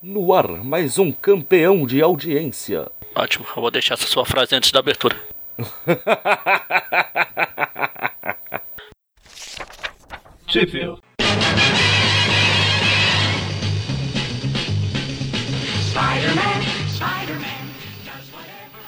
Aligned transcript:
No 0.00 0.32
ar, 0.32 0.46
mais 0.62 0.96
um 0.96 1.10
campeão 1.10 1.84
de 1.84 2.00
audiência. 2.00 2.86
Ótimo, 3.16 3.44
eu 3.48 3.60
vou 3.60 3.68
deixar 3.68 3.94
essa 3.94 4.06
sua 4.06 4.24
frase 4.24 4.54
antes 4.54 4.70
da 4.70 4.78
abertura. 4.78 5.16
Sheffield. 10.46 11.02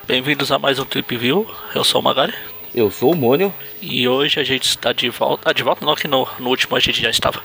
Bem-vindos 0.07 0.53
a 0.53 0.61
mais 0.61 0.79
um 0.79 0.85
Trip 0.85 1.17
View. 1.17 1.53
Eu 1.75 1.83
sou 1.83 2.01
o 2.01 2.05
Magari. 2.05 2.35
Eu 2.73 2.89
sou 2.89 3.15
o 3.15 3.17
Mônio. 3.17 3.53
E 3.83 4.07
hoje 4.07 4.39
a 4.39 4.45
gente 4.45 4.69
está 4.69 4.93
de 4.93 5.11
volta. 5.11 5.51
Ah, 5.51 5.53
de 5.53 5.65
volta 5.65 5.85
não, 5.85 5.97
que 5.97 6.07
no, 6.07 6.29
no 6.39 6.51
último 6.51 6.77
a 6.77 6.81
gente 6.81 7.03
já 7.03 7.11
estava. 7.11 7.43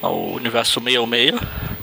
Ao 0.00 0.18
universo 0.30 0.80
66. 0.80 1.73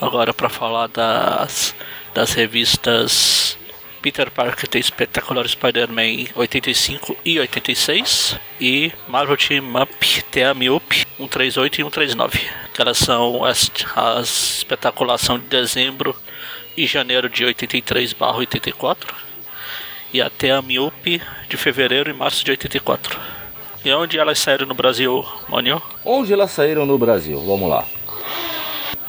Agora 0.00 0.32
para 0.32 0.48
falar 0.48 0.86
das, 0.88 1.74
das 2.14 2.32
revistas 2.32 3.58
Peter 4.00 4.30
Parker 4.30 4.68
The 4.68 4.80
Spectacular 4.80 5.46
Spider-Man 5.48 6.28
85 6.34 7.16
e 7.24 7.38
86 7.40 8.38
e 8.60 8.92
Marvel 9.08 9.36
Team 9.36 9.74
Up 9.80 10.22
The 10.30 10.70
Up 10.70 11.06
138 11.16 11.74
e 11.74 11.84
139. 11.84 12.38
Que 12.72 12.80
elas 12.80 12.98
são 12.98 13.44
as, 13.44 13.70
as 13.96 14.58
espetaculação 14.58 15.38
de 15.38 15.46
dezembro 15.46 16.14
e 16.76 16.86
janeiro 16.86 17.28
de 17.28 17.44
83 17.44 18.14
84 18.20 19.14
e 20.12 20.22
até 20.22 20.52
a 20.52 20.62
Miup 20.62 21.20
de 21.48 21.56
fevereiro 21.56 22.08
e 22.08 22.14
março 22.14 22.44
de 22.44 22.52
84. 22.52 23.18
E 23.84 23.92
onde 23.92 24.18
elas 24.18 24.38
saíram 24.38 24.66
no 24.66 24.74
Brasil, 24.74 25.24
Mônio? 25.48 25.82
Onde 26.04 26.32
elas 26.32 26.50
saíram 26.50 26.86
no 26.86 26.96
Brasil? 26.98 27.38
Vamos 27.40 27.68
lá. 27.68 27.84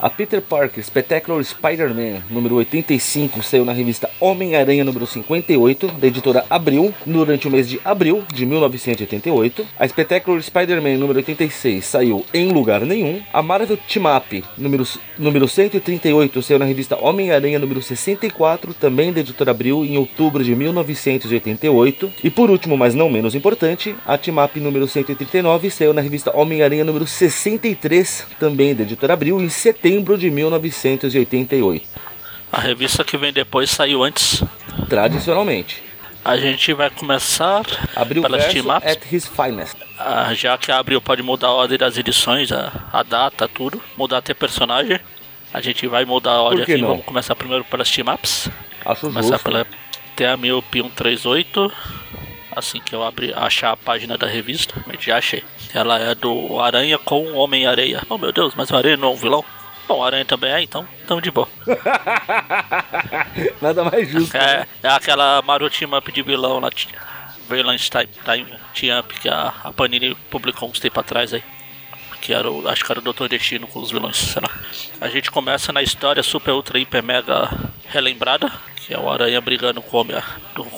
A 0.02 0.10
Peter 0.10 0.42
Parker 0.42 0.82
Spectacular 0.82 1.44
Spider-Man 1.44 2.22
número 2.30 2.56
85 2.56 3.44
saiu 3.44 3.66
na 3.66 3.74
revista 3.74 4.10
Homem-Aranha 4.18 4.86
número 4.86 5.06
58, 5.06 5.88
da 5.88 6.08
editora 6.08 6.46
Abril, 6.50 6.94
durante 7.06 7.50
o 7.50 7.52
mês 7.52 7.68
de 7.68 7.82
abril 7.84 8.24
de 8.34 8.46
1988. 8.46 9.68
A 9.78 9.86
Spectacular 9.86 10.42
Spider-Man 10.42 10.96
número 10.96 11.20
86 11.20 11.84
saiu 11.84 12.26
em 12.34 12.50
lugar 12.50 12.86
nenhum. 12.86 13.22
A 13.34 13.42
Marvel 13.42 13.76
Team 13.76 14.06
Up 14.16 14.42
número, 14.58 14.88
número 15.18 15.50
138 15.50 16.44
saiu 16.44 16.60
na 16.60 16.66
revista 16.66 16.98
Homem-Aranha 16.98 17.60
número 17.60 17.82
64, 17.82 18.74
também 18.74 19.12
da 19.12 19.20
editora 19.20 19.52
Abril, 19.52 19.84
em 19.84 19.98
outubro 19.98 20.46
de 20.46 20.56
1988. 20.56 22.10
E 22.24 22.30
por 22.30 22.50
último, 22.50 22.78
mas 22.78 22.96
não 22.96 23.10
menos 23.10 23.36
importante, 23.36 23.94
a 24.06 24.18
Team 24.18 24.42
Up 24.42 24.58
número 24.62 24.88
139 24.88 25.70
saiu 25.70 25.94
na 25.94 26.00
revista 26.00 26.32
Homem-Aranha 26.34 26.86
número 26.86 27.06
63, 27.06 28.28
também 28.40 28.74
da 28.74 28.84
editora 28.84 29.12
Abril, 29.12 29.42
em 29.42 29.50
setembro 29.50 29.89
de 30.18 30.30
1988. 30.30 31.88
A 32.52 32.60
revista 32.60 33.04
que 33.04 33.18
vem 33.18 33.32
depois 33.34 33.70
saiu 33.70 34.04
antes. 34.04 34.44
Tradicionalmente. 34.88 35.84
A 36.24 36.38
gente 36.38 36.74
vai 36.74 36.90
começar 36.90 37.64
Abril 37.96 38.22
pelas 38.22 38.42
verso 38.44 38.62
team 38.62 38.76
ups. 38.76 38.88
at 38.92 39.14
his 39.14 39.28
finest. 39.28 39.76
Ah, 39.98 40.34
já 40.34 40.58
que 40.58 40.72
a 40.72 40.78
Abril 40.78 41.02
pode 41.02 41.22
mudar 41.24 41.48
a 41.48 41.54
ordem 41.54 41.78
das 41.78 41.98
edições, 41.98 42.52
a, 42.52 42.72
a 42.92 43.04
data, 43.04 43.48
tudo, 43.48 43.82
mudar 43.98 44.18
até 44.18 44.34
personagem. 44.34 45.00
A 45.54 45.62
gente 45.62 45.88
vai 45.88 46.06
mudar 46.06 46.32
a 46.34 46.42
ordem 46.42 46.64
aqui. 46.64 46.78
não? 46.78 46.90
Vamos 46.90 47.06
começar 47.06 47.36
primeiro 47.36 47.64
pelas 47.66 47.90
team 47.90 48.14
ups. 48.14 48.50
Acho 48.86 49.02
Começar 49.08 49.30
justo. 49.38 49.44
pela 49.44 49.66
TA 50.16 50.38
138. 50.38 51.72
Assim 52.56 52.82
que 52.82 52.94
eu 52.94 53.04
abrir, 53.04 53.36
achar 53.38 53.72
a 53.72 53.78
página 53.78 54.18
da 54.18 54.28
revista, 54.28 54.74
já 55.00 55.18
achei. 55.18 55.44
Ela 55.74 56.00
é 56.00 56.16
do 56.16 56.60
Aranha 56.60 56.98
com 56.98 57.24
o 57.28 57.36
Homem-Areia. 57.36 58.02
Oh 58.10 58.18
meu 58.18 58.32
Deus, 58.32 58.54
mas 58.56 58.70
o 58.72 58.76
Aranha 58.76 58.98
não 58.98 59.10
é 59.10 59.12
um 59.12 59.16
vilão? 59.16 59.46
Bom, 59.90 59.98
o 59.98 60.04
Aranha 60.04 60.24
também 60.24 60.52
é, 60.52 60.62
então, 60.62 60.88
então 61.04 61.20
de 61.20 61.32
boa. 61.32 61.50
Nada 63.62 63.84
mais 63.84 64.08
justo. 64.08 64.38
É, 64.38 64.68
é 64.84 64.88
aquela 64.88 65.42
Mario 65.42 65.70
Team 65.70 65.98
Up 65.98 66.12
de 66.12 66.22
vilão 66.22 66.60
lá, 66.60 66.70
Villains 67.50 67.90
Time, 67.90 68.08
Time 68.24 68.46
Team 68.80 69.00
Up 69.00 69.20
que 69.20 69.28
a, 69.28 69.52
a 69.64 69.74
Panini 69.74 70.14
publicou 70.30 70.70
uns 70.70 70.80
tempo 70.80 71.00
atrás 71.00 71.34
aí. 71.34 71.44
Que 72.22 72.34
era 72.34 72.52
o, 72.52 72.68
acho 72.68 72.86
que 72.86 72.92
era 72.92 73.00
o 73.00 73.14
Dr. 73.14 73.28
Destino 73.30 73.66
com 73.66 73.80
os 73.80 73.90
vilões, 73.92 74.18
sei 74.18 74.42
lá. 74.42 74.50
A 75.02 75.08
gente 75.10 75.32
começa 75.32 75.72
na 75.74 75.82
história 75.82 76.22
super, 76.22 76.52
ultra, 76.52 76.78
hiper, 76.78 77.02
mega 77.02 77.50
relembrada, 77.88 78.52
que 78.76 78.94
é 78.94 79.00
o 79.00 79.10
Aranha 79.10 79.42
brigando 79.42 79.82
com 79.82 79.98
o 79.98 80.02
Homem- 80.02 80.22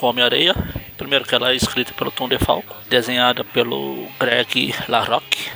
Homem-Areia. 0.02 0.56
Primeiro 0.98 1.26
que 1.26 1.36
ela 1.36 1.52
é 1.52 1.56
escrita 1.56 1.92
pelo 1.94 2.12
Tom 2.12 2.30
DeFalco, 2.30 2.76
desenhada 2.88 3.44
pelo 3.44 4.08
Greg 4.20 4.74
LaRocque 4.88 5.50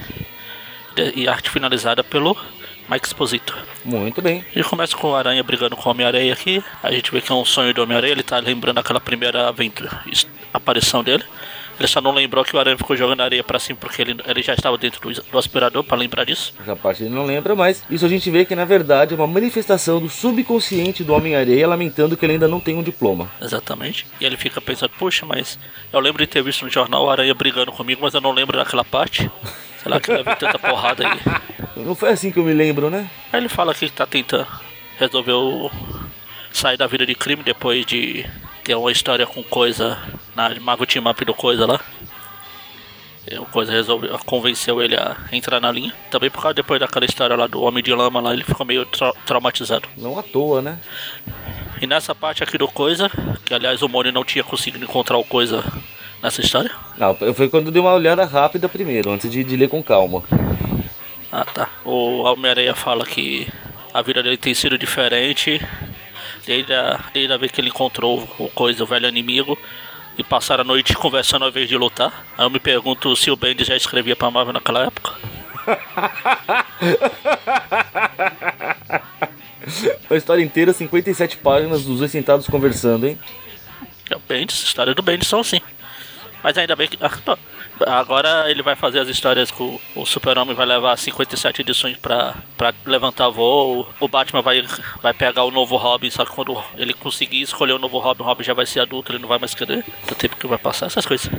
e 1.16 1.28
arte 1.28 1.50
finalizada 1.52 2.03
pelo 2.03 2.35
Mike 2.90 3.07
Exposito. 3.07 3.57
Muito 3.84 4.22
bem. 4.22 4.46
Gente 4.53 4.69
começa 4.69 4.96
com 4.96 5.09
o 5.12 5.16
Aranha 5.16 5.44
brigando 5.44 5.75
com 5.75 5.90
o 5.90 5.91
Homem-Aranha 5.91 6.34
aqui. 6.34 6.63
A 6.84 6.91
gente 6.91 7.12
vê 7.12 7.22
que 7.22 7.31
é 7.31 7.35
um 7.35 7.46
sonho 7.46 7.73
do 7.73 7.81
Homem-Aranha. 7.81 8.13
Ele 8.13 8.23
tá 8.23 8.38
lembrando 8.40 8.78
aquela 8.78 9.00
primeira 9.00 9.47
aventura, 9.47 10.03
aparição 10.53 11.03
dele. 11.03 11.23
Ele 11.78 11.88
só 11.88 12.00
não 12.00 12.12
lembrou 12.12 12.44
que 12.46 12.56
o 12.56 12.59
Aranha 12.59 12.78
ficou 12.78 12.96
jogando 12.96 13.22
areia 13.22 13.44
pra 13.44 13.59
cima 13.59 13.78
porque 13.79 14.01
ele, 14.01 14.16
ele 14.25 14.41
já 14.41 14.53
estava 14.53 14.78
dentro 14.78 15.01
do, 15.01 15.22
do 15.22 15.38
aspirador 15.38 15.84
pra 15.84 15.97
lembrar 15.97 16.23
disso. 16.23 16.53
Essa 16.59 16.75
parte 16.75 17.03
ele 17.03 17.13
não 17.13 17.25
lembra, 17.25 17.53
mas 17.53 17.84
isso 17.90 18.06
a 18.06 18.09
gente 18.09 18.31
vê 18.31 18.46
que 18.46 18.56
na 18.56 18.63
verdade 18.63 19.13
é 19.13 19.17
uma 19.17 19.28
manifestação 19.28 20.00
do 20.00 20.09
subconsciente 20.09 21.03
do 21.03 21.13
Homem-Areia 21.13 21.67
lamentando 21.67 22.16
que 22.16 22.25
ele 22.25 22.34
ainda 22.34 22.47
não 22.47 22.62
tem 22.62 22.78
um 22.78 22.84
diploma. 22.84 23.29
Exatamente. 23.41 24.06
E 24.22 24.25
ele 24.25 24.38
fica 24.38 24.62
pensando, 24.62 24.91
puxa, 24.97 25.25
mas 25.25 25.59
eu 25.91 26.00
lembro 26.00 26.23
de 26.23 26.28
ter 26.28 26.41
visto 26.41 26.63
no 26.63 26.72
jornal 26.72 27.06
o 27.06 27.09
Aranha 27.09 27.34
brigando 27.34 27.72
comigo, 27.72 28.02
mas 28.03 28.13
eu 28.13 28.22
não 28.22 28.31
lembro 28.31 28.57
daquela 28.57 28.84
parte. 28.84 29.29
Sei 29.85 29.91
lá 29.91 30.00
que 30.00 30.12
leva 30.12 30.35
tanta 30.35 30.57
porrada 30.57 31.07
aí. 31.07 31.19
Não 31.85 31.94
foi 31.94 32.09
assim 32.09 32.31
que 32.31 32.40
eu 32.40 32.44
me 32.44 32.53
lembro, 32.53 32.90
né? 32.90 33.07
Aí 33.31 33.40
ele 33.40 33.47
fala 33.47 33.72
que 33.75 33.88
tá 33.91 34.03
tentando 34.07 34.47
resolver 34.97 35.34
o... 35.34 35.69
sair 36.51 36.75
da 36.75 36.88
vida 36.88 37.06
de 37.06 37.13
crime 37.13 37.44
depois 37.44 37.85
de 37.85 38.25
ter 38.63 38.73
uma 38.73 38.91
história 38.91 39.28
com 39.28 39.44
coisa 39.44 39.96
na 40.35 40.50
Mago 40.59 40.88
Team 40.88 41.06
Up 41.07 41.23
do 41.23 41.35
coisa 41.35 41.68
lá. 41.68 41.79
E 43.31 43.38
o 43.38 43.46
coisa 43.46 43.72
resolveu, 43.72 44.18
convenceu 44.25 44.81
ele 44.81 44.96
a 44.96 45.18
entrar 45.31 45.59
na 45.59 45.72
linha. 45.72 45.94
Também 46.09 46.31
por 46.31 46.41
causa 46.41 46.56
depois 46.56 46.79
daquela 46.79 47.06
história 47.06 47.35
lá 47.35 47.46
do 47.46 47.62
Homem 47.62 47.84
de 47.84 47.94
Lama 47.94 48.19
lá, 48.19 48.34
ele 48.34 48.44
ficou 48.44 48.66
meio 48.66 48.88
trau- 48.88 49.16
traumatizado. 49.23 49.88
Não 49.97 50.17
à 50.17 50.23
toa, 50.23 50.63
né? 50.63 50.79
E 51.79 51.85
nessa 51.85 52.16
parte 52.16 52.44
aqui 52.44 52.57
do 52.57 52.67
coisa, 52.67 53.07
que 53.46 53.53
aliás 53.53 53.84
o 53.84 53.88
Moni 53.88 54.12
não 54.12 54.23
tinha 54.23 54.44
conseguido 54.44 54.84
encontrar 54.84 55.17
o 55.17 55.23
coisa 55.23 55.63
nessa 56.22 56.42
história. 56.42 56.72
Não, 56.98 57.16
foi 57.34 57.50
quando 57.50 57.68
eu 57.68 57.72
dei 57.72 57.81
uma 57.81 57.94
olhada 57.94 58.26
rápida 58.26 58.70
primeiro, 58.70 59.12
antes 59.12 59.30
de, 59.30 59.44
de 59.44 59.56
ler 59.56 59.70
com 59.70 59.84
calma. 59.84 60.24
Ah 61.31 61.46
tá. 61.46 61.70
O 61.84 62.24
Homem-Aranha 62.24 62.76
fala 62.76 63.06
que 63.06 63.48
a 63.94 64.02
vida 64.02 64.24
dele 64.24 64.38
tem 64.38 64.53
sido 64.53 64.78
diferente 64.78 65.62
desde 66.46 66.74
a, 66.74 67.00
desde 67.14 67.34
a 67.34 67.38
vez 67.38 67.52
que 67.52 67.59
ele 67.59 67.70
encontrou 67.70 68.28
o 68.40 68.50
coisa, 68.50 68.84
o 68.84 68.88
velho 68.88 69.08
inimigo, 69.08 69.58
e 70.18 70.24
passaram 70.24 70.62
a 70.62 70.66
noite 70.66 70.96
conversando 70.96 71.44
ao 71.44 71.50
invés 71.50 71.68
de 71.68 71.78
lutar. 71.78 72.26
Aí 72.38 72.46
eu 72.46 72.50
me 72.50 72.59
pergunto 72.59 73.16
se 73.16 73.32
o 73.32 73.36
Bendis 73.36 73.68
já 73.68 73.76
escrevia 73.76 74.16
pra 74.16 74.32
Marvel 74.32 74.53
naquela 74.53 74.86
época. 74.86 75.14
A 80.09 80.16
história 80.16 80.44
inteira, 80.44 80.72
57 80.72 81.38
páginas 81.38 81.84
dos 81.84 82.00
dois 82.00 82.12
sentados 82.12 82.47
conversando, 82.47 83.08
hein? 83.08 83.18
É 84.09 84.16
o 84.16 84.20
Bendis, 84.20 84.62
história 84.62 84.94
do 84.94 85.02
Bendis 85.02 85.28
são 85.28 85.40
assim. 85.40 85.59
Mas 86.45 86.56
ainda 86.59 86.75
bem 86.75 86.88
que. 86.88 86.95
ah, 87.01 87.97
Agora 87.97 88.51
ele 88.51 88.61
vai 88.61 88.75
fazer 88.75 89.00
as 89.00 89.07
histórias 89.07 89.50
com 89.50 89.79
o 89.95 90.06
Super-Homem 90.06 90.53
vai 90.53 90.67
levar 90.67 90.95
57 90.95 91.61
edições 91.61 91.97
pra, 91.97 92.35
pra 92.56 92.72
levantar 92.85 93.29
voo. 93.29 93.89
O 94.00 94.07
Batman 94.07 94.44
vai, 94.44 94.63
vai 95.01 95.11
pegar 95.11 95.44
o 95.44 95.50
novo 95.50 95.75
Robin, 95.75 96.11
só 96.11 96.23
que 96.23 96.31
quando 96.31 96.55
ele 96.78 96.94
conseguir 96.94 97.41
escolher 97.41 97.73
o 97.73 97.79
novo 97.79 97.97
Robin, 97.97 98.22
o 98.22 98.25
Robin 98.28 98.44
já 98.44 98.53
vai 98.53 98.67
ser 98.67 98.81
adulto, 98.81 99.11
ele 99.11 99.17
não 99.17 99.28
vai 99.28 99.39
mais 99.39 99.55
querer. 99.55 99.84
Do 100.07 100.13
tempo 100.13 100.38
que 100.38 100.45
vai 100.45 100.59
passar, 100.59 100.85
essas 100.85 101.03
coisas. 101.03 101.31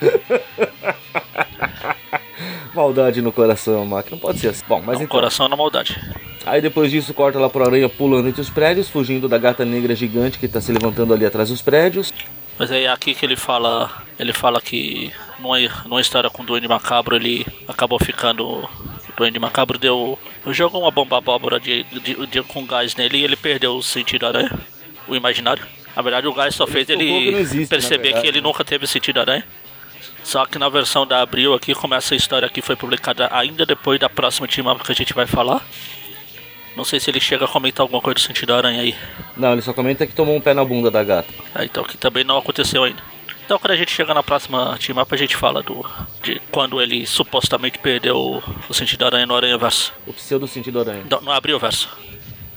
Maldade 2.74 3.20
no 3.20 3.30
coração, 3.30 3.84
Mac. 3.84 4.10
Não 4.10 4.18
pode 4.18 4.38
ser 4.38 4.48
assim. 4.48 4.64
Bom, 4.66 4.78
mas 4.78 4.96
Não, 4.96 5.04
então. 5.04 5.08
coração 5.08 5.46
na 5.46 5.56
maldade. 5.56 6.00
Aí 6.46 6.62
depois 6.62 6.90
disso 6.90 7.12
corta 7.12 7.38
lá 7.38 7.50
pro 7.50 7.66
aranha 7.66 7.90
pulando 7.90 8.28
entre 8.28 8.40
os 8.40 8.48
prédios, 8.48 8.88
fugindo 8.88 9.28
da 9.28 9.36
gata 9.36 9.62
negra 9.62 9.94
gigante 9.94 10.38
que 10.38 10.48
tá 10.48 10.58
se 10.58 10.72
levantando 10.72 11.12
ali 11.12 11.26
atrás 11.26 11.50
dos 11.50 11.60
prédios. 11.60 12.10
Mas 12.58 12.70
é 12.70 12.86
aqui 12.88 13.14
que 13.14 13.24
ele 13.26 13.36
fala. 13.36 13.90
Ele 14.18 14.32
fala 14.32 14.60
que 14.60 15.12
numa, 15.38 15.58
numa 15.86 16.00
história 16.00 16.30
com 16.30 16.42
o 16.42 16.46
Duende 16.46 16.68
Macabro 16.68 17.16
ele 17.16 17.46
acabou 17.66 17.98
ficando. 17.98 18.44
O 18.46 18.68
Duende 19.16 19.38
Macabro 19.38 19.78
deu. 19.78 20.18
Jogou 20.48 20.82
uma 20.82 20.90
bomba 20.90 21.18
abóbora 21.18 21.58
de, 21.58 21.82
de, 21.84 22.26
de- 22.26 22.42
com 22.42 22.64
gás 22.66 22.94
nele 22.94 23.18
e 23.18 23.24
ele 23.24 23.36
perdeu 23.36 23.76
o 23.76 23.82
sentido 23.82 24.26
aranha, 24.26 24.50
o 25.08 25.16
imaginário. 25.16 25.64
Na 25.96 26.02
verdade 26.02 26.26
o 26.28 26.32
gás 26.32 26.54
só 26.54 26.66
fez 26.66 26.86
não 26.88 26.94
ele 26.96 27.34
existe, 27.36 27.68
perceber 27.68 28.02
verdade. 28.04 28.22
que 28.22 28.28
ele 28.28 28.40
nunca 28.40 28.64
teve 28.64 28.86
sentido 28.86 29.20
aranha. 29.20 29.44
Só 30.22 30.46
que 30.46 30.58
na 30.58 30.68
versão 30.68 31.06
da 31.06 31.20
Abril 31.20 31.52
aqui, 31.54 31.74
como 31.74 31.94
essa 31.94 32.14
história 32.14 32.46
aqui 32.46 32.62
foi 32.62 32.76
publicada 32.76 33.28
ainda 33.32 33.66
depois 33.66 34.00
da 34.00 34.08
próxima 34.08 34.48
team 34.48 34.70
up 34.70 34.82
que 34.82 34.90
a 34.92 34.94
gente 34.94 35.12
vai 35.12 35.26
falar. 35.26 35.62
Não 36.76 36.84
sei 36.84 36.98
se 36.98 37.10
ele 37.10 37.20
chega 37.20 37.44
a 37.44 37.48
comentar 37.48 37.84
alguma 37.84 38.00
coisa 38.00 38.14
do 38.14 38.20
sentido 38.20 38.52
aranha 38.52 38.80
aí. 38.80 38.94
Não, 39.36 39.52
ele 39.52 39.62
só 39.62 39.72
comenta 39.72 40.06
que 40.06 40.12
tomou 40.12 40.34
um 40.36 40.40
pé 40.40 40.54
na 40.54 40.64
bunda 40.64 40.90
da 40.90 41.02
gata. 41.04 41.32
Ah, 41.54 41.64
então 41.64 41.84
que 41.84 41.96
também 41.96 42.24
não 42.24 42.38
aconteceu 42.38 42.84
ainda. 42.84 43.02
Então 43.44 43.58
quando 43.58 43.72
a 43.72 43.76
gente 43.76 43.92
chega 43.92 44.14
na 44.14 44.22
próxima 44.22 44.76
team 44.78 45.00
up 45.00 45.14
a 45.14 45.18
gente 45.18 45.36
fala 45.36 45.62
do. 45.62 45.84
de 46.22 46.40
quando 46.50 46.80
ele 46.80 47.06
supostamente 47.06 47.78
perdeu 47.78 48.16
o, 48.16 48.42
o 48.68 48.74
sentido 48.74 49.00
da 49.00 49.06
aranha 49.06 49.26
no 49.26 49.36
Aranha 49.36 49.58
Verso. 49.58 49.92
O 50.06 50.12
pseudo 50.12 50.48
sentido 50.48 50.80
aranha. 50.80 51.04
Não, 51.08 51.20
não 51.20 51.32
abriu 51.32 51.56
o 51.56 51.60
verso. 51.60 51.88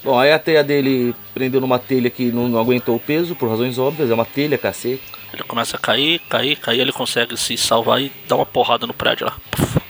Bom, 0.03 0.17
aí 0.17 0.31
a 0.31 0.39
teia 0.39 0.63
dele 0.63 1.13
prendeu 1.33 1.59
numa 1.59 1.77
telha 1.77 2.09
que 2.09 2.31
não, 2.31 2.47
não 2.47 2.59
aguentou 2.59 2.95
o 2.95 2.99
peso, 2.99 3.35
por 3.35 3.49
razões 3.49 3.77
óbvias, 3.77 4.09
é 4.09 4.13
uma 4.13 4.23
telha, 4.23 4.57
cacete. 4.57 5.03
Ele 5.33 5.43
começa 5.43 5.75
a 5.75 5.79
cair, 5.79 6.19
cair, 6.29 6.55
cair, 6.55 6.79
ele 6.79 6.93
consegue 6.93 7.35
se 7.35 7.57
salvar 7.57 8.01
e 8.01 8.11
dá 8.27 8.35
uma 8.35 8.45
porrada 8.45 8.87
no 8.87 8.93
prédio 8.93 9.27
lá. 9.27 9.35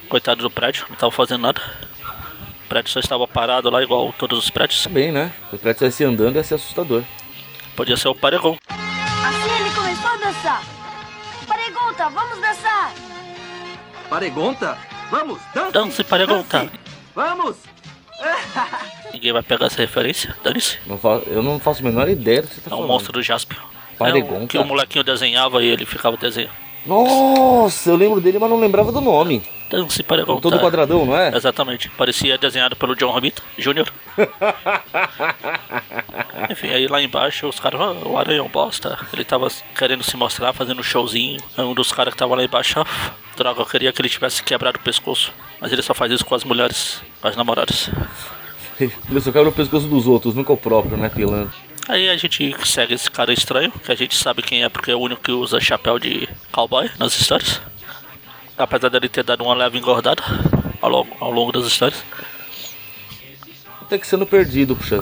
Coitado 0.10 0.42
do 0.42 0.50
prédio, 0.50 0.86
não 0.90 0.96
tava 0.96 1.12
fazendo 1.12 1.42
nada. 1.42 1.62
O 2.68 2.70
prédio 2.70 2.92
só 2.92 3.00
estava 3.00 3.26
parado 3.26 3.70
lá, 3.70 3.82
igual 3.82 4.14
todos 4.20 4.38
os 4.40 4.50
prédios. 4.50 4.86
Bem, 4.88 5.10
né? 5.10 5.32
Se 5.50 5.56
o 5.56 5.58
prédio 5.58 5.86
estivesse 5.88 6.04
andando 6.04 6.36
ia 6.36 6.44
ser 6.44 6.56
assustador. 6.56 7.02
Podia 7.78 7.96
ser 7.96 8.10
o 8.10 8.14
paregão. 8.16 8.58
Assim 8.70 9.62
ele 9.62 9.74
começou 9.74 10.10
a 10.10 10.18
dançar. 10.18 10.64
Paregonta, 11.48 12.10
vamos 12.10 12.42
dançar. 12.42 12.92
Paregonta? 14.10 14.78
Vamos, 15.10 15.40
dance! 15.56 15.72
Dance, 15.72 16.04
paregonta. 16.04 16.60
dance. 16.60 16.72
Vamos! 17.16 17.56
Ninguém 19.14 19.32
vai 19.32 19.44
pegar 19.44 19.68
essa 19.68 19.78
referência, 19.78 20.36
dane-se. 20.44 20.78
Eu 21.28 21.42
não 21.42 21.60
faço 21.62 21.80
a 21.80 21.84
menor 21.86 22.10
ideia 22.10 22.42
do 22.42 22.50
que 22.50 22.56
você 22.56 22.62
tá 22.62 22.70
É 22.70 22.74
um 22.74 22.78
falando. 22.80 22.90
monstro 22.90 23.14
do 23.14 23.24
Jaspion. 23.24 23.62
Paregonta? 23.98 24.36
É 24.36 24.40
um, 24.44 24.48
que 24.48 24.58
o 24.58 24.66
molequinho 24.66 25.06
desenhava 25.06 25.64
e 25.64 25.68
ele 25.68 25.86
ficava 25.86 26.18
desenhando. 26.18 26.52
Nossa, 26.88 27.90
eu 27.90 27.96
lembro 27.96 28.22
dele, 28.22 28.40
mas 28.40 28.50
não 28.50 28.60
lembrava 28.60 28.92
do 28.92 29.02
nome. 29.02 29.44
Dance, 29.70 30.02
paregonta. 30.02 30.42
Todo 30.42 30.60
quadradão, 30.60 31.06
não 31.06 31.18
é? 31.18 31.36
Exatamente. 31.36 31.90
Parecia 31.90 32.38
desenhado 32.38 32.78
pelo 32.78 32.96
John 32.96 33.12
Romita 33.12 33.42
Jr. 33.58 33.92
Enfim, 36.50 36.70
aí 36.70 36.88
lá 36.88 37.02
embaixo 37.02 37.46
os 37.48 37.60
caras, 37.60 37.82
ah, 37.82 37.92
o 38.08 38.18
Aranha 38.18 38.40
é 38.40 38.42
um 38.42 38.48
bosta. 38.48 38.98
Ele 39.12 39.26
tava 39.26 39.50
querendo 39.78 40.04
se 40.04 40.16
mostrar, 40.16 40.54
fazendo 40.54 40.80
um 40.80 40.84
showzinho. 40.84 41.42
Um 41.58 41.74
dos 41.74 41.92
caras 41.92 42.14
que 42.14 42.18
tava 42.18 42.34
lá 42.36 42.46
embaixo, 42.46 42.80
ah, 42.80 42.86
droga, 43.36 43.60
eu 43.62 43.66
queria 43.66 43.92
que 43.92 44.02
ele 44.02 44.08
tivesse 44.08 44.42
quebrado 44.42 44.80
o 44.80 44.82
pescoço. 44.82 45.34
Mas 45.60 45.74
ele 45.74 45.82
só 45.82 45.94
faz 45.94 46.14
isso 46.14 46.26
com 46.26 46.36
as 46.36 46.46
mulheres, 46.46 47.02
com 47.22 47.28
as 47.28 47.36
namoradas. 47.36 47.90
Ele 48.80 49.20
só 49.20 49.32
quebra 49.32 49.50
o 49.50 49.52
pescoço 49.52 49.88
dos 49.88 50.06
outros, 50.06 50.36
nunca 50.36 50.54
o 50.54 50.58
próprio, 50.58 50.96
né, 50.96 51.10
pilantra? 51.10 51.52
Aí 51.88 52.10
a 52.10 52.18
gente 52.18 52.54
segue 52.66 52.94
esse 52.94 53.10
cara 53.10 53.32
estranho, 53.32 53.72
que 53.72 53.92
a 53.92 53.96
gente 53.96 54.16
sabe 54.16 54.42
quem 54.42 54.64
é 54.64 54.70
porque 54.70 54.92
é 54.92 54.96
o 54.96 55.00
único 55.00 55.22
que 55.22 55.32
usa 55.32 55.60
chapéu 55.60 55.98
de 55.98 56.28
cowboy 56.52 56.90
nas 57.00 57.18
histórias. 57.18 57.62
Apesar 58.58 58.90
dele 58.90 59.08
ter 59.08 59.24
dado 59.24 59.44
uma 59.44 59.54
leve 59.54 59.78
engordada 59.78 60.22
ao 60.82 60.90
longo, 60.90 61.16
ao 61.20 61.32
longo 61.32 61.52
das 61.52 61.66
histórias. 61.66 62.04
Até 63.82 63.98
que 63.98 64.06
sendo 64.06 64.26
perdido, 64.26 64.76
puxa. 64.76 65.02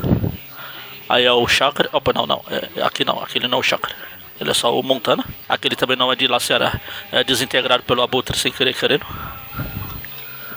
Aí 1.10 1.26
é 1.26 1.32
o 1.32 1.48
Chakra. 1.48 1.90
Opa, 1.92 2.14
não, 2.14 2.28
não. 2.28 2.44
É, 2.50 2.84
aqui 2.84 3.04
não, 3.04 3.20
aquele 3.20 3.48
não 3.48 3.58
é 3.58 3.62
o 3.62 3.64
Chakra. 3.64 3.96
Ele 4.40 4.52
é 4.52 4.54
só 4.54 4.78
o 4.78 4.84
Montana. 4.84 5.24
Aquele 5.50 5.76
também 5.76 5.98
não 5.98 6.12
é 6.12 6.16
de 6.16 6.28
lacerar. 6.28 6.80
É 7.12 7.24
desintegrado 7.24 7.84
pelo 7.84 8.04
abutre 8.04 8.38
sem 8.38 8.52
querer 8.52 8.76
querendo. 8.76 9.06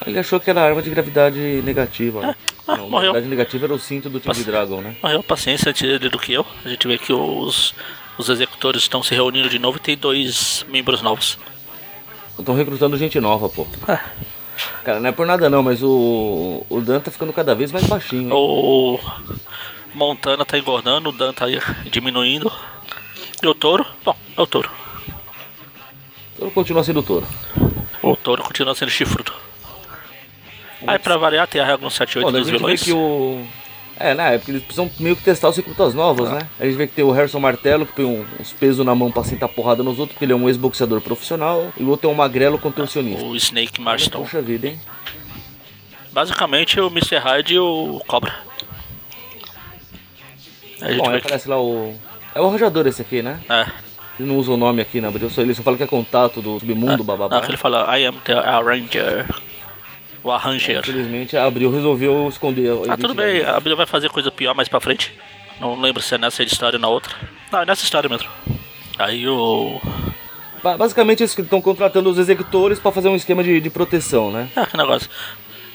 Ele 0.07 0.19
achou 0.19 0.41
que 0.41 0.51
era 0.51 0.63
arma 0.63 0.83
de 0.83 0.91
gravidade 0.91 1.39
negativa. 1.63 2.21
né? 2.21 2.37
Não, 2.69 2.89
morreu. 2.91 3.21
negativa 3.23 3.67
era 3.67 3.75
o 3.75 3.79
cinto 3.79 4.09
do 4.11 4.21
Tigre 4.21 4.45
Dragon, 4.45 4.81
né? 4.81 4.97
Morreu 5.03 5.23
paciência 5.23 5.71
antes 5.71 5.83
dele 5.83 6.09
do 6.09 6.19
que 6.19 6.33
eu. 6.33 6.47
A 6.65 6.69
gente 6.69 6.87
vê 6.87 6.99
que 6.99 7.13
os, 7.13 7.75
os 8.17 8.29
executores 8.29 8.83
estão 8.83 9.03
se 9.03 9.15
reunindo 9.15 9.49
de 9.49 9.59
novo 9.59 9.79
e 9.79 9.81
tem 9.81 9.97
dois 9.97 10.65
membros 10.69 11.03
novos. 11.03 11.39
Estão 12.39 12.55
recrutando 12.55 12.97
gente 12.97 13.19
nova, 13.19 13.49
pô. 13.49 13.67
Ah, 13.89 14.01
Cara, 14.85 15.01
não 15.01 15.09
é 15.09 15.13
por 15.13 15.27
nada 15.27 15.49
não, 15.49 15.63
mas 15.63 15.83
o, 15.83 16.65
o 16.69 16.81
Dan 16.81 17.01
tá 17.01 17.11
ficando 17.11 17.33
cada 17.33 17.55
vez 17.55 17.71
mais 17.73 17.87
baixinho. 17.87 18.23
hein? 18.23 18.31
o 18.33 18.99
Montana 19.95 20.45
tá 20.45 20.59
engordando, 20.59 21.11
o 21.11 21.13
Dan 21.13 21.33
tá 21.33 21.47
diminuindo. 21.91 22.51
E 23.43 23.47
o 23.47 23.55
touro? 23.55 23.87
Bom, 24.05 24.17
é 24.37 24.41
o 24.41 24.47
touro. 24.47 24.71
Então 26.35 26.51
continua 26.51 26.83
sendo 26.85 27.03
touro. 27.03 27.27
O 28.03 28.17
touro 28.17 28.43
continua 28.43 28.75
sendo 28.75 28.91
chifrudo. 28.91 29.33
Aí 30.87 30.99
pra 30.99 31.17
variar 31.17 31.47
tem 31.47 31.61
a 31.61 31.65
regra 31.65 31.89
178 31.91 32.25
Bom, 32.33 32.39
dos 32.39 32.49
vilões. 32.49 32.83
que 32.83 32.93
o... 32.93 33.45
É, 34.01 34.15
né? 34.15 34.35
É 34.37 34.39
porque 34.39 34.53
eles 34.53 34.63
precisam 34.63 34.89
meio 35.01 35.17
que 35.17 35.25
testar 35.25 35.49
os 35.49 35.57
recrutas 35.57 35.93
novos, 35.93 36.31
né? 36.31 36.49
A 36.61 36.65
gente 36.65 36.77
vê 36.77 36.87
que 36.87 36.93
tem 36.95 37.05
o 37.05 37.11
Harrison 37.11 37.41
Martelo, 37.41 37.85
que 37.85 37.93
põe 37.95 38.05
um- 38.05 38.25
uns 38.39 38.53
pesos 38.53 38.87
na 38.87 38.95
mão 38.95 39.11
pra 39.11 39.25
sentar 39.25 39.49
porrada 39.49 39.83
nos 39.83 39.99
outros, 39.99 40.13
porque 40.15 40.25
ele 40.25 40.33
é 40.33 40.37
um 40.37 40.47
ex-boxeador 40.49 41.01
profissional. 41.01 41.73
E 41.77 41.83
o 41.83 41.89
outro 41.89 42.09
é 42.09 42.13
um 42.13 42.17
magrelo 42.17 42.59
contorcionista. 42.61 43.25
O 43.25 43.35
Snake 43.35 43.81
Marston. 43.81 44.23
Puxa 44.23 44.41
vida, 44.41 44.69
hein? 44.69 44.81
Basicamente 46.13 46.81
o 46.81 46.87
Mr. 46.87 47.17
Hyde 47.19 47.55
e 47.55 47.59
o 47.59 48.01
Cobra. 48.07 48.33
A 50.81 50.91
gente 50.93 50.99
Bom, 50.99 51.11
aí 51.11 51.21
que. 51.21 51.27
aparece 51.27 51.49
lá 51.49 51.61
o... 51.61 51.95
É 52.35 52.41
o 52.41 52.47
arranjador 52.47 52.87
esse 52.87 53.03
aqui, 53.03 53.21
né? 53.21 53.41
É, 53.49 53.67
Ele 54.21 54.29
não 54.29 54.37
usa 54.37 54.53
o 54.53 54.57
nome 54.57 54.81
aqui 54.81 55.01
na 55.01 55.09
abril, 55.09 55.29
só 55.29 55.41
ele 55.43 55.55
só 55.55 55.63
fala 55.63 55.77
que 55.77 55.83
é 55.83 55.87
contato 55.89 56.41
do 56.41 56.61
submundo, 56.61 57.03
bababá. 57.03 57.41
não, 57.41 57.49
ele 57.49 57.57
fala 57.57 57.99
I 57.99 58.07
am 58.07 58.15
the 58.25 58.33
Arranger. 58.35 59.27
O 60.23 60.31
Arranger. 60.31 60.79
Infelizmente, 60.81 61.37
a 61.37 61.45
Abril 61.45 61.71
resolveu 61.71 62.29
esconder 62.29 62.71
Ah, 62.89 62.97
tudo 62.97 63.15
bem, 63.15 63.43
a 63.43 63.57
Abril 63.57 63.77
vai 63.77 63.87
fazer 63.87 64.09
coisa 64.11 64.31
pior 64.31 64.55
mais 64.55 64.69
pra 64.69 64.81
frente. 64.81 65.13
Não 65.61 65.81
lembro 65.81 66.03
se 66.03 66.15
é 66.15 66.19
nessa 66.19 66.43
história 66.43 66.77
ou 66.77 66.81
na 66.81 66.89
outra. 66.89 67.15
Não, 67.53 67.61
é 67.61 67.67
nessa 67.67 67.85
história 67.85 68.09
mesmo. 68.09 68.29
Aí 68.99 69.27
o. 69.29 69.81
Ba- 70.63 70.77
Basicamente, 70.77 71.21
eles 71.23 71.37
estão 71.39 71.61
contratando 71.61 72.11
os 72.11 72.19
executores 72.19 72.79
pra 72.81 72.91
fazer 72.93 73.09
um 73.09 73.17
esquema 73.17 73.43
de, 73.45 73.61
de 73.61 73.71
proteção, 73.71 74.31
né? 74.33 74.49
É, 74.57 74.67
que 74.67 74.77
negócio. 74.77 75.09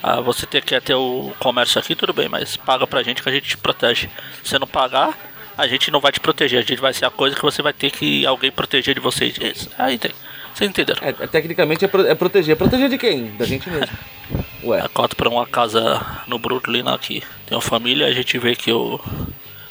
Ah, 0.02 0.20
você 0.20 0.46
ter, 0.46 0.62
quer 0.62 0.82
ter 0.82 0.94
o 0.96 1.32
comércio 1.40 1.80
aqui, 1.80 1.96
tudo 1.96 2.12
bem, 2.12 2.28
mas 2.28 2.58
paga 2.58 2.86
pra 2.86 3.02
gente 3.04 3.24
que 3.24 3.30
a 3.30 3.32
gente 3.32 3.48
te 3.48 3.58
protege. 3.58 4.10
Se 4.44 4.50
você 4.50 4.60
não 4.60 4.68
pagar, 4.68 5.18
a 5.58 5.66
gente 5.68 5.90
não 5.90 6.02
vai 6.02 6.12
te 6.12 6.20
proteger. 6.20 6.60
A 6.60 6.64
gente 6.64 6.82
vai 6.82 6.94
ser 6.94 7.06
a 7.06 7.10
coisa 7.10 7.36
que 7.36 7.42
você 7.42 7.62
vai 7.62 7.72
ter 7.72 7.90
que 7.92 8.26
alguém 8.26 8.52
proteger 8.52 8.94
de 8.94 9.00
vocês. 9.00 9.38
Isso. 9.38 9.70
Aí 9.78 9.98
tem. 9.98 10.12
Vocês 10.54 10.70
entenderam? 10.70 11.02
É, 11.04 11.10
é, 11.10 11.28
tecnicamente 11.28 11.84
é, 11.86 11.88
pro- 11.88 12.06
é 12.06 12.14
proteger. 12.16 12.56
Proteger 12.56 12.90
de 12.90 12.98
quem? 12.98 13.32
Da 13.38 13.46
gente 13.46 13.70
mesmo. 13.70 13.88
Ué, 14.64 14.80
A 14.82 14.88
cota 14.90 15.16
pra 15.16 15.28
uma 15.30 15.46
casa 15.46 16.06
no 16.28 16.38
Brooklyn 16.40 16.84
aqui. 16.88 17.22
Tem 17.46 17.56
uma 17.56 17.62
família, 17.62 18.08
a 18.08 18.14
gente 18.14 18.38
vê 18.38 18.56
que 18.56 18.72
o 18.72 19.00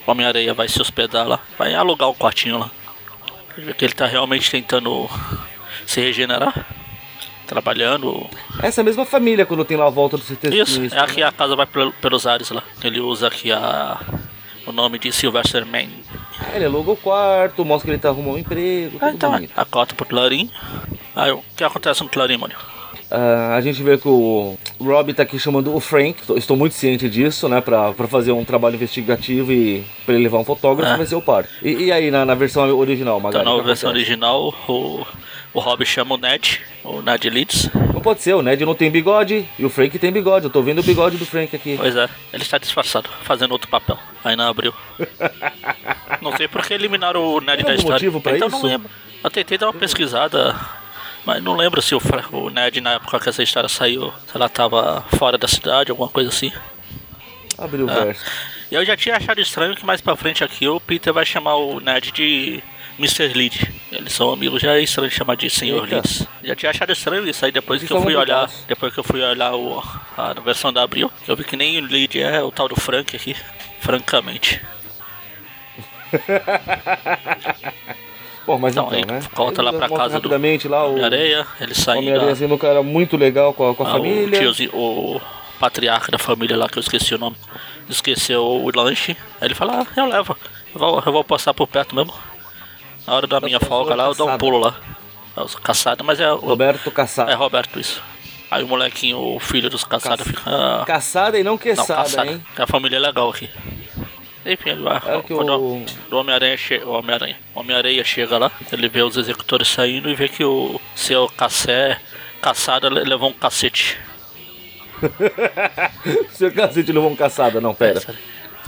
Homem-Areia 0.07 0.53
vai 0.53 0.69
se 0.69 0.81
hospedar 0.81 1.27
lá. 1.27 1.41
Vai 1.59 1.75
alugar 1.75 2.09
um 2.11 2.15
quartinho 2.15 2.59
lá. 2.59 2.71
A 3.51 3.55
gente 3.61 3.67
vê 3.67 3.75
que 3.75 3.85
ele 3.85 3.95
tá 3.95 4.07
realmente 4.07 4.51
tentando 4.51 5.09
se 5.87 6.01
regenerar. 6.01 6.67
Trabalhando. 7.47 8.27
essa 8.63 8.83
mesma 8.83 9.05
família 9.05 9.45
quando 9.45 9.65
tem 9.65 9.77
lá 9.77 9.87
a 9.87 9.91
volta 9.91 10.17
do 10.17 10.23
CT 10.25 10.49
Isso, 10.57 10.81
é 10.95 10.99
aqui 11.01 11.21
né? 11.21 11.27
a 11.27 11.33
casa 11.33 11.55
vai 11.55 11.67
pel- 11.67 11.93
pelos 12.01 12.27
ares 12.27 12.49
lá. 12.51 12.63
Ele 12.83 12.99
usa 13.01 13.27
aqui 13.29 13.53
a. 13.53 14.01
O 14.67 14.73
nome 14.73 14.99
de 14.99 15.11
Sylvester 15.13 15.67
Man. 15.67 15.89
Ele 16.55 16.65
aluga 16.65 16.93
o 16.93 16.97
quarto, 16.97 17.65
mostra 17.65 17.87
que 17.87 17.93
ele 17.95 18.01
tá 18.03 18.09
arrumando 18.11 18.35
um 18.37 18.39
emprego, 18.39 18.99
Ah, 19.01 19.11
então, 19.11 19.33
bonito. 19.33 19.53
a 19.57 19.65
cota 19.65 19.95
pro 19.95 20.07
Clarim. 20.07 20.51
Aí 21.17 21.31
o 21.33 21.43
que 21.57 21.65
acontece 21.65 22.03
no 22.03 22.09
Clarim, 22.09 22.37
mano? 22.37 22.55
Ah, 23.11 23.55
a 23.57 23.61
gente 23.61 23.83
vê 23.83 23.99
que 23.99 24.09
o 24.09 24.57
Rob 24.81 25.13
tá 25.13 25.23
aqui 25.25 25.39
chamando 25.39 25.75
o 25.75 25.81
Frank, 25.81 26.17
estou 26.37 26.57
muito 26.57 26.75
ciente 26.75 27.09
disso, 27.11 27.49
né? 27.49 27.61
Pra, 27.61 27.93
pra 27.93 28.07
fazer 28.09 28.33
um 28.33 28.45
trabalho 28.45 28.77
investigativo 28.77 29.53
e 29.53 29.85
pra 30.07 30.15
ele 30.15 30.25
levar 30.25 30.39
um 30.39 30.45
fotógrafo 30.45 30.95
É. 30.95 30.97
vai 30.97 31.07
ser 31.07 31.15
o 31.17 31.21
par. 31.23 31.45
E, 31.63 31.71
e 31.85 31.93
aí 31.93 32.11
na, 32.11 32.25
na 32.25 32.35
versão 32.35 32.63
original, 32.79 33.19
Então, 33.19 33.31
Magali? 33.31 33.49
o 33.49 33.57
na 33.59 33.63
versão 33.63 33.91
acontece? 33.91 34.11
original, 34.11 34.55
o, 34.69 35.05
o 35.53 35.61
Rob 35.61 35.85
chama 35.85 36.15
o 36.15 36.19
Ned, 36.19 36.61
o 36.85 37.03
Ned 37.03 37.29
Leeds. 37.29 37.69
Não 37.93 38.01
pode 38.01 38.23
ser, 38.23 38.35
o 38.35 38.41
Ned 38.43 38.65
não 38.65 38.75
tem 38.75 38.91
bigode 38.91 39.47
e 39.59 39.65
o 39.65 39.69
Frank 39.71 39.99
tem 39.99 40.11
bigode. 40.11 40.47
Eu 40.47 40.51
tô 40.51 40.63
vendo 40.63 40.79
o 40.79 40.83
bigode 40.83 41.17
do 41.19 41.27
Frank 41.27 41.55
aqui. 41.55 41.77
Pois 41.79 41.95
é, 41.95 42.09
ele 42.33 42.43
está 42.43 42.57
disfarçado, 42.57 43.11
fazendo 43.23 43.53
outro 43.53 43.69
papel. 43.69 43.99
Aí 44.25 44.37
não 44.37 44.49
abriu. 44.49 44.73
não 46.21 46.37
sei 46.37 46.49
por 46.49 46.63
que 46.65 46.73
eliminaram 46.75 47.23
o 47.25 47.41
Ned 47.41 47.57
Tem 47.59 47.65
da 47.67 47.75
história. 47.75 47.95
motivo 47.95 48.21
pra 48.21 48.37
então 48.37 48.49
isso? 48.49 48.57
não 48.59 48.65
lembro. 48.67 48.91
Eu 49.23 49.31
tentei 49.31 49.57
dar 49.59 49.67
uma 49.67 49.75
pesquisada, 49.75 50.55
mas 51.25 51.43
não 51.43 51.57
lembro 51.57 51.81
se 51.83 51.95
o, 51.95 52.01
o 52.33 52.51
Ned 52.51 52.81
na 52.81 52.93
época 52.95 53.19
que 53.21 53.29
essa 53.29 53.43
história 53.43 53.69
saiu, 53.69 54.13
se 54.27 54.37
ela 54.37 54.49
tava 54.49 55.05
fora 55.17 55.37
da 55.39 55.49
cidade, 55.49 55.91
alguma 55.91 56.09
coisa 56.09 56.29
assim. 56.31 56.53
Abriu 57.59 57.87
o 57.87 57.91
É. 57.91 58.05
verso. 58.07 58.25
E 58.71 58.75
eu 58.75 58.85
já 58.85 58.97
tinha 58.97 59.17
achado 59.17 59.41
estranho 59.41 59.77
que 59.77 59.85
mais 59.85 60.01
pra 60.01 60.17
frente 60.17 60.43
aqui 60.43 60.67
o 60.67 60.81
Peter 60.81 61.13
vai 61.13 61.27
chamar 61.27 61.57
o 61.57 61.79
Ned 61.79 62.11
de 62.11 62.63
Mr. 62.99 63.29
Lead. 63.35 63.73
Eles 63.93 64.13
são 64.13 64.33
amigos, 64.33 64.63
já 64.63 64.75
é 64.77 64.81
estranho 64.83 65.11
chamar 65.11 65.37
de 65.37 65.51
Senhor. 65.51 65.87
Leeds. 65.89 66.27
Já 66.43 66.57
tinha 66.57 66.71
achado 66.71 66.91
estranho 66.93 67.29
isso 67.29 67.45
aí 67.45 67.53
depois 67.53 67.81
Eles 67.81 67.89
que 67.91 67.95
eu 67.97 68.03
fui 68.03 68.17
olhar. 68.17 68.49
Depois 68.67 68.93
que 68.95 68.99
eu 69.01 69.05
fui 69.05 69.23
olhar 69.23 69.55
o, 69.55 69.83
a 70.17 70.33
versão 70.41 70.73
da 70.73 70.83
Abril, 70.83 71.11
eu 71.29 71.37
vi 71.37 71.45
que 71.45 71.57
nem 71.57 71.79
o 71.79 71.87
Lead 71.87 72.19
é 72.21 72.43
o 72.43 72.51
tal 72.51 72.67
do 72.69 72.75
Frank 72.77 73.15
aqui. 73.15 73.37
Francamente. 73.83 74.61
Bom, 78.47 78.59
mas 78.59 78.73
Então, 78.75 78.89
então, 78.93 79.15
né? 79.17 79.21
volta 79.35 79.63
lá 79.63 79.73
pra 79.73 79.89
casa 79.89 80.19
do 80.21 80.29
lá 80.69 80.85
o 80.87 80.91
Homem-Areia, 80.93 81.47
ele 81.61 81.73
o 81.73 81.75
saindo. 81.75 82.07
Homem-Aranha 82.09 82.35
sendo 82.37 82.55
um 82.55 82.59
cara 82.59 82.83
muito 82.83 83.17
legal 83.17 83.53
com 83.53 83.71
a, 83.71 83.75
com 83.75 83.85
a 83.85 83.89
Ah, 83.89 83.93
família. 83.93 84.39
O, 84.39 84.43
tiozinho, 84.43 84.71
o 84.75 85.21
patriarca 85.61 86.11
da 86.13 86.19
família 86.19 86.57
lá, 86.57 86.69
que 86.69 86.79
eu 86.79 86.81
esqueci 86.81 87.15
o 87.15 87.19
nome, 87.19 87.37
esqueceu 87.89 88.45
o 88.45 88.71
lanche. 88.75 89.17
Aí 89.41 89.49
ele 89.49 89.55
fala, 89.55 89.83
ah, 89.83 89.87
eu 89.97 90.07
levo. 90.07 90.37
Eu 90.75 90.81
vou, 90.81 91.03
eu 91.05 91.13
vou 91.13 91.25
passar 91.25 91.53
por 91.55 91.67
perto 91.69 91.95
mesmo. 91.95 92.13
Na 93.07 93.15
hora 93.15 93.27
da 93.27 93.41
minha 93.41 93.61
folga 93.61 93.95
lá, 93.95 94.07
eu 94.07 94.15
dou 94.15 94.29
um 94.31 94.39
pulo 94.39 94.59
lá. 94.59 94.75
É, 95.37 95.43
Caçada, 95.63 96.03
mas 96.05 96.21
é. 96.21 96.29
Roberto 96.31 96.91
Caçada. 96.91 97.31
É 97.33 97.35
Roberto 97.35 97.79
isso. 97.81 98.03
Aí 98.53 98.63
o 98.63 98.69
molequinho, 98.69 99.19
o 99.19 99.41
filho 99.41 99.71
dos 99.71 99.83
caçadas, 99.85 100.27
fica. 100.27 100.43
Ah, 100.47 100.85
Caçada 100.87 101.39
e 101.39 101.43
não 101.43 101.53
não, 101.53 101.59
queçada, 101.59 101.95
caçada. 102.03 102.31
hein? 102.31 102.45
A 102.57 102.67
família 102.67 102.97
é 102.97 103.01
legal 103.01 103.31
aqui. 103.31 103.49
Enfim, 104.45 104.71
ele 104.71 104.83
vai. 104.83 104.97
É 104.97 105.23
quando 105.23 105.53
o- 105.59 105.87
o 106.11 106.17
Homem-Aranha 106.17 106.57
chega. 106.57 106.85
O 106.87 106.93
Homem-Aranha. 106.93 107.37
O 107.55 107.61
Homem-Areia 107.61 108.05
chega 108.05 108.37
lá, 108.39 108.51
ele 108.71 108.89
vê 108.89 109.03
os 109.03 109.17
executores 109.17 109.69
saindo 109.69 110.11
e 110.11 110.15
vê 110.15 110.29
que 110.29 110.45
o 110.45 110.81
seu 110.95 111.29
Cassé. 111.29 111.99
Caçada 112.43 112.89
le- 112.91 113.05
levou 113.05 113.31
um 113.31 113.33
cacete. 113.33 113.99
Seu 116.33 116.53
cacete 116.53 116.93
levou 116.93 117.11
um 117.11 117.17
caçada, 117.17 117.61
não, 117.61 117.75
pera. 117.75 118.01
Sério. 118.01 118.19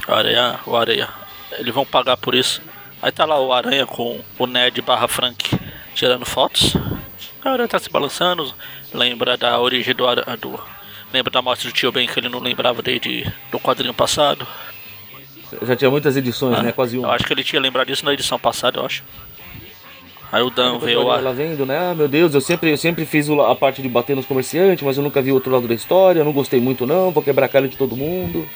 O 0.09 0.13
Areia, 0.15 0.61
o 0.67 0.77
Areia. 0.77 1.09
Eles 1.59 1.75
vão 1.75 1.85
pagar 1.85 2.17
por 2.17 2.35
isso. 2.35 2.63
Aí 3.03 3.11
tá 3.13 3.25
lá 3.25 3.39
o 3.41 3.53
Aranha 3.53 3.87
com 3.87 4.21
o 4.39 4.47
Ned 4.47 4.81
barra 4.83 5.09
Frank 5.09 5.51
tirando 5.95 6.25
fotos. 6.25 6.75
O 7.45 7.49
Aranha 7.49 7.69
tá 7.69 7.79
se 7.79 7.91
balançando, 7.91 8.53
lembra 8.93 9.37
da 9.37 9.61
origem 9.61 9.95
do, 9.95 10.05
do 10.41 10.61
Lembra 11.13 11.31
da 11.31 11.41
morte 11.43 11.67
do 11.67 11.73
tio 11.73 11.93
Ben 11.93 12.09
que 12.09 12.19
ele 12.19 12.29
não 12.29 12.41
lembrava 12.41 12.83
desde 12.83 13.31
do 13.53 13.61
quadrinho 13.61 13.95
passado. 13.95 14.45
Já 15.63 15.77
tinha 15.77 15.91
muitas 15.91 16.17
edições, 16.17 16.59
Ah, 16.59 16.63
né? 16.63 16.73
Quase 16.73 16.97
Eu 16.97 17.03
uma. 17.03 17.13
acho 17.13 17.25
que 17.25 17.33
ele 17.33 17.45
tinha 17.45 17.61
lembrado 17.63 17.87
disso 17.87 18.05
na 18.05 18.13
edição 18.13 18.37
passada, 18.39 18.81
eu 18.81 18.87
acho. 18.87 19.05
Aí 20.33 20.43
o 20.43 20.51
Dan 20.51 20.79
veio 20.81 21.03
Ela 21.03 21.21
lá. 21.21 21.31
vendo, 21.33 21.65
né? 21.65 21.79
Ah, 21.91 21.95
meu 21.95 22.09
Deus, 22.09 22.35
eu 22.35 22.41
sempre, 22.41 22.71
eu 22.73 22.77
sempre 22.77 23.07
fiz 23.07 23.29
o- 23.29 23.41
a 23.41 23.55
parte 23.55 23.81
de 23.81 23.89
bater 23.89 24.17
nos 24.17 24.27
comerciantes, 24.27 24.83
mas 24.85 24.97
eu 24.97 25.05
nunca 25.05 25.23
vi 25.23 25.31
o 25.31 25.35
outro 25.35 25.53
lado 25.53 25.69
da 25.69 25.75
história, 25.75 26.19
eu 26.19 26.25
não 26.25 26.33
gostei 26.33 26.61
muito 26.61 26.85
não, 26.85 27.13
vou 27.13 27.23
quebrar 27.23 27.47
a 27.47 27.49
cara 27.49 27.69
de 27.69 27.77
todo 27.77 27.97
mundo. 27.97 28.49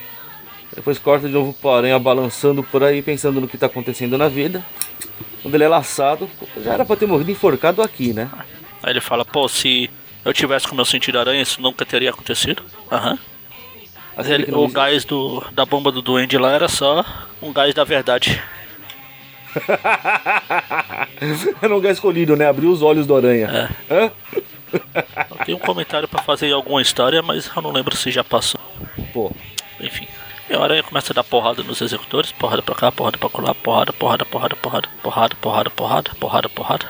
Depois 0.74 0.98
corta 0.98 1.28
de 1.28 1.32
novo 1.32 1.52
pro 1.52 1.70
Aranha 1.70 1.98
balançando 2.00 2.64
por 2.64 2.82
aí, 2.82 3.00
pensando 3.02 3.40
no 3.40 3.46
que 3.46 3.56
tá 3.56 3.66
acontecendo 3.66 4.18
na 4.18 4.26
vida. 4.28 4.64
Quando 5.42 5.54
ele 5.54 5.62
é 5.64 5.68
laçado, 5.68 6.28
já 6.64 6.72
era 6.74 6.84
pra 6.84 6.96
ter 6.96 7.06
morrido 7.06 7.30
enforcado 7.30 7.80
aqui, 7.80 8.12
né? 8.12 8.28
Aí 8.82 8.92
ele 8.92 9.00
fala, 9.00 9.24
pô, 9.24 9.48
se 9.48 9.90
eu 10.24 10.32
tivesse 10.32 10.66
com 10.68 10.74
meu 10.76 10.84
sentido 10.84 11.18
aranha, 11.18 11.42
isso 11.42 11.60
nunca 11.60 11.84
teria 11.84 12.10
acontecido. 12.10 12.62
Aham. 12.90 13.18
Mas 14.16 14.26
Aquele 14.26 14.44
ele- 14.44 14.54
o 14.54 14.68
gás 14.68 15.04
do, 15.04 15.44
da 15.52 15.64
bomba 15.64 15.92
do 15.92 16.02
duende 16.02 16.36
lá 16.38 16.52
era 16.52 16.68
só 16.68 17.04
um 17.40 17.52
gás 17.52 17.72
da 17.74 17.84
verdade. 17.84 18.42
Era 21.62 21.72
um 21.72 21.76
lugar 21.76 21.92
escolhido, 21.92 22.36
né? 22.36 22.46
Abriu 22.46 22.70
os 22.70 22.82
olhos 22.82 23.06
do 23.06 23.16
Aranha. 23.16 23.70
Hã? 23.90 24.10
Eu 25.30 25.36
tenho 25.44 25.56
um 25.56 25.60
comentário 25.60 26.06
pra 26.06 26.22
fazer 26.22 26.48
em 26.48 26.52
alguma 26.52 26.82
história, 26.82 27.22
mas 27.22 27.50
eu 27.54 27.62
não 27.62 27.72
lembro 27.72 27.96
se 27.96 28.10
já 28.10 28.22
passou. 28.22 28.60
Pô, 29.12 29.32
Enfim. 29.80 30.06
E 30.50 30.54
o 30.56 30.62
aranha 30.62 30.82
começa 30.82 31.12
a 31.12 31.14
dar 31.14 31.24
porrada 31.24 31.62
nos 31.62 31.78
executores, 31.82 32.32
porrada 32.32 32.62
pra 32.62 32.74
cá, 32.74 32.90
porrada 32.90 33.18
pra 33.18 33.28
lá, 33.42 33.54
porrada, 33.54 33.92
porrada, 33.92 34.24
porrada, 34.24 34.56
porrada, 34.56 34.88
porrada, 35.02 35.34
porrada, 35.36 35.70
porrada, 35.70 36.10
porrada, 36.18 36.48
porrada. 36.48 36.86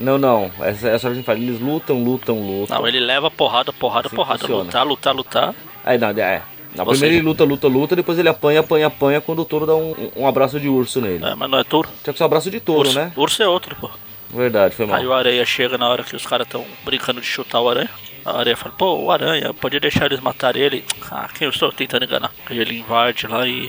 Não, 0.00 0.18
não. 0.18 0.50
Essa, 0.60 0.88
essa 0.88 1.08
a 1.08 1.14
gente 1.14 1.24
fala, 1.24 1.38
eles 1.38 1.60
lutam, 1.60 2.02
lutam, 2.02 2.38
lutam. 2.40 2.78
Não, 2.78 2.88
ele 2.88 2.98
leva 2.98 3.30
porrada, 3.30 3.72
porrada, 3.72 4.08
Assim 4.08 4.16
porrada. 4.16 4.38
funciona. 4.40 4.64
Lutar, 4.64 4.86
lutar, 4.86 5.14
lutar. 5.14 5.54
Aí 5.84 5.98
não, 5.98 6.08
é. 6.10 6.42
Não, 6.74 6.84
Ou 6.84 6.92
primeiro 6.92 7.16
ele 7.16 7.22
luta, 7.22 7.44
luta, 7.44 7.66
luta, 7.68 7.96
depois 7.96 8.18
ele 8.18 8.28
apanha, 8.28 8.60
apanha, 8.60 8.86
apanha 8.86 9.20
quando 9.20 9.40
o 9.40 9.44
touro 9.44 9.66
dá 9.66 9.74
um, 9.74 10.10
um 10.16 10.26
abraço 10.26 10.58
de 10.60 10.68
urso 10.68 11.00
nele. 11.00 11.24
É, 11.24 11.34
mas 11.34 11.50
não 11.50 11.58
é 11.58 11.64
touro. 11.64 11.88
Tinha 12.02 12.12
que 12.12 12.18
ser 12.18 12.22
um 12.22 12.26
abraço 12.26 12.50
de 12.50 12.60
touro, 12.60 12.88
urso, 12.88 12.98
né? 12.98 13.12
urso 13.16 13.42
é 13.42 13.48
outro, 13.48 13.74
pô. 13.76 13.90
Verdade, 14.32 14.74
foi 14.76 14.86
mal. 14.86 14.96
Aí 14.96 15.06
o 15.06 15.12
areia 15.12 15.44
chega 15.44 15.76
na 15.76 15.88
hora 15.88 16.04
que 16.04 16.14
os 16.14 16.24
caras 16.24 16.46
estão 16.46 16.64
brincando 16.84 17.20
de 17.20 17.26
chutar 17.26 17.60
o 17.60 17.68
aranha. 17.68 17.90
A 18.24 18.38
areia 18.38 18.56
fala, 18.56 18.74
pô, 18.76 18.94
o 18.96 19.10
aranha, 19.10 19.52
podia 19.54 19.80
deixar 19.80 20.06
eles 20.06 20.20
matarem 20.20 20.62
ele. 20.62 20.84
Ah, 21.10 21.28
quem 21.34 21.46
eu 21.46 21.50
estou 21.50 21.72
tentando 21.72 22.04
enganar? 22.04 22.30
Aí 22.46 22.58
ele 22.58 22.78
invade 22.78 23.26
lá 23.26 23.46
e 23.48 23.68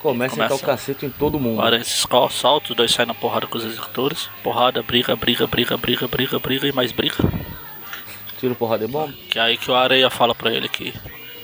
Começa 0.00 0.34
a 0.34 0.44
entrar 0.44 0.56
o 0.56 0.58
começa. 0.58 0.66
cacete 0.66 1.06
em 1.06 1.10
todo 1.10 1.38
mundo. 1.38 1.58
o 1.58 1.62
aranha 1.62 1.84
se 1.84 1.94
escola, 1.98 2.30
salta, 2.30 2.70
os 2.70 2.76
dois 2.76 2.90
saem 2.92 3.06
na 3.06 3.14
porrada 3.14 3.46
com 3.46 3.58
os 3.58 3.64
executores. 3.64 4.28
Porrada, 4.42 4.82
briga, 4.82 5.14
briga, 5.14 5.46
briga, 5.46 5.76
briga, 5.76 6.08
briga, 6.08 6.38
briga 6.38 6.66
e 6.66 6.72
mais 6.72 6.90
briga. 6.92 7.16
Tiro 8.38 8.54
porrada 8.54 8.86
de 8.86 8.92
bomba. 8.92 9.12
Que 9.28 9.38
é 9.38 9.42
aí 9.42 9.56
que 9.58 9.70
o 9.70 9.74
areia 9.74 10.08
fala 10.08 10.34
pra 10.34 10.50
ele 10.52 10.68
que 10.68 10.94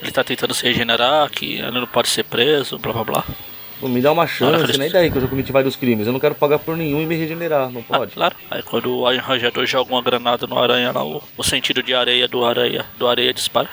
ele 0.01 0.11
tá 0.11 0.23
tentando 0.23 0.53
se 0.53 0.63
regenerar, 0.63 1.29
que 1.29 1.55
ele 1.59 1.79
não 1.79 1.87
pode 1.87 2.07
ser 2.09 2.23
preso, 2.23 2.79
blá 2.79 2.93
blá 2.93 3.03
blá. 3.03 3.23
Pô, 3.79 3.87
me 3.87 4.01
dá 4.01 4.11
uma 4.11 4.25
chance, 4.25 4.75
nem 4.79 4.89
daí 4.89 5.11
que 5.11 5.17
eu 5.17 5.21
já 5.21 5.27
cometi 5.27 5.51
vários 5.51 5.75
crimes. 5.75 6.07
Eu 6.07 6.13
não 6.13 6.19
quero 6.19 6.33
pagar 6.33 6.57
por 6.57 6.75
nenhum 6.75 6.99
e 6.99 7.05
me 7.05 7.15
regenerar, 7.15 7.69
não 7.71 7.81
Ah, 7.91 7.99
pode? 7.99 8.13
claro. 8.13 8.35
Aí 8.49 8.63
quando 8.63 8.91
o 9.01 9.05
arranjador 9.05 9.67
joga 9.67 9.91
uma 9.93 10.01
granada 10.01 10.47
no 10.47 10.57
aranha 10.57 10.91
lá, 10.91 11.03
o, 11.05 11.21
o 11.37 11.43
sentido 11.43 11.83
de 11.83 11.93
areia 11.93 12.27
do 12.27 12.43
areia, 12.43 12.83
do 12.97 13.07
areia 13.07 13.31
dispara. 13.31 13.69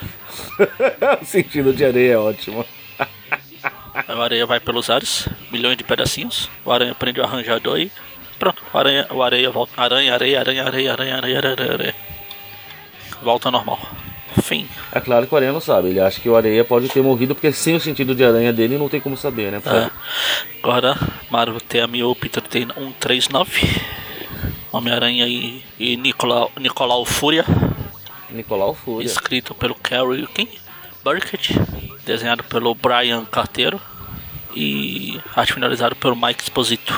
o 1.22 1.24
sentido 1.24 1.72
de 1.72 1.86
areia 1.86 2.12
é 2.12 2.18
ótimo. 2.18 2.66
O 4.08 4.20
areia 4.20 4.44
vai 4.44 4.58
pelos 4.58 4.90
ares, 4.90 5.28
milhões 5.52 5.76
de 5.76 5.84
pedacinhos. 5.84 6.50
O 6.64 6.72
aranha 6.72 6.94
prende 6.94 7.20
o 7.20 7.24
arranjador 7.24 7.78
e 7.78 7.92
pronto. 8.38 8.62
O 8.72 8.78
aranha, 8.78 9.06
o 9.10 9.22
areia 9.22 9.50
volta. 9.50 9.72
Aranha, 9.76 10.12
areia, 10.12 10.40
aranha, 10.40 10.64
areia, 10.64 10.92
aranha, 10.92 11.16
areia, 11.16 11.38
areia, 11.38 11.72
areia. 11.72 11.94
Volta 13.22 13.50
normal. 13.50 13.78
Fim. 14.42 14.68
É 14.92 15.00
claro 15.00 15.26
que 15.26 15.32
o 15.32 15.36
aranha 15.36 15.52
não 15.52 15.60
sabe. 15.60 15.88
Ele 15.88 16.00
acha 16.00 16.20
que 16.20 16.28
o 16.28 16.34
areia 16.34 16.64
pode 16.64 16.88
ter 16.88 17.02
morrido 17.02 17.34
porque 17.34 17.52
sem 17.52 17.76
o 17.76 17.80
sentido 17.80 18.14
de 18.14 18.24
aranha 18.24 18.52
dele 18.52 18.76
não 18.76 18.88
tem 18.88 19.00
como 19.00 19.16
saber, 19.16 19.52
né? 19.52 19.62
É. 19.64 19.90
Agora, 20.60 20.96
Marvel 21.30 21.60
tem 21.60 21.80
a 21.80 21.86
Mio 21.86 22.14
Peter 22.16 22.42
tem 22.42 22.66
139. 22.66 23.94
Homem-Aranha 24.72 25.26
e, 25.28 25.62
e 25.78 25.96
Nicolau, 25.96 26.50
Nicolau 26.58 27.04
Fúria. 27.04 27.44
Nicolau 28.28 28.74
Fúria. 28.74 29.06
Escrito 29.06 29.54
pelo 29.54 29.76
Carrie 29.76 30.26
quem? 30.26 30.48
Burkett. 31.04 31.54
Desenhado 32.04 32.44
pelo 32.44 32.74
Brian 32.74 33.24
Carteiro. 33.24 33.80
E 34.54 35.20
arte 35.34 35.52
finalizado 35.54 35.96
pelo 35.96 36.14
Mike 36.14 36.42
Exposito. 36.42 36.92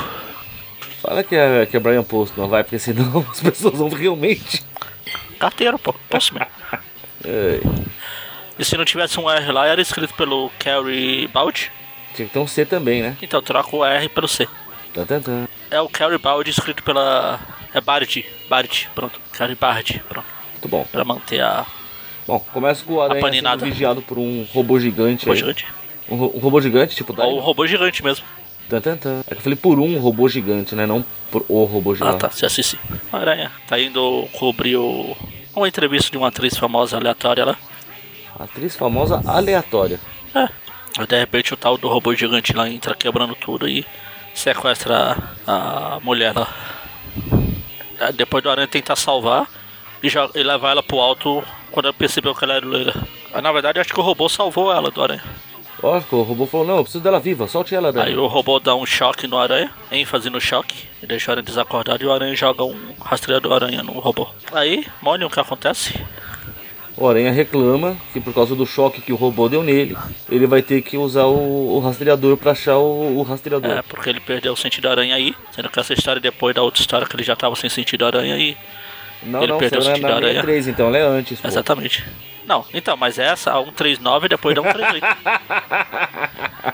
Fala 1.00 1.22
que 1.22 1.34
é, 1.34 1.64
que 1.66 1.76
é 1.76 1.80
Brian 1.80 2.02
Post, 2.02 2.38
não 2.38 2.48
vai, 2.48 2.62
porque 2.62 2.78
senão 2.78 3.24
as 3.30 3.40
pessoas 3.40 3.74
vão 3.78 3.88
realmente. 3.88 4.62
Carteiro, 5.38 5.78
pô. 5.78 5.94
Posso 6.10 6.34
mesmo. 6.34 6.48
É, 7.24 7.60
E 8.58 8.64
se 8.64 8.76
não 8.76 8.84
tivesse 8.84 9.18
um 9.18 9.30
R 9.30 9.52
lá, 9.52 9.66
era 9.66 9.80
escrito 9.80 10.12
pelo 10.14 10.50
Carrie 10.58 11.28
Baldi. 11.28 11.70
tinha 12.14 12.26
que 12.28 12.32
ter 12.34 12.38
um 12.38 12.46
C 12.46 12.64
também, 12.66 13.02
né? 13.02 13.16
Então 13.22 13.40
troca 13.42 13.74
o 13.76 13.84
R 13.84 14.08
pelo 14.08 14.28
C. 14.28 14.46
Tan, 14.92 15.04
tan. 15.06 15.46
É 15.70 15.80
o 15.80 15.88
Carrie 15.88 16.18
Baldi 16.18 16.50
escrito 16.50 16.82
pela. 16.82 17.38
É 17.72 17.80
Bard. 17.80 18.24
Bard, 18.48 18.88
pronto. 18.94 19.20
Carrie 19.32 19.54
Bard, 19.54 20.02
pronto. 20.08 20.26
Muito 20.52 20.68
bom. 20.68 20.86
Pra 20.90 21.04
manter 21.04 21.40
a. 21.42 21.66
Bom, 22.26 22.40
começa 22.52 22.84
com 22.84 22.94
o 22.94 23.00
aranha 23.00 23.30
sendo 23.30 23.64
vigiado 23.64 24.02
por 24.02 24.18
um 24.18 24.46
robô 24.52 24.80
gigante. 24.80 25.24
Robô 25.24 25.36
gigante. 25.36 25.66
Um, 26.08 26.14
um 26.14 26.38
robô 26.38 26.60
gigante, 26.60 26.96
tipo 26.96 27.12
Ou 27.12 27.18
o 27.18 27.30
Dyna. 27.30 27.42
robô 27.42 27.66
gigante 27.66 28.02
mesmo. 28.02 28.24
Tan, 28.68 28.80
tan, 28.80 28.96
tan. 28.96 29.20
É 29.20 29.30
que 29.30 29.36
eu 29.36 29.42
falei 29.42 29.56
por 29.56 29.78
um 29.78 29.98
robô 29.98 30.28
gigante, 30.28 30.74
né? 30.74 30.86
Não 30.86 31.04
por 31.30 31.44
o 31.48 31.64
robô 31.64 31.92
Ah 31.92 31.96
gigante. 31.96 32.18
tá, 32.18 32.30
se 32.30 32.44
assiste. 32.44 32.78
Aranha 33.12 33.52
tá 33.68 33.78
indo 33.78 34.28
cobrir 34.32 34.76
o... 34.76 35.16
uma 35.54 35.68
entrevista 35.68 36.10
de 36.10 36.18
uma 36.18 36.28
atriz 36.28 36.56
famosa 36.56 36.96
aleatória 36.96 37.44
lá. 37.44 37.56
Atriz 38.38 38.74
famosa 38.74 39.22
aleatória. 39.24 40.00
É. 40.34 40.48
Aí 40.98 41.06
de 41.06 41.18
repente 41.18 41.54
o 41.54 41.56
tal 41.56 41.78
do 41.78 41.88
robô 41.88 42.14
gigante 42.14 42.52
lá 42.52 42.68
entra 42.68 42.94
quebrando 42.94 43.34
tudo 43.36 43.68
e 43.68 43.86
sequestra 44.34 45.16
a, 45.46 45.94
a 45.96 46.00
mulher 46.00 46.34
lá. 46.34 46.52
Aí 48.00 48.12
depois 48.12 48.42
do 48.42 48.50
Aranha 48.50 48.66
tentar 48.66 48.96
salvar 48.96 49.48
e, 50.02 50.08
joga, 50.08 50.38
e 50.38 50.42
levar 50.42 50.72
ela 50.72 50.82
pro 50.82 50.98
alto 50.98 51.42
quando 51.76 51.86
ela 51.86 51.92
percebeu 51.92 52.34
que 52.34 52.42
ela 52.42 52.54
era 52.54 52.64
loira. 52.64 52.94
Aí, 53.34 53.42
na 53.42 53.52
verdade 53.52 53.78
acho 53.78 53.92
que 53.92 54.00
o 54.00 54.02
robô 54.02 54.30
salvou 54.30 54.72
ela 54.72 54.90
do 54.90 55.02
Aranha. 55.02 55.22
Lógico, 55.82 56.16
o 56.16 56.22
robô 56.22 56.46
falou, 56.46 56.66
não, 56.66 56.76
eu 56.78 56.82
preciso 56.82 57.04
dela 57.04 57.20
viva, 57.20 57.46
solte 57.46 57.74
ela 57.74 57.92
daí. 57.92 58.12
Aí 58.12 58.16
o 58.16 58.26
robô 58.26 58.58
dá 58.58 58.74
um 58.74 58.86
choque 58.86 59.26
no 59.26 59.36
Aranha, 59.36 59.70
ênfase 59.92 60.30
no 60.30 60.40
choque, 60.40 60.88
e 61.02 61.06
deixa 61.06 61.30
o 61.30 61.32
Aranha 61.32 61.44
desacordado 61.44 62.02
e 62.02 62.06
o 62.06 62.12
Aranha 62.14 62.34
joga 62.34 62.64
um 62.64 62.94
rastreador 62.98 63.52
Aranha 63.52 63.82
no 63.82 63.92
robô. 63.92 64.26
Aí, 64.52 64.86
Mônio, 65.02 65.26
o 65.26 65.30
que 65.30 65.38
acontece? 65.38 66.00
O 66.96 67.06
Aranha 67.06 67.30
reclama 67.30 67.94
que 68.10 68.22
por 68.22 68.32
causa 68.32 68.54
do 68.54 68.64
choque 68.64 69.02
que 69.02 69.12
o 69.12 69.16
robô 69.16 69.46
deu 69.46 69.62
nele, 69.62 69.94
ele 70.30 70.46
vai 70.46 70.62
ter 70.62 70.80
que 70.80 70.96
usar 70.96 71.26
o, 71.26 71.76
o 71.76 71.78
rastreador 71.78 72.38
pra 72.38 72.52
achar 72.52 72.78
o, 72.78 73.18
o 73.18 73.22
rastreador. 73.22 73.70
É, 73.70 73.82
porque 73.82 74.08
ele 74.08 74.20
perdeu 74.20 74.54
o 74.54 74.56
sentido 74.56 74.88
aranha 74.88 75.14
aí, 75.14 75.34
sendo 75.52 75.68
que 75.68 75.78
essa 75.78 75.92
história 75.92 76.20
é 76.20 76.22
depois 76.22 76.54
da 76.54 76.62
outra 76.62 76.80
história 76.80 77.06
que 77.06 77.14
ele 77.14 77.22
já 77.22 77.36
tava 77.36 77.54
sem 77.54 77.68
sentido 77.68 78.06
aranha 78.06 78.34
aí. 78.34 78.56
Não, 79.26 79.42
ele 79.42 79.52
não, 79.52 79.58
perdeu 79.58 79.80
o 79.80 79.84
na, 79.84 79.96
na 79.98 80.14
aranha. 80.16 80.42
3, 80.42 80.68
então 80.68 80.86
ela 80.88 80.98
é 80.98 81.02
antes. 81.02 81.40
Pô. 81.40 81.48
Exatamente. 81.48 82.04
Não, 82.46 82.64
então, 82.72 82.96
mas 82.96 83.18
essa, 83.18 83.50
a 83.52 83.56
139 83.64 84.28
depois 84.28 84.54
da 84.54 84.62
138. 84.72 85.06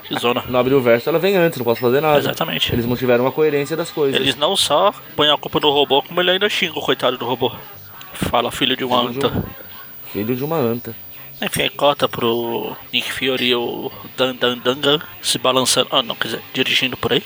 que 0.03 0.19
zona. 0.19 0.43
No 0.47 0.57
abrir 0.57 0.75
o 0.75 0.81
verso 0.81 1.09
ela 1.09 1.17
vem 1.19 1.35
antes, 1.35 1.57
não 1.57 1.65
posso 1.65 1.81
fazer 1.81 1.99
nada. 2.01 2.19
Exatamente. 2.19 2.71
Eles 2.73 2.85
mantiveram 2.85 3.25
a 3.25 3.31
coerência 3.31 3.75
das 3.75 3.89
coisas. 3.89 4.19
Eles 4.19 4.35
não 4.35 4.55
só 4.55 4.93
põem 5.15 5.31
a 5.31 5.37
culpa 5.37 5.59
no 5.59 5.69
robô, 5.71 6.01
como 6.03 6.21
ele 6.21 6.31
ainda 6.31 6.47
xinga 6.47 6.77
o 6.77 6.81
coitado 6.81 7.17
do 7.17 7.25
robô. 7.25 7.51
Fala 8.13 8.51
filho 8.51 8.77
de 8.77 8.83
uma 8.83 8.99
Filho 9.07 9.11
de 9.19 9.25
anta. 9.25 9.37
um- 9.39 9.43
Filho 10.11 10.35
de 10.35 10.43
uma 10.43 10.57
anta. 10.57 10.95
Enfim, 11.41 11.63
aí 11.63 11.69
corta 11.71 12.07
pro 12.07 12.77
Nick 12.93 13.11
Fury 13.11 13.47
e 13.47 13.55
o 13.55 13.91
Dan 14.15 14.35
Dan 14.35 14.59
Dangan 14.59 14.99
se 15.21 15.39
balançando. 15.39 15.87
Ah, 15.91 16.03
não, 16.03 16.13
quer 16.15 16.27
dizer, 16.27 16.41
dirigindo 16.53 16.95
por 16.95 17.11
aí. 17.13 17.23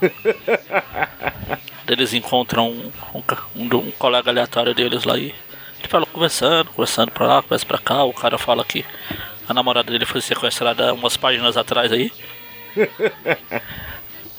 Eles 1.86 2.14
encontram 2.14 2.70
um, 2.70 2.92
um, 3.14 3.22
um, 3.56 3.76
um 3.78 3.90
colega 3.92 4.30
aleatório 4.30 4.74
deles 4.74 5.04
lá 5.04 5.18
e 5.18 5.34
ele 5.78 5.88
fala 5.88 6.06
conversando, 6.06 6.70
conversando 6.70 7.10
pra 7.10 7.26
lá, 7.26 7.42
conversa 7.42 7.66
pra 7.66 7.78
cá. 7.78 8.04
O 8.04 8.12
cara 8.12 8.38
fala 8.38 8.64
que 8.64 8.84
a 9.48 9.52
namorada 9.52 9.90
dele 9.92 10.06
foi 10.06 10.20
sequestrada 10.20 10.94
umas 10.94 11.16
páginas 11.16 11.56
atrás 11.56 11.92
aí. 11.92 12.10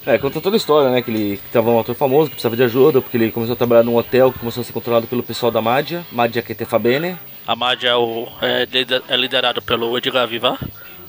É, 0.08 0.20
conta 0.20 0.40
toda 0.40 0.56
a 0.56 0.58
história, 0.58 0.92
né? 0.92 1.02
Que 1.02 1.10
ele 1.10 1.38
que 1.38 1.52
tava 1.52 1.72
um 1.72 1.80
ator 1.80 1.96
famoso, 1.96 2.26
que 2.26 2.36
precisava 2.36 2.56
de 2.56 2.62
ajuda, 2.62 3.02
porque 3.02 3.18
ele 3.18 3.32
começou 3.32 3.54
a 3.54 3.58
trabalhar 3.58 3.82
num 3.82 3.96
hotel 3.96 4.32
que 4.32 4.38
começou 4.38 4.62
a 4.62 4.64
ser 4.64 4.72
controlado 4.72 5.08
pelo 5.08 5.24
pessoal 5.24 5.52
da 5.52 5.64
Madia, 5.64 6.06
Madia 6.12 6.44
que 6.44 6.54
te 6.54 6.64
fa 6.64 6.78
bene. 6.78 7.18
A 7.48 7.56
Mad 7.56 7.84
é, 7.84 7.96
o, 7.96 8.28
é, 8.42 8.68
é 9.08 9.18
liderado 9.18 9.64
pelo 9.64 9.98
Edgar 9.98 10.28
Vivar, 10.28 10.60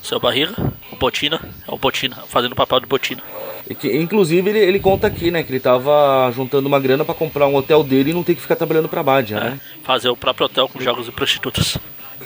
seu 0.01 0.19
barriga, 0.19 0.55
o 0.91 0.95
Botina, 0.95 1.39
é 1.67 1.71
o 1.71 1.77
Botina, 1.77 2.15
fazendo 2.27 2.53
o 2.53 2.55
papel 2.55 2.79
de 2.79 2.87
Botina. 2.87 3.21
E 3.69 3.75
que, 3.75 3.95
inclusive, 3.95 4.49
ele, 4.49 4.59
ele 4.59 4.79
conta 4.79 5.07
aqui, 5.07 5.29
né? 5.29 5.43
Que 5.43 5.51
ele 5.51 5.59
tava 5.59 6.31
juntando 6.33 6.67
uma 6.67 6.79
grana 6.79 7.03
pra 7.03 7.13
comprar 7.13 7.47
um 7.47 7.55
hotel 7.55 7.83
dele 7.83 8.11
e 8.11 8.13
não 8.13 8.23
ter 8.23 8.35
que 8.35 8.41
ficar 8.41 8.55
trabalhando 8.55 8.87
pra 8.87 9.03
Madia, 9.03 9.39
né? 9.39 9.59
Fazer 9.83 10.09
o 10.09 10.15
próprio 10.15 10.45
hotel 10.45 10.69
com 10.69 10.79
jogos 10.79 11.07
e 11.07 11.11
prostitutas. 11.11 11.77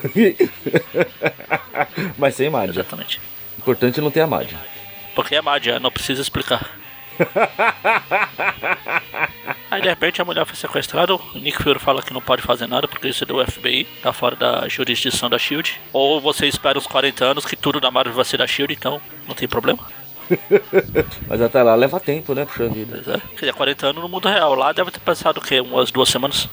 Mas 2.17 2.35
sem 2.35 2.49
Madia. 2.49 2.71
Exatamente. 2.71 3.19
Importante 3.57 3.99
é 3.99 4.03
não 4.03 4.11
ter 4.11 4.21
a 4.21 4.27
Madia. 4.27 4.57
Porque 5.15 5.35
é 5.35 5.41
Madia, 5.41 5.79
não 5.79 5.91
precisa 5.91 6.21
explicar. 6.21 6.69
Aí 9.69 9.81
de 9.81 9.87
repente 9.87 10.21
a 10.21 10.25
mulher 10.25 10.45
foi 10.45 10.55
sequestrada, 10.55 11.15
o 11.15 11.21
Nick 11.35 11.61
Fury 11.61 11.79
fala 11.79 12.01
que 12.01 12.13
não 12.13 12.21
pode 12.21 12.41
fazer 12.41 12.67
nada 12.67 12.87
porque 12.87 13.07
isso 13.07 13.23
é 13.23 13.27
do 13.27 13.45
FBI, 13.45 13.85
tá 14.01 14.11
fora 14.11 14.35
da 14.35 14.67
jurisdição 14.67 15.29
da 15.29 15.37
Shield. 15.37 15.79
Ou 15.93 16.19
você 16.19 16.47
espera 16.47 16.77
uns 16.77 16.87
40 16.87 17.23
anos 17.23 17.45
que 17.45 17.55
tudo 17.55 17.79
da 17.79 17.91
Marvel 17.91 18.13
vai 18.13 18.25
ser 18.25 18.37
da 18.37 18.47
Shield, 18.47 18.73
então 18.73 19.01
não 19.27 19.35
tem 19.35 19.47
problema. 19.47 19.79
Mas 21.27 21.41
até 21.41 21.61
lá 21.63 21.75
leva 21.75 21.99
tempo, 21.99 22.33
né, 22.33 22.45
puxa 22.45 22.67
vida. 22.67 23.01
Pois 23.03 23.15
é. 23.15 23.19
Quer 23.35 23.39
dizer, 23.41 23.53
40 23.53 23.87
anos 23.87 24.01
no 24.03 24.09
mundo 24.09 24.27
real. 24.27 24.55
Lá 24.55 24.71
deve 24.71 24.91
ter 24.91 24.99
passado 24.99 25.37
o 25.37 25.41
quê? 25.41 25.59
Umas 25.61 25.91
duas 25.91 26.09
semanas. 26.09 26.47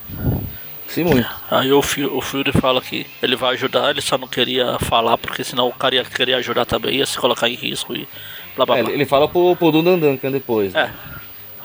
Sim, 0.88 1.04
muito. 1.04 1.28
Aí 1.50 1.70
o, 1.73 1.78
o 1.80 2.20
Fury 2.23 2.52
fala 2.52 2.80
que 2.80 3.06
ele 3.23 3.37
vai 3.37 3.52
ajudar, 3.54 3.90
ele 3.90 4.00
só 4.00 4.16
não 4.16 4.26
queria 4.26 4.78
falar 4.78 5.18
porque 5.18 5.44
senão 5.44 5.68
o 5.68 5.73
cara 5.73 5.97
ia 5.97 6.04
querer 6.04 6.35
ajudar 6.35 6.64
também, 6.64 6.97
ia 6.97 7.04
se 7.06 7.18
colocar 7.18 7.49
em 7.49 7.54
risco 7.54 7.94
e 7.94 8.08
blá 8.56 8.64
blá 8.64 8.78
É, 8.78 8.82
blá. 8.82 8.92
ele, 8.92 9.04
fala 9.04 9.28
pro, 9.28 9.54
pro 9.54 9.70
Dundan 9.70 9.99
Duncan 9.99 10.30
depois. 10.30 10.75
É, 10.75 10.90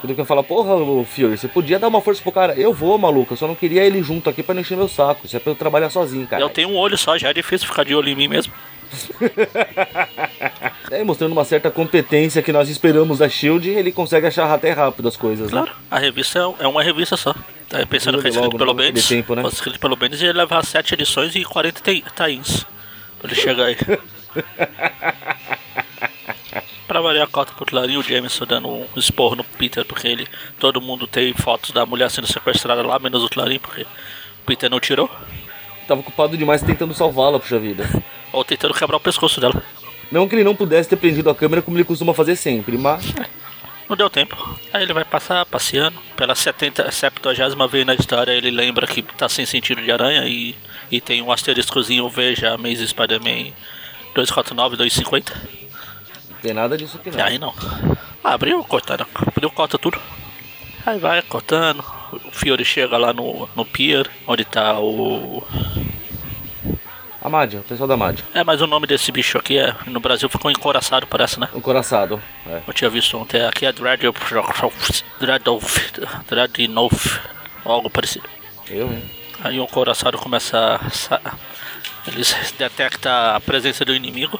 O 0.03 0.07
Duncan 0.07 0.25
fala, 0.25 0.43
porra, 0.43 0.75
o 0.75 1.05
Fury, 1.05 1.37
você 1.37 1.47
podia 1.47 1.79
dar 1.79 1.87
uma 1.87 2.01
força 2.01 2.21
pro 2.21 2.33
cara. 2.33 2.53
Eu 2.55 2.73
vou, 2.73 2.97
maluco, 2.97 3.31
eu 3.33 3.37
só 3.37 3.47
não 3.47 3.55
queria 3.55 3.85
ele 3.85 4.03
junto 4.03 4.29
aqui 4.29 4.43
pra 4.43 4.53
não 4.53 4.59
encher 4.61 4.75
meu 4.75 4.89
saco. 4.89 5.25
Isso 5.25 5.37
é 5.37 5.39
pra 5.39 5.53
eu 5.53 5.55
trabalhar 5.55 5.89
sozinho, 5.89 6.27
cara. 6.27 6.41
eu 6.41 6.49
tenho 6.49 6.67
um 6.69 6.75
olho 6.75 6.97
só, 6.97 7.17
já 7.17 7.29
é 7.29 7.33
difícil 7.33 7.65
ficar 7.65 7.85
de 7.85 7.95
olho 7.95 8.09
em 8.09 8.15
mim 8.15 8.27
mesmo. 8.27 8.51
É, 10.91 11.03
mostrando 11.03 11.31
uma 11.31 11.43
certa 11.45 11.71
competência 11.71 12.43
que 12.43 12.51
nós 12.51 12.69
esperamos 12.69 13.17
da 13.17 13.27
Shield, 13.27 13.67
ele 13.67 13.91
consegue 13.91 14.27
achar 14.27 14.53
até 14.53 14.71
rápido 14.71 15.07
as 15.07 15.17
coisas, 15.17 15.51
né? 15.51 15.61
Claro, 15.63 15.71
a 15.89 15.97
revista 15.97 16.37
é- 16.39 16.65
é 16.65 16.67
uma 16.67 16.83
revista 16.83 17.17
só. 17.17 17.33
Tá 17.67 17.83
pensando 17.87 18.21
que 18.21 18.27
é 18.27 18.29
escrito 18.29 18.51
pelo 18.51 18.65
logo 18.65 18.73
naquele 18.73 18.91
Bendis. 18.93 19.07
tempo, 19.07 19.33
né? 19.33 19.41
Fosse 19.41 19.55
escrito 19.55 19.79
pelo 19.79 19.95
Bendis 19.95 20.21
ia 20.21 20.31
levar 20.33 20.63
7 20.63 20.93
edições 20.93 21.35
e 21.35 21.43
40 21.43 21.81
ta- 21.81 22.11
tains. 22.13 22.63
Ele 23.23 23.33
chegar 23.33 23.65
aí. 23.65 23.77
pra 26.87 27.01
variar 27.01 27.25
a 27.25 27.27
cota 27.27 27.53
pro 27.53 27.65
Clarim, 27.65 27.97
o 27.97 28.03
Jameson 28.03 28.45
dando 28.45 28.67
um 28.69 28.85
esporro 28.95 29.35
no 29.35 29.43
Peter, 29.43 29.83
porque 29.85 30.07
ele. 30.07 30.27
Todo 30.59 30.79
mundo 30.81 31.07
tem 31.07 31.33
fotos 31.33 31.71
da 31.71 31.85
mulher 31.85 32.09
sendo 32.11 32.27
sequestrada 32.27 32.85
lá, 32.85 32.99
menos 32.99 33.23
o 33.23 33.29
Clarim, 33.29 33.57
porque 33.59 33.81
o 33.81 34.45
Peter 34.45 34.69
não 34.69 34.79
tirou. 34.79 35.09
Tava 35.87 36.01
ocupado 36.01 36.37
demais 36.37 36.61
tentando 36.61 36.93
salvá-la, 36.93 37.39
puxa 37.39 37.57
vida. 37.57 37.89
Ou 38.33 38.43
tentando 38.43 38.73
quebrar 38.73 38.97
o 38.97 38.99
pescoço 38.99 39.39
dela. 39.39 39.63
Não 40.11 40.27
que 40.27 40.35
ele 40.35 40.43
não 40.43 40.55
pudesse 40.55 40.89
ter 40.89 40.97
prendido 40.97 41.29
a 41.29 41.35
câmera 41.35 41.61
como 41.61 41.77
ele 41.77 41.83
costuma 41.85 42.13
fazer 42.13 42.35
sempre, 42.35 42.77
mas 42.77 43.13
Não 43.89 43.95
deu 43.95 44.09
tempo. 44.09 44.35
Aí 44.73 44.83
ele 44.83 44.93
vai 44.93 45.05
passar 45.05 45.45
passeando. 45.45 45.97
Pela 46.17 46.35
70, 46.35 46.91
70 46.91 47.67
vez 47.67 47.85
na 47.85 47.95
história, 47.95 48.31
ele 48.31 48.51
lembra 48.51 48.85
que 48.87 49.01
tá 49.01 49.29
sem 49.29 49.45
sentido 49.45 49.81
de 49.81 49.91
aranha 49.91 50.27
e, 50.27 50.55
e 50.91 50.99
tem 50.99 51.21
um 51.21 51.31
asteriscozinho 51.31 52.09
Veja 52.09 52.53
Amazing 52.53 52.87
Spider-Man 52.87 53.53
249, 54.13 54.77
250. 54.77 55.33
não 56.29 56.37
tem 56.41 56.53
nada 56.53 56.77
disso 56.77 56.97
aqui 56.97 57.09
E 57.09 57.17
não. 57.17 57.25
aí 57.25 57.39
não. 57.39 57.53
Ah, 58.23 58.33
abriu, 58.33 58.63
cortaram. 58.63 59.05
Abriu, 59.15 59.49
corta 59.51 59.77
tudo. 59.77 59.99
Aí 60.85 60.99
vai 60.99 61.21
cortando. 61.21 61.83
O 62.11 62.31
Fiore 62.31 62.63
chega 62.65 62.97
lá 62.97 63.13
no, 63.13 63.49
no 63.55 63.65
pier, 63.65 64.09
onde 64.27 64.45
tá 64.45 64.79
o. 64.79 65.43
A 67.23 67.29
Mádia, 67.29 67.61
o 67.61 67.63
pessoal 67.63 67.87
da 67.87 67.95
Mádia. 67.95 68.25
É, 68.33 68.43
mas 68.43 68.61
o 68.61 68.67
nome 68.67 68.85
desse 68.85 69.09
bicho 69.09 69.37
aqui 69.37 69.57
é. 69.57 69.73
No 69.87 70.01
Brasil 70.01 70.27
ficou 70.27 70.51
encoraçado, 70.51 71.07
parece, 71.07 71.39
né? 71.39 71.47
O 71.53 71.61
coraçado. 71.61 72.21
É. 72.45 72.61
Eu 72.67 72.73
tinha 72.73 72.89
visto 72.89 73.17
ontem. 73.17 73.41
Aqui 73.45 73.65
é 73.65 73.71
Dreadolf. 73.71 74.33
Dreadolf. 76.27 77.19
Algo 77.63 77.89
parecido. 77.89 78.27
Eu, 78.69 78.87
hein? 78.91 79.03
Aí 79.41 79.57
o 79.57 79.65
coraçado 79.67 80.17
começa 80.17 80.81
a. 81.09 81.31
Eles 82.05 82.53
detectam 82.57 83.11
a 83.35 83.39
presença 83.39 83.85
do 83.85 83.95
inimigo. 83.95 84.37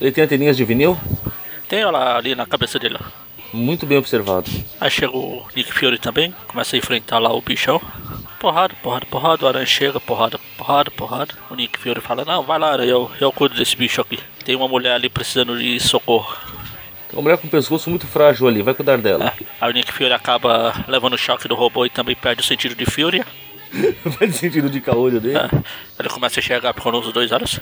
Ele 0.00 0.10
tem 0.10 0.24
anteninhas 0.24 0.56
de 0.56 0.64
vinil? 0.64 0.98
Tem 1.68 1.80
ela 1.80 2.16
ali 2.16 2.34
na 2.34 2.46
cabeça 2.46 2.78
dele. 2.78 2.98
Muito 3.52 3.84
bem 3.84 3.98
observado. 3.98 4.50
Aí 4.80 4.90
chega 4.90 5.14
o 5.14 5.46
Nick 5.54 5.70
Fury 5.70 5.98
também, 5.98 6.34
começa 6.48 6.76
a 6.76 6.78
enfrentar 6.78 7.18
lá 7.18 7.32
o 7.34 7.42
bichão. 7.42 7.80
Porrada, 8.46 8.76
porrada, 8.80 9.06
porrada, 9.06 9.44
o 9.44 9.48
Aranha 9.48 9.66
chega, 9.66 9.98
porrada, 9.98 10.38
porrada, 10.56 10.88
porrada. 10.92 11.34
O 11.50 11.56
Nick 11.56 11.80
Fury 11.80 12.00
fala, 12.00 12.24
não, 12.24 12.44
vai 12.44 12.60
lá, 12.60 12.74
Aranha, 12.74 12.92
eu, 12.92 13.10
eu 13.20 13.32
cuido 13.32 13.56
desse 13.56 13.74
bicho 13.74 14.00
aqui. 14.00 14.20
Tem 14.44 14.54
uma 14.54 14.68
mulher 14.68 14.92
ali 14.92 15.08
precisando 15.08 15.58
de 15.58 15.80
socorro. 15.80 16.32
Tem 17.08 17.18
uma 17.18 17.22
mulher 17.22 17.38
com 17.38 17.48
o 17.48 17.50
pescoço 17.50 17.90
muito 17.90 18.06
frágil 18.06 18.46
ali, 18.46 18.62
vai 18.62 18.72
cuidar 18.72 18.98
dela. 18.98 19.34
É. 19.36 19.44
Aí 19.60 19.68
o 19.68 19.74
Nick 19.74 19.92
Fury 19.92 20.12
acaba 20.12 20.72
levando 20.86 21.14
o 21.14 21.18
choque 21.18 21.48
do 21.48 21.56
robô 21.56 21.84
e 21.86 21.90
também 21.90 22.14
perde 22.14 22.40
o 22.40 22.44
sentido 22.44 22.76
de 22.76 22.86
Fury. 22.86 23.24
Faz 24.16 24.36
sentido 24.36 24.70
de 24.70 24.80
caolho 24.80 25.20
dele. 25.20 25.38
É. 25.38 25.50
Ele 25.98 26.08
começa 26.08 26.38
a 26.38 26.42
chegar 26.42 26.72
por 26.72 26.94
uns 26.94 27.12
dois 27.12 27.32
horas. 27.32 27.58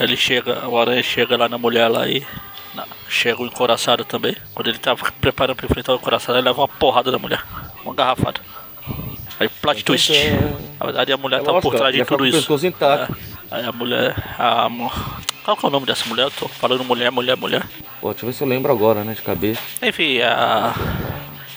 Ele 0.00 0.16
chega, 0.16 0.68
o 0.68 0.76
Aranha 0.76 1.04
chega 1.04 1.36
lá 1.36 1.48
na 1.48 1.58
mulher 1.58 1.86
lá 1.86 2.08
e. 2.08 2.26
chega 3.08 3.40
o 3.40 3.46
encoraçado 3.46 4.04
também. 4.04 4.36
Quando 4.52 4.66
ele 4.66 4.78
tá 4.78 4.96
preparando 5.20 5.54
pra 5.54 5.66
enfrentar 5.66 5.92
o 5.92 5.96
encoraçado, 5.96 6.36
ele 6.36 6.48
leva 6.48 6.60
uma 6.60 6.66
porrada 6.66 7.12
da 7.12 7.20
mulher. 7.20 7.40
Uma 7.84 7.94
garrafada. 7.94 8.40
Aí 9.40 9.48
plot 9.48 9.84
twist. 9.84 10.12
Na 10.80 10.86
verdade 10.86 11.12
a 11.12 11.16
mulher 11.16 11.40
É 11.40 11.44
tá 11.44 11.52
lógico, 11.52 11.70
por 11.70 11.78
trás 11.78 11.94
de 11.94 12.04
tudo 12.04 12.26
isso. 12.26 12.52
É. 12.80 13.08
Aí 13.50 13.64
a 13.64 13.72
mulher. 13.72 14.14
A, 14.38 14.68
qual 15.44 15.56
que 15.56 15.64
é 15.64 15.68
o 15.68 15.72
nome 15.72 15.86
dessa 15.86 16.06
mulher? 16.08 16.24
Eu 16.24 16.30
tô 16.30 16.48
falando 16.48 16.84
mulher, 16.84 17.10
mulher, 17.10 17.36
mulher. 17.36 17.62
Pô, 18.00 18.10
deixa 18.10 18.24
eu 18.24 18.28
ver 18.30 18.32
se 18.34 18.42
eu 18.42 18.48
lembro 18.48 18.70
agora, 18.72 19.04
né, 19.04 19.14
de 19.14 19.22
cabeça. 19.22 19.60
Enfim, 19.82 20.20
a. 20.20 20.74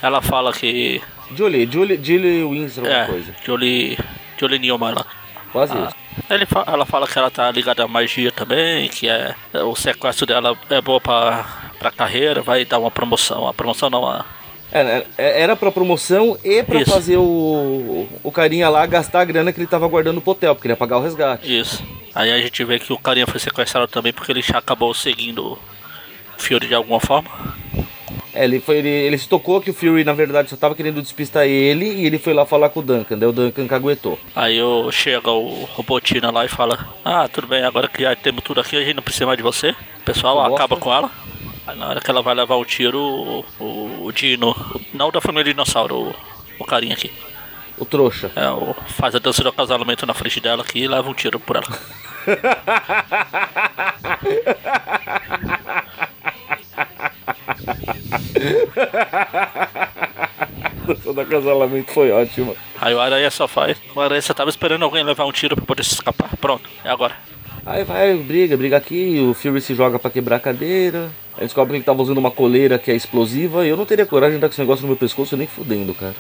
Ela 0.02 0.22
fala 0.22 0.54
que. 0.54 1.02
Julie, 1.36 1.68
Julie, 1.72 2.00
Julie 2.04 2.44
Winsor, 2.44 2.84
alguma 2.84 3.04
É, 3.04 3.06
coisa. 3.08 3.36
Jolie. 3.46 3.98
Jolie 4.40 4.60
Newman 4.60 4.94
lá. 4.96 5.06
Quase 5.52 5.74
Ah, 5.78 5.88
isso. 5.88 6.34
ele 6.34 6.46
fa- 6.46 6.64
ela 6.68 6.86
fala 6.86 7.06
que 7.08 7.18
ela 7.18 7.30
tá 7.30 7.52
ligada 7.52 7.84
à 7.84 7.88
magia 7.88 8.32
também, 8.32 8.88
que 8.90 9.08
é 9.08 9.36
o 9.54 9.76
sequestro 9.76 10.26
dela 10.26 10.58
é 10.70 10.82
bom 10.82 11.00
pra, 11.00 11.46
pra 11.78 11.92
carreira, 11.92 12.42
vai 12.42 12.64
dar 12.66 12.80
uma 12.80 12.90
promoção. 12.90 13.48
A 13.48 13.54
promoção 13.54 13.90
não, 13.90 14.08
a, 14.08 14.26
É, 14.72 15.06
é, 15.18 15.42
era 15.42 15.56
pra 15.56 15.72
promoção 15.72 16.38
e 16.44 16.64
pra 16.64 16.82
Isso. 16.82 16.92
fazer 16.92 17.18
o, 17.18 18.08
o 18.24 18.32
carinha 18.32 18.70
lá 18.70 18.86
gastar 18.86 19.22
a 19.22 19.26
grana 19.26 19.52
que 19.52 19.60
ele 19.60 19.68
tava 19.68 19.88
guardando 19.88 20.22
pro 20.22 20.32
hotel, 20.32 20.56
porque 20.56 20.68
ele 20.68 20.74
ia 20.74 20.78
pagar 20.78 20.98
o 20.98 21.02
resgate. 21.02 21.60
isso. 21.60 21.84
Aí 22.14 22.32
a 22.32 22.42
gente 22.42 22.64
vê 22.64 22.78
que 22.80 22.92
o 22.92 22.98
carinha 22.98 23.26
foi 23.26 23.40
sequestrado 23.40 23.88
também 23.88 24.12
porque 24.12 24.32
ele 24.32 24.42
já 24.42 24.58
acabou 24.58 24.94
seguindo 24.94 25.54
o 25.54 25.60
Fury 26.38 26.68
de 26.68 26.76
alguma 26.76 27.00
forma. 27.00 27.30
É, 28.34 28.46
ele, 28.46 28.60
foi, 28.62 28.78
ele, 28.78 28.90
ele 28.90 29.18
se 29.18 29.28
tocou 29.28 29.60
que 29.60 29.72
o 29.72 29.74
Fury, 29.74 30.04
na 30.04 30.14
verdade, 30.14 30.50
só 30.50 30.56
tava 30.56 30.74
querendo 30.74 31.02
despistar 31.02 31.46
ele 31.46 31.86
e 31.86 32.06
ele 32.06 32.18
foi 32.18 32.34
lá 32.34 32.46
falar 32.46 32.70
com 32.70 32.80
o 32.80 32.84
Duncan, 32.84 33.18
daí 33.18 33.28
o 33.28 33.34
Duncan 33.34 33.68
caguetou. 33.68 34.18
Aí 34.36 34.58
eu, 34.58 34.90
chega 34.92 35.30
o 35.32 35.66
Robotina 35.66 36.32
lá 36.32 36.46
e 36.46 36.48
fala: 36.48 36.88
Ah, 37.04 37.28
tudo 37.28 37.48
bem, 37.48 37.64
agora 37.64 37.90
que 37.90 38.02
já 38.02 38.16
temos 38.16 38.44
tudo 38.44 38.62
aqui, 38.62 38.78
a 38.78 38.82
gente 38.82 38.96
não 38.96 39.04
precisa 39.04 39.26
mais 39.26 39.38
de 39.38 39.44
você. 39.44 39.72
O 39.72 40.04
pessoal 40.06 40.54
acaba 40.54 40.78
com 40.78 40.94
ela. 40.94 41.12
Aí 41.72 41.78
na 41.78 41.88
hora 41.90 42.02
que 42.02 42.10
ela 42.12 42.22
vai 42.22 42.36
levar 42.36 42.56
o 42.56 42.66
tiro, 42.66 43.00
o, 43.00 43.46
o, 43.60 44.06
o 44.06 44.12
Dino, 44.12 44.54
não 44.94 45.10
da 45.10 45.22
família 45.22 45.52
dinossauro, 45.54 46.10
o, 46.10 46.16
o 46.60 46.66
carinha 46.66 46.94
aqui. 46.94 47.12
O 47.78 47.86
trouxa. 47.86 48.32
É, 48.36 48.50
o- 48.50 48.76
faz 48.90 49.16
a 49.16 49.20
dança 49.20 49.42
do 49.42 49.50
acasalamento 49.50 50.06
na 50.06 50.14
frente 50.14 50.40
dela 50.40 50.62
aqui 50.64 50.80
e 50.80 50.88
leva 50.88 51.10
um 51.10 51.14
tiro 51.14 51.40
por 51.40 51.56
ela. 51.56 51.68
O 61.06 61.14
do 61.14 61.22
acasalamento 61.22 61.92
foi 61.92 62.12
ótimo. 62.12 62.56
Aí 62.80 62.94
o 62.94 63.00
Aranha 63.00 63.30
só 63.32 63.48
faz. 63.48 63.78
O 63.96 64.02
Aranha 64.02 64.22
só 64.22 64.34
tava 64.34 64.50
esperando 64.50 64.84
alguém 64.84 65.04
levar 65.04 65.26
um 65.26 65.32
tiro 65.32 65.56
pra 65.56 65.66
poder 65.66 65.84
se 65.84 65.94
escapar. 65.94 66.30
Pronto, 66.38 66.70
é 66.84 66.90
agora. 66.90 67.16
Aí 67.66 67.84
vai, 67.84 68.16
briga, 68.16 68.58
briga 68.58 68.78
aqui, 68.78 69.20
o 69.30 69.34
Fury 69.36 69.62
se 69.62 69.76
joga 69.76 70.00
pra 70.00 70.10
quebrar 70.10 70.38
a 70.38 70.40
cadeira. 70.40 71.10
Aí 71.42 71.48
descobre 71.48 71.72
que 71.72 71.78
ele 71.78 71.84
tava 71.84 72.04
usando 72.04 72.20
uma 72.20 72.30
coleira 72.30 72.78
que 72.78 72.92
é 72.92 72.96
explosiva 72.96 73.66
e 73.66 73.70
eu 73.70 73.76
não 73.76 73.84
teria 73.84 74.06
coragem 74.06 74.36
de 74.36 74.42
dar 74.42 74.48
com 74.48 74.52
esse 74.52 74.62
negócio 74.62 74.84
no 74.84 74.90
meu 74.90 74.96
pescoço 74.96 75.36
nem 75.36 75.48
fudendo, 75.48 75.92
cara. 75.96 76.14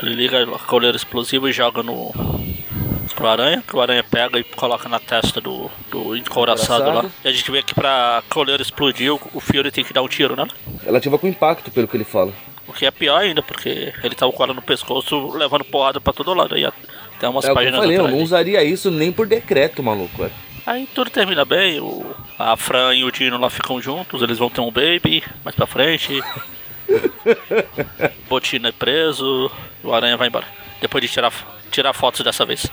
Ele 0.00 0.14
liga 0.14 0.40
a 0.40 0.58
coleira 0.60 0.96
explosiva 0.96 1.50
e 1.50 1.52
joga 1.52 1.82
no. 1.82 2.12
Pro 3.16 3.26
aranha, 3.26 3.62
que 3.66 3.74
o 3.74 3.80
aranha 3.80 4.04
pega 4.04 4.38
e 4.38 4.44
coloca 4.44 4.88
na 4.88 5.00
testa 5.00 5.40
do, 5.40 5.68
do 5.90 6.16
encouraçado 6.16 6.90
lá. 6.92 7.04
E 7.24 7.28
a 7.28 7.32
gente 7.32 7.50
vê 7.50 7.60
que 7.60 7.74
pra 7.74 8.22
coleira 8.30 8.62
explodir, 8.62 9.12
o, 9.12 9.40
Fury 9.40 9.72
tem 9.72 9.82
que 9.82 9.92
dar 9.92 10.00
um 10.00 10.08
tiro 10.08 10.36
nela. 10.36 10.48
Ela 10.86 10.98
ativa 10.98 11.18
com 11.18 11.26
impacto, 11.26 11.70
pelo 11.72 11.88
que 11.88 11.96
ele 11.96 12.04
fala. 12.04 12.32
O 12.66 12.72
que 12.72 12.86
é 12.86 12.90
pior 12.92 13.20
ainda, 13.20 13.42
porque 13.42 13.92
ele 14.02 14.14
tava 14.14 14.32
com 14.32 14.44
ela 14.44 14.54
no 14.54 14.62
pescoço, 14.62 15.36
levando 15.36 15.64
porrada 15.64 16.00
pra 16.00 16.12
todo 16.12 16.32
lado. 16.32 16.54
Aí 16.54 16.66
tem 17.18 17.28
umas 17.28 17.44
É 17.44 17.48
que 17.48 17.50
eu 17.50 17.54
páginas 17.56 17.80
falei, 17.80 17.98
eu 17.98 18.08
não 18.08 18.22
usaria 18.22 18.62
isso 18.62 18.92
nem 18.92 19.10
por 19.10 19.26
decreto, 19.26 19.82
maluco, 19.82 20.22
velho. 20.22 20.32
Aí 20.64 20.88
tudo 20.94 21.10
termina 21.10 21.44
bem, 21.44 21.80
o, 21.80 22.14
a 22.38 22.56
Fran 22.56 22.94
e 22.94 23.04
o 23.04 23.10
Dino 23.10 23.36
lá 23.36 23.50
ficam 23.50 23.80
juntos, 23.80 24.22
eles 24.22 24.38
vão 24.38 24.48
ter 24.48 24.60
um 24.60 24.70
baby 24.70 25.22
mais 25.44 25.56
pra 25.56 25.66
frente. 25.66 26.22
Botina 28.28 28.68
é 28.68 28.72
preso, 28.72 29.50
o 29.82 29.92
Aranha 29.92 30.16
vai 30.16 30.28
embora. 30.28 30.46
Depois 30.80 31.02
de 31.02 31.08
tirar, 31.08 31.32
tirar 31.70 31.92
fotos 31.92 32.22
dessa 32.22 32.44
vez. 32.44 32.70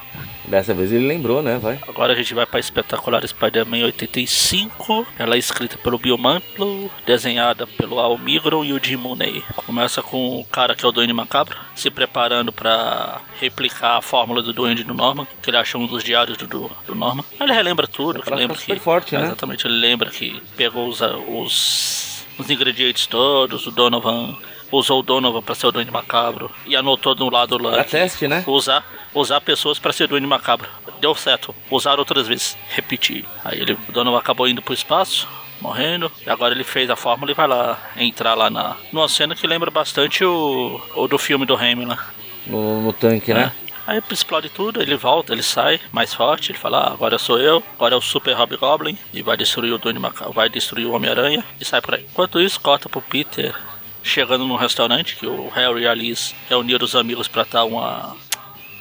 Dessa 0.49 0.73
vez 0.73 0.91
ele 0.91 1.05
lembrou, 1.05 1.43
né? 1.43 1.59
Vai. 1.59 1.79
Agora 1.87 2.13
a 2.13 2.15
gente 2.15 2.33
vai 2.33 2.45
para 2.45 2.59
Espetacular 2.59 3.25
Spider-Man 3.25 3.85
85. 3.85 5.05
Ela 5.17 5.35
é 5.35 5.37
escrita 5.37 5.77
pelo 5.77 5.99
Bill 5.99 6.17
Mantlo, 6.17 6.89
desenhada 7.05 7.67
pelo 7.67 7.99
Al 7.99 8.17
Migron 8.17 8.65
e 8.65 8.73
o 8.73 8.83
Jim 8.83 8.95
Mooney. 8.95 9.43
Começa 9.65 10.01
com 10.01 10.39
o 10.39 10.45
cara 10.45 10.75
que 10.75 10.83
é 10.83 10.87
o 10.87 10.91
Duende 10.91 11.13
Macabro, 11.13 11.55
se 11.75 11.91
preparando 11.91 12.51
para 12.51 13.21
replicar 13.39 13.97
a 13.97 14.01
fórmula 14.01 14.41
do 14.41 14.51
Duende 14.51 14.83
do 14.83 14.93
Norman, 14.93 15.27
que 15.41 15.51
ele 15.51 15.57
achou 15.57 15.81
um 15.81 15.85
dos 15.85 16.03
diários 16.03 16.35
do, 16.35 16.47
do, 16.47 16.71
do 16.87 16.95
Norman. 16.95 17.23
Ele 17.39 17.53
relembra 17.53 17.87
tudo, 17.87 18.23
Ela 18.25 18.35
lembra 18.35 18.57
que... 18.57 18.75
forte, 18.77 19.15
né? 19.15 19.25
Exatamente, 19.25 19.67
ele 19.67 19.77
lembra 19.77 20.09
que 20.09 20.41
pegou 20.57 20.87
os, 20.87 20.99
os, 21.01 22.25
os 22.39 22.49
ingredientes 22.49 23.05
todos, 23.05 23.67
o 23.67 23.71
Donovan... 23.71 24.35
Usou 24.71 24.99
o 24.99 25.03
Donovan 25.03 25.41
pra 25.41 25.55
ser 25.55 25.67
o 25.67 25.71
Duende 25.71 25.91
Macabro 25.91 26.51
e 26.65 26.75
anotou 26.75 27.15
do 27.15 27.29
lado 27.29 27.57
lá. 27.57 27.83
Que 27.83 27.91
teste, 27.91 28.27
né? 28.27 28.43
Usar, 28.45 28.85
usar 29.13 29.41
pessoas 29.41 29.79
pra 29.79 29.91
ser 29.91 30.07
Duende 30.07 30.27
Macabro. 30.27 30.69
Deu 31.01 31.15
certo. 31.15 31.55
Usar 31.71 31.99
outras 31.99 32.27
vezes. 32.27 32.57
Repetir. 32.69 33.25
Aí 33.43 33.59
ele, 33.59 33.77
o 33.87 33.91
Donovan 33.91 34.19
acabou 34.19 34.47
indo 34.47 34.61
pro 34.61 34.73
espaço, 34.73 35.27
morrendo. 35.59 36.11
E 36.25 36.29
agora 36.29 36.53
ele 36.53 36.63
fez 36.63 36.89
a 36.89 36.95
fórmula 36.95 37.31
e 37.31 37.35
vai 37.35 37.47
lá 37.47 37.79
entrar 37.97 38.35
lá 38.35 38.49
na 38.49 38.75
numa 38.91 39.07
cena 39.07 39.35
que 39.35 39.47
lembra 39.47 39.71
bastante 39.71 40.23
o, 40.23 40.79
o 40.95 41.07
do 41.07 41.17
filme 41.17 41.45
do 41.45 41.55
lá. 41.55 42.07
No, 42.45 42.81
no 42.81 42.93
tanque, 42.93 43.33
né? 43.33 43.51
Aí 43.89 44.03
explode 44.11 44.49
tudo, 44.49 44.83
ele 44.83 44.95
volta, 44.95 45.33
ele 45.33 45.41
sai 45.41 45.79
mais 45.91 46.13
forte, 46.13 46.51
ele 46.51 46.59
fala, 46.59 46.77
ah, 46.77 46.93
agora 46.93 47.17
sou 47.17 47.39
eu, 47.39 47.63
agora 47.73 47.95
é 47.95 47.97
o 47.97 48.01
Super 48.01 48.39
Hobgoblin 48.39 48.95
e 49.11 49.23
vai 49.23 49.35
destruir 49.35 49.73
o 49.73 49.79
Duende 49.79 49.97
Macabro, 49.97 50.31
vai 50.31 50.47
destruir 50.47 50.85
o 50.85 50.91
Homem-Aranha 50.91 51.43
e 51.59 51.65
sai 51.65 51.81
por 51.81 51.95
aí. 51.95 52.03
Enquanto 52.03 52.39
isso, 52.39 52.59
corta 52.59 52.87
pro 52.87 53.01
Peter 53.01 53.55
chegando 54.03 54.45
num 54.47 54.55
restaurante 54.55 55.15
que 55.15 55.25
o 55.27 55.49
Harry 55.49 55.83
e 55.83 55.87
a 55.87 55.93
Liz 55.93 56.33
reuniram 56.49 56.85
os 56.85 56.95
amigos 56.95 57.27
pra 57.27 57.43
dar 57.43 57.65
uma, 57.65 58.15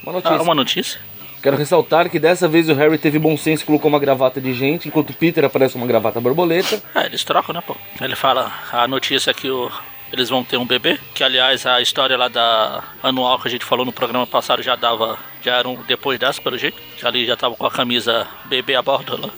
Uma 0.03 0.13
notícia. 0.13 0.37
ah, 0.37 0.41
uma 0.41 0.55
notícia. 0.55 0.99
Quero 1.41 1.55
ressaltar 1.55 2.09
que 2.09 2.19
dessa 2.19 2.47
vez 2.49 2.67
o 2.67 2.73
Harry 2.73 2.97
teve 2.97 3.17
bom 3.17 3.37
senso 3.37 3.63
e 3.63 3.65
colocou 3.65 3.87
uma 3.89 3.99
gravata 3.99 4.41
de 4.41 4.53
gente, 4.53 4.87
enquanto 4.89 5.11
o 5.11 5.13
Peter 5.13 5.45
aparece 5.45 5.75
uma 5.75 5.87
gravata 5.87 6.19
borboleta. 6.19 6.81
É, 6.93 7.05
eles 7.05 7.23
trocam, 7.23 7.53
né, 7.55 7.61
pô? 7.65 7.77
Ele 8.01 8.15
fala, 8.15 8.51
a 8.73 8.85
notícia 8.89 9.31
é 9.31 9.33
que 9.33 9.49
o, 9.49 9.71
eles 10.11 10.27
vão 10.29 10.43
ter 10.43 10.57
um 10.57 10.65
bebê, 10.65 10.99
que 11.13 11.23
aliás 11.23 11.65
a 11.65 11.79
história 11.79 12.17
lá 12.17 12.27
da 12.27 12.83
anual 13.01 13.39
que 13.39 13.47
a 13.47 13.51
gente 13.51 13.63
falou 13.63 13.85
no 13.85 13.93
programa 13.93 14.27
passado 14.27 14.61
já 14.61 14.75
dava, 14.75 15.17
já 15.41 15.55
era 15.55 15.69
um 15.69 15.81
depois 15.83 16.19
dessa, 16.19 16.41
pelo 16.41 16.57
jeito, 16.57 16.77
que 16.97 17.07
ali 17.07 17.25
já 17.25 17.37
tava 17.37 17.55
com 17.55 17.65
a 17.65 17.71
camisa 17.71 18.27
bebê 18.45 18.75
a 18.75 18.81
bordo 18.81 19.15
lá. 19.21 19.29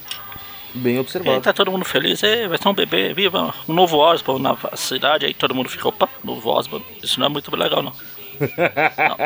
Bem 0.74 0.94
E 0.94 0.96
aí 0.98 1.02
observado. 1.02 1.42
tá 1.42 1.54
todo 1.54 1.72
mundo 1.72 1.86
feliz, 1.86 2.24
Ei, 2.24 2.48
vai 2.48 2.58
ter 2.58 2.68
um 2.68 2.74
bebê, 2.74 3.14
viva, 3.14 3.54
um 3.68 3.74
novo 3.74 3.98
Osborn 3.98 4.42
na 4.42 4.58
cidade, 4.76 5.26
aí 5.26 5.34
todo 5.34 5.54
mundo 5.54 5.70
fica, 5.70 5.88
opa, 5.88 6.08
novo 6.24 6.50
Osborn, 6.50 6.86
isso 7.04 7.20
não 7.20 7.28
é 7.28 7.30
muito 7.30 7.54
legal 7.56 7.82
não. 7.84 7.94
não. 8.42 9.18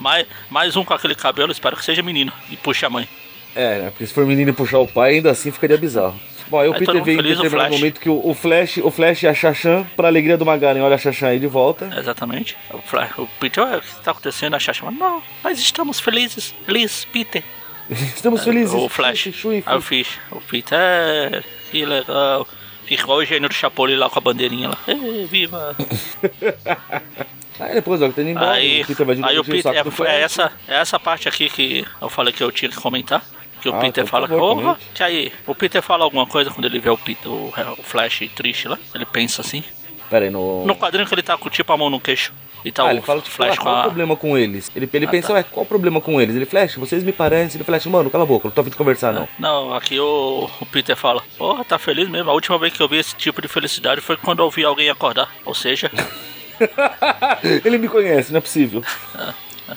Mais, 0.00 0.26
mais 0.50 0.76
um 0.76 0.84
com 0.84 0.92
aquele 0.94 1.14
cabelo, 1.14 1.52
espero 1.52 1.76
que 1.76 1.84
seja 1.84 2.02
menino, 2.02 2.32
e 2.50 2.56
puxe 2.56 2.84
a 2.84 2.90
mãe. 2.90 3.08
É, 3.54 3.78
né? 3.80 3.90
Porque 3.90 4.06
se 4.06 4.14
for 4.14 4.26
menino 4.26 4.54
puxar 4.54 4.78
o 4.78 4.86
pai, 4.86 5.14
ainda 5.14 5.30
assim 5.30 5.50
ficaria 5.50 5.76
bizarro. 5.76 6.18
Bom, 6.48 6.58
aí 6.58 6.68
o 6.68 6.72
Aí 6.72 6.80
Peter 6.80 7.02
vem 7.02 7.18
em 7.18 7.22
determinado 7.22 7.72
momento 7.72 8.00
que 8.00 8.08
o, 8.08 8.20
o 8.28 8.34
Flash, 8.34 8.78
o 8.78 8.90
Flash 8.90 9.22
e 9.22 9.28
a 9.28 9.34
Shashan, 9.34 9.86
pra 9.96 10.08
alegria 10.08 10.36
do 10.36 10.44
Magaren, 10.44 10.80
olha 10.80 10.96
a 10.96 10.98
Shashan 10.98 11.28
aí 11.28 11.38
de 11.38 11.46
volta. 11.46 11.88
Exatamente. 11.96 12.56
O, 12.72 12.78
Flash, 12.78 13.16
o 13.18 13.28
Peter, 13.38 13.62
"Ué, 13.62 13.76
o 13.76 13.80
que 13.80 13.94
tá 14.02 14.10
acontecendo? 14.10 14.54
A 14.54 14.58
fala, 14.58 14.90
não, 14.90 15.22
nós 15.44 15.58
estamos 15.60 16.00
felizes, 16.00 16.54
Liz, 16.66 17.06
Peter. 17.12 17.44
Estamos 17.90 18.44
felizes. 18.44 18.74
O 18.74 18.88
Flash. 18.88 19.18
Chui, 19.18 19.32
chui, 19.32 19.62
Aí 19.66 19.76
o 19.76 19.80
Fish, 19.80 20.18
o 20.30 20.40
Peter, 20.40 20.78
é, 20.78 21.42
que 21.70 21.84
legal. 21.84 22.46
Fica 22.84 23.02
igual 23.02 23.18
o 23.18 23.24
gênio 23.24 23.48
do 23.48 23.54
Chapolin 23.54 23.96
lá 23.96 24.08
com 24.08 24.18
a 24.18 24.22
bandeirinha 24.22 24.68
lá. 24.68 24.78
Ê, 24.88 25.26
viva! 25.26 25.76
Aí 27.60 27.74
depois, 27.74 28.00
ó, 28.00 28.08
que 28.08 28.14
tá 28.14 28.22
indo 28.22 28.30
embora. 28.30 28.52
Aí, 28.52 28.80
o 28.80 28.86
Peter 28.86 29.06
vai 29.06 29.14
de 29.14 29.22
aí 29.22 29.38
o 29.38 29.44
Peter, 29.44 29.72
é, 29.74 30.16
é 30.16 30.20
essa, 30.22 30.50
é 30.66 30.76
essa 30.76 30.98
parte 30.98 31.28
aqui 31.28 31.50
que 31.50 31.86
eu 32.00 32.08
falei 32.08 32.32
que 32.32 32.42
eu 32.42 32.50
tinha 32.50 32.70
que 32.70 32.76
comentar. 32.76 33.22
Que 33.60 33.68
o 33.68 33.74
Ah, 33.74 33.78
Peter 33.78 34.02
então, 34.02 34.06
fala, 34.06 34.26
por 34.26 34.56
favor, 34.56 34.78
que 34.94 35.02
aí, 35.02 35.30
o 35.46 35.54
Peter 35.54 35.82
fala 35.82 36.04
alguma 36.04 36.26
coisa 36.26 36.50
quando 36.50 36.64
ele 36.64 36.78
vê 36.78 36.88
o 36.88 36.96
Peter, 36.96 37.30
o, 37.30 37.52
o 37.78 37.82
Flash 37.82 38.22
triste 38.34 38.66
lá. 38.66 38.78
Ele 38.94 39.04
pensa 39.04 39.42
assim. 39.42 39.62
Pera 40.08 40.24
aí, 40.24 40.30
no... 40.30 40.64
No 40.64 40.74
quadrinho 40.74 41.06
que 41.06 41.14
ele 41.14 41.22
tá 41.22 41.36
com 41.36 41.50
tipo 41.50 41.70
a 41.70 41.76
mão 41.76 41.90
no 41.90 42.00
queixo. 42.00 42.32
E 42.64 42.70
tá 42.70 42.82
Ah, 42.82 42.86
o 42.86 42.90
ele 42.90 43.00
fala, 43.00 43.20
tipo, 43.20 43.34
Flash 43.36 43.56
ah, 43.58 43.62
qual 43.62 43.74
o 43.74 43.78
a. 43.78 43.82
problema 43.84 44.16
com 44.16 44.36
eles? 44.36 44.70
Ele, 44.74 44.88
ele 44.92 45.06
Ah, 45.06 45.08
pensa, 45.08 45.28
tá. 45.28 45.34
ué, 45.34 45.42
qual 45.42 45.64
o 45.64 45.68
problema 45.68 46.00
com 46.00 46.20
eles? 46.20 46.36
Ele, 46.36 46.44
Flash, 46.46 46.76
vocês 46.76 47.02
me 47.02 47.12
parecem. 47.12 47.56
Ele, 47.58 47.64
Flash, 47.64 47.86
mano, 47.86 48.10
cala 48.10 48.24
a 48.24 48.26
boca, 48.26 48.48
não 48.48 48.52
tô 48.54 48.60
afim 48.60 48.70
de 48.70 48.76
conversar, 48.76 49.12
não. 49.12 49.28
Não, 49.38 49.74
aqui 49.74 49.98
o, 49.98 50.48
o 50.60 50.66
Peter 50.66 50.96
fala, 50.96 51.22
porra, 51.38 51.64
tá 51.64 51.78
feliz 51.78 52.08
mesmo. 52.08 52.30
A 52.30 52.34
última 52.34 52.58
vez 52.58 52.72
que 52.72 52.82
eu 52.82 52.88
vi 52.88 52.98
esse 52.98 53.14
tipo 53.14 53.40
de 53.40 53.48
felicidade 53.48 54.00
foi 54.00 54.16
quando 54.16 54.42
eu 54.42 54.50
vi 54.50 54.64
alguém 54.64 54.90
acordar. 54.90 55.28
Ou 55.44 55.54
seja, 55.54 55.90
ele 57.64 57.78
me 57.78 57.88
conhece, 57.88 58.32
não 58.32 58.38
é 58.38 58.40
possível. 58.40 58.82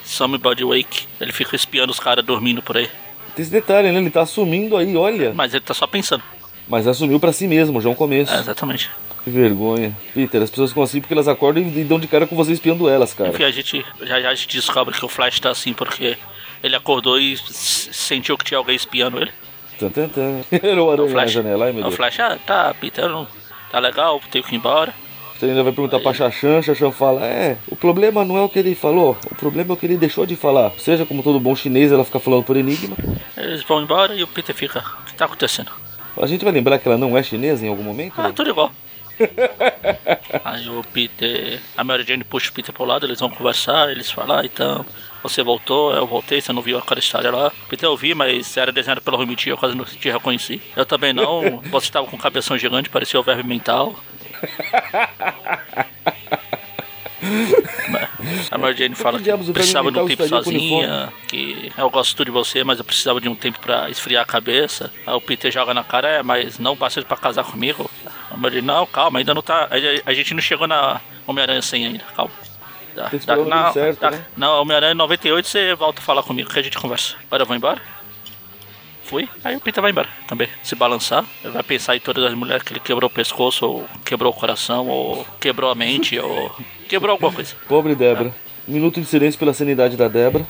somebody 0.04 0.64
wake. 0.64 1.08
Ele 1.20 1.32
fica 1.32 1.56
espiando 1.56 1.92
os 1.92 2.00
caras 2.00 2.24
dormindo 2.26 2.62
por 2.62 2.78
aí. 2.78 2.90
Tem 3.36 3.42
esse 3.44 3.52
detalhe, 3.52 3.92
né? 3.92 4.00
Ele 4.00 4.10
tá 4.12 4.22
assumindo 4.22 4.78
aí, 4.78 4.96
olha. 4.96 5.34
Mas 5.34 5.54
ele 5.54 5.64
tá 5.64 5.74
só 5.74 5.88
pensando. 5.88 6.24
Mas 6.68 6.88
assumiu 6.88 7.20
pra 7.20 7.34
si 7.34 7.48
mesmo, 7.48 7.82
já 7.82 7.90
é 7.90 7.92
um 7.92 7.96
começo. 7.96 8.34
É, 8.34 8.40
exatamente. 8.40 8.90
Que 9.24 9.30
vergonha. 9.30 9.96
Peter, 10.14 10.42
as 10.42 10.50
pessoas 10.50 10.72
ficam 10.72 10.84
assim 10.84 11.00
porque 11.00 11.14
elas 11.14 11.28
acordam 11.28 11.64
e 11.64 11.84
dão 11.84 12.00
de 12.00 12.08
cara 12.08 12.28
com 12.28 12.36
você 12.36 12.52
espiando 12.52 12.90
elas, 12.90 13.14
cara. 13.14 13.30
Enfim, 13.30 13.44
a 13.44 13.52
gente 13.52 13.86
já, 14.02 14.20
já 14.20 14.30
a 14.30 14.36
gente 14.36 14.56
descobre 14.56 14.94
que 14.94 15.06
o 15.06 15.08
Flash 15.08 15.40
tá 15.40 15.50
assim 15.50 15.74
porque 15.74 16.18
ele 16.62 16.76
acordou 16.76 17.20
e 17.20 17.38
sentiu 17.38 18.38
que 18.38 18.46
tinha 18.46 18.58
alguém 18.58 18.76
espiando 18.76 19.22
ele. 19.22 19.32
Tan, 19.80 19.90
tan, 19.90 20.10
tan. 20.10 20.42
Era 20.62 20.82
o 20.84 20.88
O 20.88 20.92
aranha 20.92 21.14
na 21.14 21.26
janela, 21.26 21.66
ai 21.66 21.72
meu 21.72 21.82
o 21.82 21.84
Deus. 21.86 21.96
Flash, 21.96 22.20
ah, 22.20 22.38
tá, 22.46 22.74
Peter, 22.74 23.08
não, 23.08 23.28
tá 23.72 23.80
legal, 23.80 24.22
tenho 24.30 24.44
que 24.44 24.56
ir 24.56 24.58
embora. 24.58 24.94
Você 25.38 25.46
ainda 25.46 25.64
vai 25.64 25.74
perguntar 25.74 26.00
pra 26.00 26.14
Xaxã, 26.14 26.62
Xaxã 26.62 26.92
fala, 26.92 27.26
é, 27.26 27.58
o 27.68 27.76
problema 27.76 28.24
não 28.24 28.38
é 28.38 28.42
o 28.42 28.48
que 28.48 28.60
ele 28.60 28.76
falou, 28.76 29.18
o 29.30 29.36
problema 29.36 29.72
é 29.72 29.74
o 29.74 29.78
que 29.78 29.86
ele 29.86 29.98
deixou 29.98 30.26
de 30.26 30.36
falar. 30.36 30.72
Seja 30.78 31.06
como 31.06 31.24
todo 31.24 31.40
bom 31.40 31.56
chinês, 31.56 31.92
ela 31.92 32.06
fica 32.06 32.20
falando 32.20 32.44
por 32.44 32.56
enigma. 32.56 32.96
Eles 33.36 33.64
vão 33.64 33.82
embora 33.82 34.16
e 34.16 34.24
o 34.24 34.28
Peter 34.28 34.56
fica, 34.56 34.80
o 34.80 35.06
que 35.06 35.14
tá 35.16 35.26
acontecendo? 35.26 35.72
A 36.22 36.28
gente 36.28 36.46
vai 36.46 36.54
lembrar 36.54 36.78
que 36.78 36.88
ela 36.88 36.98
não 36.98 37.18
é 37.18 37.24
chinesa 37.24 37.66
em 37.66 37.70
algum 37.70 37.84
momento? 37.84 38.14
Ah, 38.18 38.28
né? 38.28 38.34
tudo 38.34 38.52
igual. 38.52 38.72
Aí 40.44 40.68
o 40.70 40.84
Peter, 40.92 41.62
a 41.78 41.84
Mary 41.84 42.04
Jane 42.04 42.24
puxa 42.24 42.50
o 42.50 42.54
Peter 42.54 42.74
pro 42.74 42.86
lado, 42.86 43.06
eles 43.06 43.20
vão 43.20 43.30
conversar, 43.30 43.92
eles 43.92 44.12
falam, 44.12 44.40
ah, 44.40 44.46
então, 44.46 44.86
você 45.22 45.44
voltou, 45.44 45.94
eu 45.94 46.06
voltei, 46.06 46.42
você 46.42 46.52
não 46.52 46.62
viu 46.62 46.78
aquela 46.78 47.00
história 47.00 47.32
lá. 47.32 47.52
Peter, 47.70 47.88
eu 47.88 47.96
vi, 47.96 48.14
mas 48.14 48.58
era 48.58 48.72
desenhado 48.72 49.02
pelo 49.02 49.18
Romiti, 49.18 49.50
eu 49.50 49.58
quase 49.58 49.76
não 49.76 49.86
te 49.86 50.10
reconheci. 50.10 50.62
Eu 50.76 50.86
também 50.86 51.14
não, 51.14 51.62
você 51.72 51.92
tava 51.92 52.08
com 52.08 52.16
um 52.16 52.20
cabeção 52.20 52.58
gigante, 52.58 52.90
parecia 52.90 53.20
o 53.20 53.24
verme 53.24 53.44
mental. 53.44 53.96
A 58.52 58.58
Mary 58.58 58.78
Jane 58.78 58.96
fala 58.96 59.20
que 59.20 59.54
precisava 59.54 59.92
de 59.92 60.00
um 60.00 60.08
tempo 60.08 60.28
sozinha, 60.28 61.14
que 61.28 61.72
eu 61.78 61.90
gosto 61.90 62.26
de 62.26 62.32
você, 62.32 62.64
mas 62.64 62.80
eu 62.80 62.86
precisava 62.86 63.22
de 63.22 63.30
um 63.30 63.36
tempo 63.36 63.60
pra 63.60 63.90
esfriar 63.90 64.24
a 64.24 64.26
cabeça. 64.26 64.92
Aí 65.06 65.14
o 65.14 65.22
Peter 65.22 65.52
joga 65.52 65.74
na 65.74 65.84
cara, 65.84 66.08
é, 66.08 66.24
mas 66.24 66.60
não 66.60 66.76
basta 66.76 67.02
pra 67.04 67.18
casar 67.18 67.44
comigo. 67.44 67.90
Mary 68.38 68.56
Jane, 68.56 68.68
não, 68.68 68.86
calma, 68.86 69.20
ainda 69.20 69.34
não 69.34 69.42
tá. 69.42 69.68
A, 70.06 70.14
gente 70.14 70.34
não 70.34 70.42
chegou 70.42 70.68
na 70.68 71.02
Homem-Aranha 71.28 71.62
100 71.62 71.86
ainda, 71.86 72.04
calma. 72.16 72.32
O 72.96 73.28
não, 73.28 73.44
momento 73.46 73.74
certo, 73.74 74.00
dá- 74.00 74.12
né? 74.12 74.26
não, 74.38 74.62
Homem-Aranha 74.62 74.94
98 74.94 75.48
você 75.48 75.74
volta 75.74 76.00
a 76.00 76.04
falar 76.04 76.22
comigo 76.22 76.50
que 76.50 76.60
a 76.60 76.62
gente 76.62 76.78
conversa. 76.78 77.16
Agora 77.26 77.42
eu 77.44 77.48
vou 77.48 77.56
embora. 77.56 77.82
Fui, 79.06 79.28
aí 79.44 79.56
o 79.56 79.60
Peter 79.60 79.82
vai 79.82 79.92
embora 79.92 80.08
também. 80.28 80.48
Se 80.64 80.76
balançar, 80.76 81.26
ele 81.44 81.54
vai 81.54 81.64
pensar 81.64 81.96
em 81.96 82.00
todas 82.00 82.24
as 82.24 82.34
mulheres 82.34 82.64
que 82.64 82.72
ele 82.72 82.80
quebrou 82.80 83.10
o 83.10 83.14
pescoço, 83.14 83.66
ou 83.66 83.90
quebrou 84.06 84.32
o 84.32 84.36
coração, 84.36 84.88
ou 84.88 85.26
quebrou 85.40 85.70
a 85.70 85.76
mente, 85.76 86.18
ou 86.18 86.56
quebrou 86.88 87.12
alguma 87.12 87.32
coisa. 87.32 87.56
Pobre 87.68 87.96
Débora. 87.96 88.34
Um 88.68 88.74
minuto 88.74 89.02
de 89.02 89.08
silêncio 89.08 89.38
pela 89.38 89.54
sanidade 89.54 89.98
da 89.98 90.08
Débora. 90.08 90.48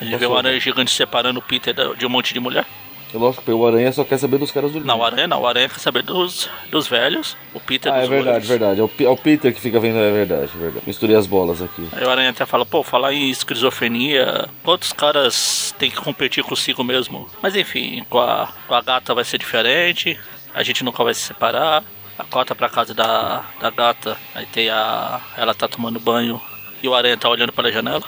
Ele 0.00 0.16
vê 0.16 0.26
uma 0.26 0.38
aranha 0.38 0.60
gigante 0.60 0.90
separando 0.90 1.38
o 1.38 1.42
Peter 1.42 1.74
de 1.96 2.06
um 2.06 2.08
monte 2.08 2.34
de 2.34 2.40
mulher. 2.40 2.66
É 3.12 3.16
lógico 3.16 3.50
o 3.50 3.66
Aranha 3.66 3.90
só 3.92 4.04
quer 4.04 4.18
saber 4.18 4.38
dos 4.38 4.50
caras 4.50 4.70
do 4.72 4.80
Não, 4.84 4.98
o 4.98 5.04
aranha 5.04 5.26
não, 5.26 5.40
o 5.40 5.46
aranha 5.46 5.68
quer 5.68 5.78
saber 5.78 6.02
dos, 6.02 6.48
dos 6.70 6.86
velhos, 6.86 7.36
o 7.54 7.60
Peter 7.60 7.90
Ah, 7.92 7.96
dos 8.00 8.04
é 8.04 8.08
verdade, 8.08 8.28
loiros. 8.30 8.48
verdade. 8.48 8.80
É 8.80 8.84
o, 8.84 8.90
é 9.00 9.08
o 9.08 9.16
Peter 9.16 9.54
que 9.54 9.60
fica 9.60 9.80
vendo, 9.80 9.98
é 9.98 10.10
verdade, 10.12 10.50
é 10.54 10.58
verdade. 10.58 10.84
Misturei 10.86 11.16
as 11.16 11.26
bolas 11.26 11.62
aqui. 11.62 11.88
Aí 11.92 12.04
o 12.04 12.10
aranha 12.10 12.30
até 12.30 12.44
fala, 12.44 12.66
pô, 12.66 12.82
falar 12.82 13.14
em 13.14 13.30
esquizofrenia, 13.30 14.48
quantos 14.62 14.92
caras 14.92 15.74
tem 15.78 15.90
que 15.90 15.96
competir 15.96 16.44
consigo 16.44 16.84
mesmo? 16.84 17.28
Mas 17.42 17.56
enfim, 17.56 18.04
com 18.10 18.18
a, 18.20 18.48
com 18.66 18.74
a 18.74 18.80
gata 18.82 19.14
vai 19.14 19.24
ser 19.24 19.38
diferente, 19.38 20.18
a 20.54 20.62
gente 20.62 20.84
nunca 20.84 21.02
vai 21.02 21.14
se 21.14 21.20
separar. 21.22 21.82
A 22.18 22.24
cota 22.24 22.52
pra 22.52 22.68
casa 22.68 22.92
da, 22.92 23.44
da 23.60 23.70
gata, 23.70 24.16
aí 24.34 24.44
tem 24.46 24.68
a. 24.70 25.20
Ela 25.36 25.54
tá 25.54 25.68
tomando 25.68 26.00
banho 26.00 26.40
e 26.82 26.88
o 26.88 26.94
aranha 26.94 27.16
tá 27.16 27.28
olhando 27.28 27.52
pela 27.52 27.70
janela. 27.70 28.02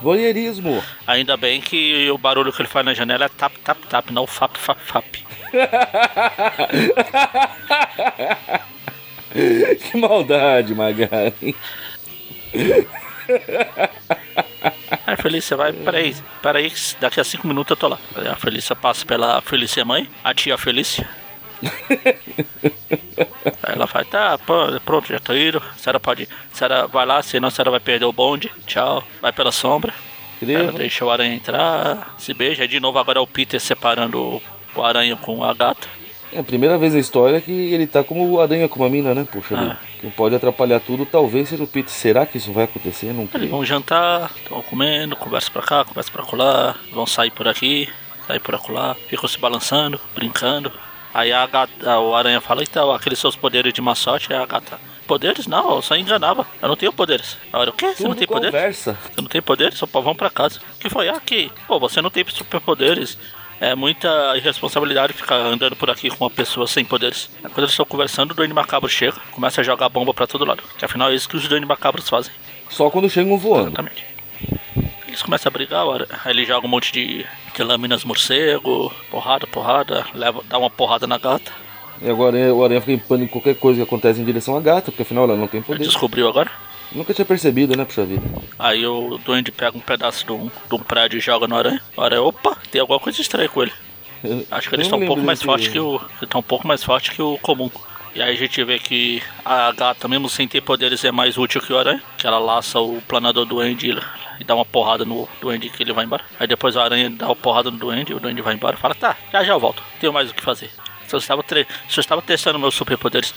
Voyeurismo. 0.00 0.82
Ainda 1.06 1.36
bem 1.36 1.60
que 1.60 2.10
o 2.10 2.18
barulho 2.18 2.52
que 2.52 2.62
ele 2.62 2.68
faz 2.68 2.84
na 2.84 2.94
janela 2.94 3.26
é 3.26 3.28
tap, 3.28 3.52
tap, 3.64 3.78
tap, 3.88 4.10
não 4.10 4.26
fap, 4.26 4.58
fap, 4.58 4.80
fap. 4.80 5.04
que 9.32 9.96
maldade, 9.96 10.74
Magari. 10.74 11.54
A 15.06 15.16
Felícia 15.16 15.56
vai, 15.56 15.72
peraí, 15.72 16.16
peraí, 16.42 16.72
daqui 17.00 17.20
a 17.20 17.24
cinco 17.24 17.46
minutos 17.46 17.70
eu 17.70 17.76
tô 17.76 17.88
lá. 17.88 17.98
A 18.30 18.36
Felícia 18.36 18.74
passa 18.74 19.06
pela 19.06 19.40
Felícia 19.40 19.84
mãe, 19.84 20.08
a 20.24 20.34
tia 20.34 20.58
Felícia. 20.58 21.08
Aí 23.62 23.74
ela 23.74 23.86
fala, 23.86 24.04
tá, 24.04 24.38
pronto, 24.84 25.08
já 25.08 25.18
tô 25.18 25.34
indo. 25.34 25.58
A 25.58 25.78
senhora 25.78 26.00
pode. 26.00 26.28
A 26.52 26.56
senhora 26.56 26.86
vai 26.86 27.06
lá, 27.06 27.22
senão 27.22 27.48
a 27.48 27.50
senhora 27.50 27.70
vai 27.70 27.80
perder 27.80 28.04
o 28.04 28.12
bonde. 28.12 28.50
Tchau. 28.66 29.02
Vai 29.20 29.32
pela 29.32 29.52
sombra. 29.52 29.92
Ela 30.42 30.72
deixa 30.72 31.04
o 31.04 31.10
aranha 31.10 31.34
entrar, 31.34 32.14
se 32.18 32.32
beija. 32.32 32.62
Aí 32.62 32.68
de 32.68 32.80
novo 32.80 32.98
agora 32.98 33.18
é 33.18 33.22
o 33.22 33.26
Peter 33.26 33.60
separando 33.60 34.40
o 34.74 34.82
aranha 34.82 35.16
com 35.16 35.44
a 35.44 35.52
gata. 35.52 35.86
É 36.32 36.38
a 36.38 36.44
primeira 36.44 36.78
vez 36.78 36.94
na 36.94 37.00
história 37.00 37.40
que 37.40 37.50
ele 37.50 37.86
tá 37.86 38.04
como 38.04 38.26
o 38.26 38.40
aranha 38.40 38.68
com 38.68 38.80
uma 38.80 38.88
mina, 38.88 39.14
né? 39.14 39.26
Puxa 39.30 39.56
Ah. 39.56 39.76
Quem 40.00 40.10
pode 40.10 40.34
atrapalhar 40.34 40.80
tudo 40.80 41.04
talvez 41.04 41.48
seja 41.48 41.62
o 41.62 41.66
Peter. 41.66 41.90
Será 41.90 42.24
que 42.24 42.38
isso 42.38 42.52
vai 42.52 42.64
acontecer? 42.64 43.12
Não 43.12 43.28
Eles 43.34 43.50
vão 43.50 43.64
jantar, 43.64 44.30
estão 44.36 44.62
comendo, 44.62 45.16
conversa 45.16 45.50
pra 45.50 45.62
cá, 45.62 45.84
conversa 45.84 46.10
pra 46.10 46.22
colar, 46.22 46.78
vão 46.92 47.04
sair 47.04 47.30
por 47.30 47.46
aqui, 47.46 47.88
sair 48.26 48.40
por 48.40 48.54
acolá, 48.54 48.96
ficam 49.08 49.28
se 49.28 49.38
balançando, 49.38 50.00
brincando. 50.14 50.72
Aí 51.12 51.32
a 51.32 51.46
gata, 51.46 51.98
o 51.98 52.14
aranha 52.14 52.40
fala, 52.40 52.62
então, 52.62 52.90
aqueles 52.92 53.18
seus 53.18 53.34
poderes 53.36 53.72
de 53.72 53.80
sorte, 53.96 54.32
aí 54.32 54.40
a 54.40 54.46
gata. 54.46 54.78
Poderes? 55.06 55.48
Não, 55.48 55.74
eu 55.76 55.82
só 55.82 55.96
enganava. 55.96 56.46
Eu 56.62 56.68
não 56.68 56.76
tenho 56.76 56.92
poderes. 56.92 57.36
A 57.52 57.58
hora, 57.58 57.70
o 57.70 57.72
quê? 57.72 57.86
Você 57.94 58.04
não 58.04 58.10
Tudo 58.10 58.18
tem 58.18 58.28
poderes? 58.28 58.54
conversa. 58.54 58.96
Você 59.02 59.20
não 59.20 59.28
tem 59.28 59.42
poderes? 59.42 59.76
Só 59.78 59.86
vão 59.86 60.14
pra 60.14 60.30
casa. 60.30 60.60
Que 60.78 60.88
foi? 60.88 61.08
Ah, 61.08 61.16
Aqui. 61.16 61.50
Pô, 61.66 61.80
você 61.80 62.00
não 62.00 62.10
tem 62.10 62.24
superpoderes. 62.28 63.18
É 63.60 63.74
muita 63.74 64.08
irresponsabilidade 64.36 65.12
ficar 65.12 65.34
andando 65.36 65.76
por 65.76 65.90
aqui 65.90 66.08
com 66.10 66.24
uma 66.24 66.30
pessoa 66.30 66.66
sem 66.66 66.84
poderes. 66.84 67.28
Aí 67.42 67.50
Quando 67.50 67.58
eles 67.58 67.70
estão 67.72 67.84
conversando, 67.84 68.30
o 68.30 68.34
Duende 68.34 68.54
Macabro 68.54 68.88
chega, 68.88 69.16
começa 69.32 69.60
a 69.60 69.64
jogar 69.64 69.88
bomba 69.88 70.14
pra 70.14 70.26
todo 70.26 70.44
lado. 70.46 70.62
Que 70.78 70.84
afinal 70.84 71.10
é 71.10 71.14
isso 71.14 71.28
que 71.28 71.36
os 71.36 71.46
Duende 71.46 71.66
Macabros 71.66 72.08
fazem. 72.08 72.32
Só 72.70 72.88
quando 72.88 73.10
chegam 73.10 73.36
voando. 73.36 73.66
Exatamente. 73.68 74.06
Eles 75.10 75.22
começam 75.22 75.50
a 75.50 75.52
brigar, 75.52 75.84
ora, 75.84 76.06
aí 76.24 76.30
ele 76.32 76.44
joga 76.46 76.66
um 76.66 76.70
monte 76.70 76.92
de, 76.92 77.26
de 77.54 77.62
lâminas 77.64 78.04
morcego, 78.04 78.92
porrada, 79.10 79.44
porrada, 79.46 80.06
leva, 80.14 80.40
dá 80.48 80.56
uma 80.56 80.70
porrada 80.70 81.04
na 81.06 81.18
gata. 81.18 81.50
E 82.00 82.08
agora 82.08 82.36
o 82.54 82.64
aranha 82.64 82.80
fica 82.80 82.92
em 82.92 82.98
pânico 82.98 83.32
qualquer 83.32 83.56
coisa 83.58 83.78
que 83.80 83.82
acontece 83.82 84.20
em 84.20 84.24
direção 84.24 84.56
à 84.56 84.60
gata, 84.60 84.92
porque 84.92 85.02
afinal 85.02 85.24
ela 85.24 85.36
não 85.36 85.48
tem 85.48 85.58
Ele 85.58 85.66
poder. 85.66 85.82
descobriu 85.84 86.28
agora. 86.28 86.48
Nunca 86.92 87.12
tinha 87.12 87.24
percebido, 87.24 87.76
né, 87.76 87.84
puxa 87.84 88.04
vida. 88.04 88.22
Aí 88.58 88.86
o 88.86 89.18
duende 89.24 89.50
pega 89.52 89.76
um 89.76 89.80
pedaço 89.80 90.24
de 90.24 90.32
um, 90.32 90.46
de 90.68 90.74
um 90.74 90.78
prédio 90.78 91.18
e 91.18 91.20
joga 91.20 91.46
no 91.48 91.56
aranha. 91.56 91.80
O 91.96 92.00
aranha, 92.02 92.22
opa, 92.22 92.56
tem 92.70 92.80
alguma 92.80 93.00
coisa 93.00 93.20
estranha 93.20 93.48
com 93.48 93.62
ele. 93.62 93.72
Eu- 94.22 94.46
Acho 94.50 94.68
que 94.68 94.76
eles 94.76 94.86
estão 94.86 94.98
um 95.00 95.06
pouco 95.06 95.22
mais 95.22 95.42
fortes 95.42 95.68
que 95.68 95.78
o. 95.80 96.00
Estão 96.22 96.40
um 96.40 96.44
pouco 96.44 96.66
mais 96.68 96.84
fortes 96.84 97.14
que 97.14 97.20
o 97.22 97.36
comum. 97.38 97.70
E 98.14 98.20
aí 98.20 98.32
a 98.32 98.36
gente 98.36 98.62
vê 98.64 98.78
que 98.78 99.22
a 99.44 99.70
gata, 99.72 100.08
mesmo 100.08 100.28
sem 100.28 100.48
ter 100.48 100.60
poderes, 100.60 101.04
é 101.04 101.12
mais 101.12 101.38
útil 101.38 101.60
que 101.60 101.72
o 101.72 101.78
aranha. 101.78 102.02
Que 102.18 102.26
ela 102.26 102.38
laça 102.38 102.80
o 102.80 103.00
planador 103.02 103.44
duende 103.46 103.90
e- 103.92 103.98
e 104.40 104.44
dá 104.44 104.54
uma 104.54 104.64
porrada 104.64 105.04
no 105.04 105.28
duende 105.40 105.68
que 105.70 105.82
ele 105.82 105.92
vai 105.92 106.04
embora. 106.04 106.24
Aí 106.38 106.46
depois 106.46 106.76
a 106.76 106.82
aranha 106.82 107.08
dá 107.08 107.26
uma 107.26 107.36
porrada 107.36 107.70
no 107.70 107.76
duende 107.78 108.10
e 108.12 108.14
o 108.14 108.20
duende 108.20 108.42
vai 108.42 108.54
embora. 108.54 108.76
Fala, 108.76 108.94
tá, 108.94 109.16
já 109.32 109.44
já 109.44 109.52
eu 109.52 109.60
volto. 109.60 109.82
Tenho 110.00 110.12
mais 110.12 110.30
o 110.30 110.34
que 110.34 110.42
fazer. 110.42 110.70
Se 111.06 111.14
eu 111.14 111.18
estava, 111.18 111.42
tre- 111.42 111.66
se 111.88 111.98
eu 111.98 112.02
estava 112.02 112.20
testando 112.22 112.58
meus 112.58 112.74
superpoderes. 112.74 113.32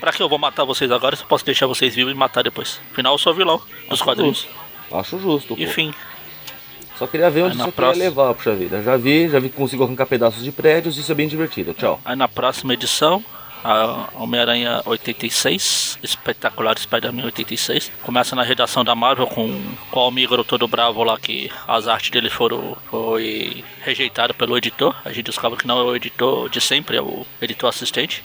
Pra 0.00 0.12
que 0.12 0.22
eu 0.22 0.28
vou 0.28 0.38
matar 0.38 0.64
vocês 0.64 0.90
agora 0.90 1.14
se 1.14 1.22
eu 1.22 1.28
posso 1.28 1.44
deixar 1.44 1.66
vocês 1.66 1.94
vivos 1.94 2.12
e 2.12 2.16
matar 2.16 2.42
depois? 2.42 2.80
Afinal, 2.90 3.12
eu 3.14 3.18
sou 3.18 3.34
vilão 3.34 3.60
dos 3.88 4.00
quadrinhos. 4.02 4.46
Acho 4.90 5.18
justo. 5.20 5.54
pô. 5.54 5.62
Enfim, 5.62 5.92
Só 6.98 7.06
queria 7.06 7.30
ver 7.30 7.42
onde 7.44 7.56
isso 7.56 7.72
próxima- 7.72 7.92
queria 7.94 8.08
levar, 8.10 8.34
puxa 8.34 8.54
vida. 8.54 8.82
Já 8.82 8.96
vi, 8.96 9.28
já 9.28 9.38
vi 9.38 9.48
que 9.50 9.56
consigo 9.56 9.84
arrancar 9.84 10.06
pedaços 10.06 10.42
de 10.42 10.50
prédios, 10.52 10.98
isso 10.98 11.10
é 11.12 11.14
bem 11.14 11.28
divertido. 11.28 11.72
Tchau. 11.74 12.00
Aí 12.04 12.14
na 12.16 12.28
próxima 12.28 12.74
edição, 12.74 13.24
a 13.62 14.08
Homem-Aranha 14.14 14.82
86, 14.84 15.98
Espetacular 16.02 16.78
Spider-Man 16.78 17.24
86, 17.26 17.90
começa 18.02 18.34
na 18.34 18.42
redação 18.42 18.84
da 18.84 18.94
Marvel 18.94 19.26
com, 19.26 19.48
o 19.92 19.98
Almigro 19.98 20.44
todo 20.44 20.66
bravo 20.66 21.04
lá 21.04 21.18
que 21.18 21.50
as 21.66 21.86
artes 21.86 22.10
dele 22.10 22.30
foram 22.30 22.76
foi 22.90 23.64
pelo 24.36 24.56
editor. 24.56 24.94
A 25.04 25.10
gente 25.10 25.26
descobre 25.26 25.58
que 25.58 25.66
não 25.66 25.78
é 25.78 25.82
o 25.82 25.96
editor 25.96 26.48
de 26.48 26.60
sempre, 26.60 26.96
é 26.96 27.02
o 27.02 27.26
editor 27.40 27.68
assistente. 27.68 28.24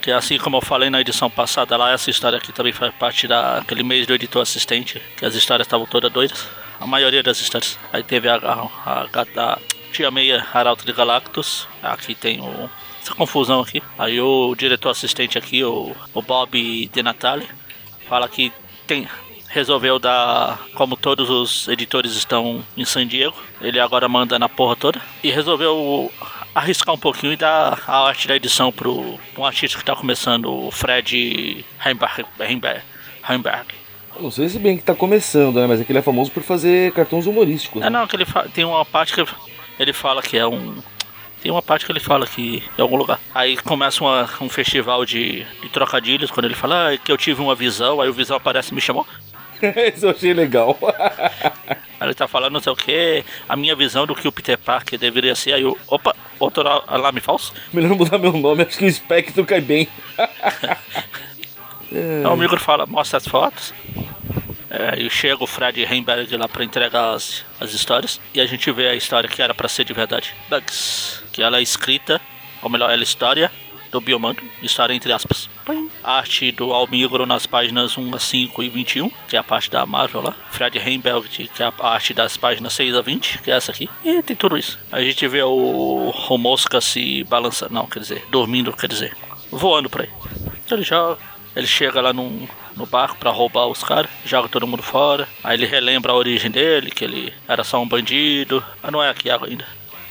Que 0.00 0.10
assim 0.10 0.38
como 0.38 0.58
eu 0.58 0.60
falei 0.60 0.90
na 0.90 1.00
edição 1.00 1.30
passada 1.30 1.76
lá, 1.76 1.92
essa 1.92 2.10
história 2.10 2.36
aqui 2.36 2.52
também 2.52 2.72
faz 2.72 2.94
parte 2.94 3.26
daquele 3.26 3.82
mês 3.82 4.06
do 4.06 4.14
editor 4.14 4.42
assistente, 4.42 5.00
que 5.16 5.24
as 5.24 5.34
histórias 5.34 5.66
estavam 5.66 5.86
todas 5.86 6.12
doidas. 6.12 6.46
A 6.78 6.86
maioria 6.86 7.22
das 7.22 7.40
histórias. 7.40 7.78
Aí 7.92 8.02
teve 8.02 8.28
a, 8.28 8.36
a, 8.36 9.06
a, 9.06 9.52
a 9.52 9.58
Tia 9.92 10.10
Meia 10.10 10.46
Arauto 10.52 10.84
de 10.84 10.92
Galactus. 10.92 11.66
Aqui 11.82 12.14
tem 12.14 12.40
o, 12.40 12.70
essa 13.04 13.14
confusão 13.14 13.60
aqui. 13.60 13.82
Aí 13.98 14.20
o 14.20 14.54
diretor 14.54 14.90
assistente 14.90 15.36
aqui, 15.36 15.62
o, 15.62 15.94
o 16.14 16.22
Bob 16.22 16.90
De 16.92 17.02
Natale, 17.02 17.46
fala 18.08 18.28
que 18.28 18.50
tem 18.86 19.06
resolveu 19.54 20.00
dar, 20.00 20.58
como 20.74 20.96
todos 20.96 21.30
os 21.30 21.68
editores 21.68 22.16
estão 22.16 22.64
em 22.76 22.84
San 22.84 23.06
Diego, 23.06 23.36
ele 23.60 23.78
agora 23.78 24.08
manda 24.08 24.36
na 24.36 24.48
porra 24.48 24.74
toda 24.74 25.00
e 25.22 25.30
resolveu 25.30 26.10
arriscar 26.52 26.92
um 26.92 26.98
pouquinho 26.98 27.32
e 27.32 27.36
dar 27.36 27.80
a 27.86 28.08
arte 28.08 28.26
da 28.26 28.34
edição 28.34 28.72
pro 28.72 29.16
um 29.38 29.44
artista 29.44 29.78
que 29.78 29.84
tá 29.84 29.94
começando, 29.94 30.52
o 30.52 30.72
Fred 30.72 31.64
Heimberg. 31.86 32.24
Heimberg, 32.40 32.82
Heimberg. 33.28 33.66
Não 34.18 34.30
sei 34.30 34.48
se 34.48 34.58
bem 34.58 34.76
que 34.76 34.82
tá 34.82 34.94
começando, 34.94 35.60
né? 35.60 35.66
Mas 35.68 35.80
é 35.80 35.84
que 35.84 35.92
ele 35.92 36.00
é 36.00 36.02
famoso 36.02 36.32
por 36.32 36.42
fazer 36.42 36.92
cartões 36.92 37.26
humorísticos. 37.26 37.80
É 37.80 37.84
né? 37.84 37.90
não, 37.90 38.06
que 38.08 38.16
ele 38.16 38.26
tem 38.52 38.64
uma 38.64 38.84
parte 38.84 39.12
que 39.12 39.24
ele 39.78 39.92
fala 39.92 40.20
que 40.20 40.36
é 40.36 40.46
um. 40.46 40.76
Tem 41.44 41.52
uma 41.52 41.60
parte 41.60 41.84
que 41.84 41.92
ele 41.92 42.00
fala 42.00 42.26
que 42.26 42.64
em 42.78 42.80
algum 42.80 42.96
lugar. 42.96 43.20
Aí 43.34 43.58
começa 43.58 44.02
uma- 44.02 44.26
um 44.40 44.48
festival 44.48 45.04
de, 45.04 45.44
de 45.60 45.68
trocadilhos, 45.68 46.30
quando 46.30 46.46
ele 46.46 46.54
fala 46.54 46.94
ah, 46.94 46.96
que 46.96 47.12
eu 47.12 47.18
tive 47.18 47.42
uma 47.42 47.54
visão, 47.54 48.00
aí 48.00 48.08
o 48.08 48.14
visão 48.14 48.34
aparece 48.38 48.72
e 48.72 48.74
me 48.74 48.80
chamou. 48.80 49.06
Isso 49.94 50.06
eu 50.06 50.10
achei 50.10 50.32
legal. 50.32 50.76
Aí 52.00 52.08
ele 52.08 52.14
tá 52.14 52.26
falando 52.26 52.54
não 52.54 52.60
sei 52.60 52.72
o 52.72 52.76
que, 52.76 53.22
a 53.48 53.54
minha 53.56 53.76
visão 53.76 54.06
do 54.06 54.14
que 54.14 54.26
o 54.26 54.32
Peter 54.32 54.58
Parker 54.58 54.98
deveria 54.98 55.34
ser. 55.34 55.52
Aí 55.52 55.62
eu, 55.62 55.78
opa, 55.86 56.14
outro 56.40 56.66
alarme 56.66 57.20
falso. 57.20 57.52
Melhor 57.72 57.94
mudar 57.94 58.18
meu 58.18 58.32
nome, 58.32 58.62
acho 58.62 58.76
que 58.78 58.84
o 58.84 58.88
espectro 58.88 59.44
cai 59.44 59.60
bem. 59.60 59.86
Aí 61.92 62.26
o 62.26 62.36
Migro 62.36 62.58
fala, 62.58 62.86
mostra 62.86 63.18
as 63.18 63.28
fotos. 63.28 63.72
É, 64.74 65.00
e 65.00 65.08
chega 65.08 65.42
o 65.42 65.46
Fred 65.46 65.80
Heimberg 65.84 66.36
lá 66.36 66.48
pra 66.48 66.64
entregar 66.64 67.14
as, 67.14 67.44
as 67.60 67.72
histórias. 67.72 68.20
E 68.34 68.40
a 68.40 68.46
gente 68.46 68.70
vê 68.72 68.88
a 68.88 68.94
história 68.94 69.28
que 69.28 69.40
era 69.40 69.54
pra 69.54 69.68
ser 69.68 69.84
de 69.84 69.92
verdade. 69.92 70.34
Bugs. 70.50 71.22
Que 71.32 71.42
ela 71.42 71.58
é 71.58 71.62
escrita, 71.62 72.20
ou 72.60 72.68
melhor, 72.68 72.90
ela 72.90 73.00
é 73.00 73.04
história 73.04 73.50
do 73.92 74.00
Biomando. 74.00 74.42
História 74.60 74.92
entre 74.92 75.12
aspas. 75.12 75.48
Plim. 75.64 75.88
Arte 76.02 76.50
do 76.50 76.72
Almigro 76.72 77.24
nas 77.24 77.46
páginas 77.46 77.96
1 77.96 78.14
a 78.14 78.18
5 78.18 78.62
e 78.64 78.68
21, 78.68 79.08
que 79.28 79.36
é 79.36 79.38
a 79.38 79.44
parte 79.44 79.70
da 79.70 79.86
Marvel 79.86 80.20
lá. 80.20 80.34
Fred 80.50 80.76
Heimberg, 80.76 81.28
que 81.28 81.62
é 81.62 81.66
a 81.66 81.88
arte 81.88 82.12
das 82.12 82.36
páginas 82.36 82.72
6 82.72 82.96
a 82.96 83.00
20, 83.00 83.38
que 83.38 83.50
é 83.52 83.54
essa 83.54 83.70
aqui. 83.70 83.88
E 84.04 84.20
tem 84.22 84.34
tudo 84.34 84.58
isso. 84.58 84.78
A 84.90 85.00
gente 85.00 85.26
vê 85.28 85.42
o, 85.42 86.12
o 86.28 86.38
Mosca 86.38 86.80
se 86.80 87.22
balançando, 87.24 87.72
não, 87.72 87.86
quer 87.86 88.00
dizer, 88.00 88.24
dormindo, 88.28 88.72
quer 88.72 88.88
dizer, 88.88 89.16
voando 89.50 89.88
por 89.88 90.00
aí. 90.00 90.10
Ele 90.68 90.82
joga, 90.82 91.18
ele 91.54 91.66
chega 91.66 92.00
lá 92.00 92.12
num, 92.12 92.48
no 92.76 92.86
barco 92.86 93.16
pra 93.18 93.30
roubar 93.30 93.66
os 93.66 93.82
caras, 93.82 94.10
joga 94.24 94.48
todo 94.48 94.66
mundo 94.66 94.82
fora. 94.82 95.26
Aí 95.42 95.56
ele 95.56 95.66
relembra 95.66 96.12
a 96.12 96.16
origem 96.16 96.50
dele, 96.50 96.90
que 96.90 97.04
ele 97.04 97.32
era 97.48 97.62
só 97.64 97.80
um 97.82 97.86
bandido. 97.88 98.62
Mas 98.82 98.92
não 98.92 99.02
é 99.02 99.10
aqui 99.10 99.30
ainda. 99.30 99.64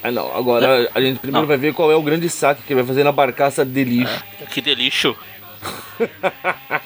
Ah, 0.04 0.12
não. 0.12 0.36
Agora 0.36 0.90
a 0.94 1.00
gente 1.02 1.20
primeiro 1.20 1.42
Não. 1.42 1.48
vai 1.48 1.58
ver 1.58 1.74
qual 1.74 1.92
é 1.92 1.96
o 1.96 2.02
grande 2.02 2.30
saque 2.30 2.62
que 2.64 2.74
ele 2.74 2.82
vai 2.82 2.88
fazer 2.88 3.04
na 3.04 3.12
barcaça 3.12 3.64
de 3.66 3.84
lixo. 3.84 4.24
Que 4.52 4.62
delício. 4.62 5.16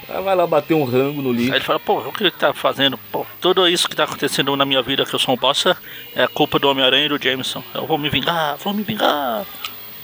Ah, 0.07 0.21
Vai 0.21 0.35
lá 0.35 0.45
bater 0.45 0.73
um 0.75 0.83
rango 0.83 1.21
no 1.21 1.31
Aí 1.31 1.37
lixo. 1.37 1.53
ele 1.55 1.63
fala, 1.63 1.79
pô, 1.79 1.99
o 1.99 2.11
que 2.13 2.23
ele 2.23 2.31
tá 2.31 2.53
fazendo? 2.53 2.97
Pô, 3.11 3.25
tudo 3.41 3.67
isso 3.67 3.89
que 3.89 3.95
tá 3.95 4.03
acontecendo 4.03 4.55
na 4.55 4.65
minha 4.65 4.81
vida, 4.83 5.03
que 5.05 5.13
eu 5.15 5.19
sou 5.19 5.33
um 5.33 5.37
bosta, 5.37 5.75
é 6.15 6.27
culpa 6.27 6.59
do 6.59 6.69
Homem-Aranha 6.69 7.05
e 7.05 7.09
do 7.09 7.21
Jameson. 7.23 7.63
Eu 7.73 7.87
vou 7.87 7.97
me 7.97 8.09
vingar, 8.09 8.55
vou 8.57 8.73
me 8.73 8.83
vingar. 8.83 9.45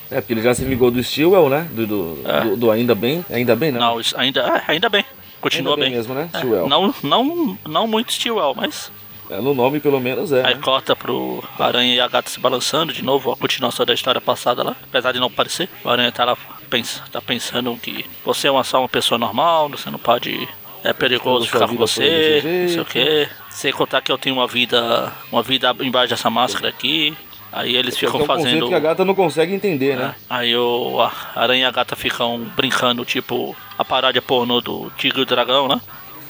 É, 0.10 0.22
porque 0.22 0.34
ele 0.34 0.42
já 0.42 0.54
se 0.54 0.64
vingou 0.66 0.90
do 0.92 1.04
Stewell, 1.04 1.50
né? 1.50 1.68
Do, 1.72 1.88
do, 1.88 2.20
É. 2.26 2.42
do- 2.42 2.58
do 2.58 2.72
Ainda 2.72 2.94
Bem. 2.96 3.26
Ainda 3.32 3.56
Bem, 3.56 3.72
né? 3.72 3.80
Não, 3.80 4.00
ainda, 4.16 4.44
ah, 4.48 4.64
ainda 4.68 4.90
bem. 4.90 5.03
Continua 5.44 5.76
bem 5.76 5.86
bem. 5.86 5.94
mesmo, 5.94 6.14
né? 6.14 6.30
É, 6.34 6.44
não, 6.68 6.94
não, 7.04 7.58
não 7.66 7.88
muito 7.88 8.12
Stewell, 8.14 8.54
mas 8.56 8.92
É, 9.30 9.40
no 9.40 9.54
nome, 9.54 9.80
pelo 9.80 10.00
menos, 10.00 10.32
é. 10.32 10.46
Aí 10.46 10.56
né? 10.56 10.62
corta 10.62 10.96
pro 10.96 11.44
Aranha 11.60 11.96
e 11.96 12.00
a 12.00 12.08
gata 12.08 12.30
se 12.30 12.40
balançando 12.40 12.92
de 12.92 13.04
novo, 13.04 13.32
a 13.32 13.38
continuação 13.38 13.86
da 13.86 13.94
história 13.94 14.20
passada 14.22 14.64
lá. 14.64 14.76
Apesar 14.84 15.12
de 15.12 15.20
não 15.20 15.30
parecer, 15.30 15.70
o 15.84 15.90
Aranha 15.90 16.12
tá 16.12 16.26
lá 16.26 16.38
pensa, 16.74 17.04
tá 17.12 17.22
pensando 17.22 17.76
que 17.78 18.04
você 18.26 18.48
é 18.48 18.52
uma, 18.52 18.64
só 18.64 18.80
uma 18.80 18.90
pessoa 18.90 19.20
normal, 19.20 19.70
você 19.70 19.92
não 19.92 20.00
pode. 20.00 20.48
É 20.84 20.92
perigoso 20.92 21.46
ficar 21.46 21.68
com 21.68 21.76
você, 21.76 22.42
não 22.44 22.68
sei 22.68 22.80
o 22.80 22.86
que. 22.86 23.30
Sem 23.50 23.72
contar 23.72 24.02
que 24.02 24.12
eu 24.12 24.18
tenho 24.18 24.36
uma 24.36 24.48
vida. 24.48 25.14
Uma 25.32 25.42
vida 25.42 25.74
embaixo 25.80 26.10
dessa 26.10 26.30
máscara 26.30 26.68
aqui. 26.68 27.16
Aí 27.56 27.76
eles 27.76 27.96
Que 27.96 28.06
é 28.06 28.08
ficam 28.10 28.24
um 28.24 28.26
fazendo. 28.26 28.68
que 28.68 28.74
a 28.74 28.80
gata 28.80 29.06
não 29.06 29.14
consegue 29.14 29.54
entender, 29.54 29.96
né? 29.96 30.16
Aí 30.28 30.56
o 30.58 31.00
a 31.00 31.12
Aranha 31.36 31.62
e 31.62 31.66
a 31.66 31.72
gata 31.72 31.96
ficam 31.96 32.40
brincando, 32.56 33.06
tipo 33.06 33.56
a 33.78 33.86
paródia 33.86 34.22
pornô 34.24 34.60
do 34.60 34.92
Tigre 34.98 35.20
e 35.20 35.22
o 35.22 35.26
Dragão, 35.26 35.68
né? 35.68 35.80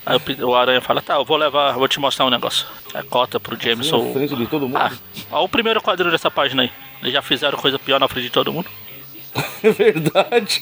Aí 0.05 0.19
o 0.43 0.53
Aranha 0.53 0.81
fala, 0.81 1.01
tá, 1.01 1.15
eu 1.15 1.25
vou 1.25 1.37
levar, 1.37 1.71
vou 1.73 1.87
te 1.87 1.99
mostrar 1.99 2.25
um 2.25 2.29
negócio. 2.29 2.67
Aí 2.93 3.01
corta 3.03 3.39
pro 3.39 3.55
Na 3.57 3.63
Jameson. 3.63 4.13
frente 4.13 4.35
de 4.35 4.45
todo 4.45 4.67
mundo. 4.67 4.77
Ah, 4.77 4.91
ó 5.31 5.43
o 5.43 5.49
primeiro 5.49 5.81
quadrinho 5.81 6.11
dessa 6.11 6.29
página 6.29 6.63
aí. 6.63 6.71
Eles 7.01 7.13
já 7.13 7.21
fizeram 7.21 7.57
coisa 7.57 7.79
pior 7.79 7.99
na 7.99 8.07
frente 8.07 8.25
de 8.25 8.29
todo 8.31 8.51
mundo. 8.53 8.69
É 9.63 9.69
verdade. 9.71 10.61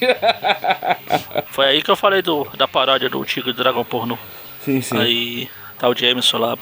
Foi 1.52 1.66
aí 1.66 1.82
que 1.82 1.90
eu 1.90 1.94
falei 1.96 2.22
do, 2.22 2.44
da 2.56 2.66
paródia 2.66 3.08
do 3.10 3.22
Tigre 3.24 3.50
e 3.50 3.52
Dragão 3.52 3.84
pornô. 3.84 4.16
sim, 4.64 4.80
sim. 4.80 4.96
Aí 4.98 5.50
tá 5.78 5.88
o 5.88 5.94
Jameson 5.94 6.38
lá 6.38 6.56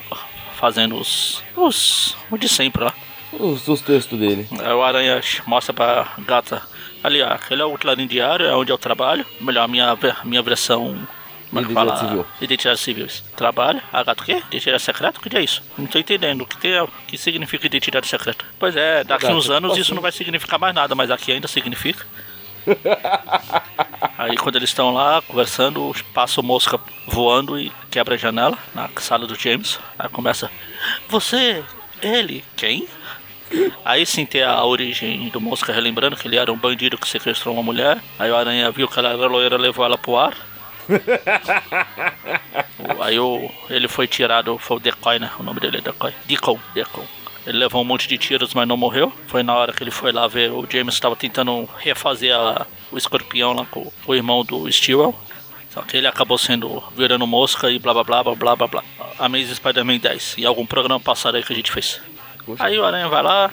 fazendo 0.62 0.96
os. 0.96 1.42
os. 1.56 2.16
o 2.30 2.38
de 2.38 2.48
sempre 2.48 2.84
lá. 2.84 2.94
Os, 3.32 3.66
os 3.66 3.80
textos 3.80 4.16
dele. 4.16 4.46
Aí 4.60 4.72
o 4.72 4.80
Aranha 4.82 5.20
mostra 5.44 5.72
pra 5.74 6.12
gata. 6.20 6.62
Ali, 7.02 7.20
aquele 7.20 7.60
é 7.62 7.64
o 7.64 7.76
Clarim 7.76 8.06
Diário, 8.06 8.46
é 8.46 8.54
onde 8.54 8.70
eu 8.70 8.78
trabalho. 8.78 9.26
Melhor, 9.40 9.64
a 9.64 9.68
minha, 9.68 9.98
minha 10.22 10.40
versão 10.40 10.96
Como 11.50 11.60
é 11.60 11.62
Identidade 11.64 11.88
fala? 11.88 11.96
civil. 11.98 12.26
Identidade 12.40 12.78
civil. 12.78 13.08
Trabalho. 13.34 13.82
A 13.92 14.04
gata 14.04 14.22
o 14.22 14.24
quê? 14.24 14.40
Identidade 14.52 14.82
secreta? 14.82 15.18
O 15.18 15.22
que 15.22 15.36
é 15.36 15.42
isso? 15.42 15.62
Não 15.76 15.86
tô 15.86 15.98
entendendo. 15.98 16.42
O 16.42 16.46
que, 16.46 16.56
tem, 16.58 16.78
o 16.80 16.86
que 17.08 17.18
significa 17.18 17.66
identidade 17.66 18.06
secreta? 18.06 18.44
Pois 18.56 18.76
é, 18.76 19.02
daqui 19.02 19.26
uns 19.26 19.50
anos 19.50 19.70
posso- 19.70 19.80
isso 19.80 19.94
não 19.96 20.02
vai 20.02 20.12
significar 20.12 20.60
mais 20.60 20.72
nada, 20.74 20.94
mas 20.94 21.10
aqui 21.10 21.32
ainda 21.32 21.48
significa. 21.48 22.06
Aí 24.18 24.36
quando 24.36 24.56
eles 24.56 24.70
estão 24.70 24.92
lá 24.92 25.22
conversando, 25.22 25.92
passa 26.12 26.40
o 26.40 26.44
mosca 26.44 26.78
voando 27.06 27.58
e 27.58 27.70
quebra 27.90 28.14
a 28.14 28.18
janela 28.18 28.58
na 28.74 28.88
sala 28.98 29.26
do 29.26 29.34
James. 29.34 29.78
Aí 29.98 30.08
começa. 30.08 30.50
Você, 31.08 31.62
ele, 32.02 32.44
quem? 32.56 32.86
Aí 33.84 34.06
sim 34.06 34.24
tem 34.24 34.42
a 34.42 34.64
origem 34.64 35.28
do 35.28 35.40
mosca 35.40 35.72
relembrando 35.72 36.16
que 36.16 36.26
ele 36.26 36.36
era 36.36 36.52
um 36.52 36.56
bandido 36.56 36.98
que 36.98 37.08
sequestrou 37.08 37.54
uma 37.54 37.62
mulher. 37.62 37.98
Aí 38.18 38.30
o 38.30 38.36
aranha 38.36 38.70
viu 38.70 38.88
que 38.88 38.98
ela 38.98 39.10
era 39.10 39.26
loira 39.26 39.56
levou 39.56 39.84
ela 39.84 39.98
pro 39.98 40.16
ar. 40.16 40.34
Aí 43.00 43.18
o, 43.18 43.50
ele 43.70 43.88
foi 43.88 44.06
tirado, 44.06 44.58
foi 44.58 44.76
o 44.76 44.80
Decoy, 44.80 45.18
né? 45.18 45.30
O 45.38 45.42
nome 45.42 45.60
dele 45.60 45.78
é 45.78 45.80
Decoy. 45.80 46.12
Deacon, 46.24 46.58
Deacon. 46.74 47.04
Ele 47.46 47.58
levou 47.58 47.82
um 47.82 47.84
monte 47.84 48.06
de 48.08 48.16
tiros, 48.18 48.54
mas 48.54 48.66
não 48.68 48.76
morreu. 48.76 49.12
Foi 49.26 49.42
na 49.42 49.54
hora 49.54 49.72
que 49.72 49.82
ele 49.82 49.90
foi 49.90 50.12
lá 50.12 50.26
ver, 50.28 50.50
o 50.50 50.66
James 50.70 50.94
estava 50.94 51.16
tentando 51.16 51.68
refazer 51.78 52.34
a- 52.34 52.66
o 52.92 52.98
escorpião 52.98 53.52
lá 53.54 53.64
com 53.66 53.90
o 54.06 54.14
irmão 54.14 54.44
do 54.44 54.70
Stewart. 54.70 55.14
Só 55.70 55.80
que 55.82 55.96
ele 55.96 56.06
acabou 56.06 56.36
sendo 56.36 56.82
virando 56.94 57.26
mosca 57.26 57.70
e 57.70 57.78
blá 57.78 57.94
blá 57.94 58.04
blá 58.04 58.22
blá 58.22 58.34
blá 58.34 58.56
blá 58.56 58.66
blá. 58.68 58.84
Amazing 59.18 59.54
Spider-Man 59.54 59.98
10. 59.98 60.34
E 60.38 60.44
algum 60.44 60.66
programa 60.66 61.00
passado 61.00 61.36
aí 61.36 61.42
que 61.42 61.52
a 61.52 61.56
gente 61.56 61.72
fez. 61.72 62.00
Poxa. 62.44 62.62
Aí 62.62 62.78
o 62.78 62.84
Aranha 62.84 63.08
vai 63.08 63.22
lá, 63.22 63.50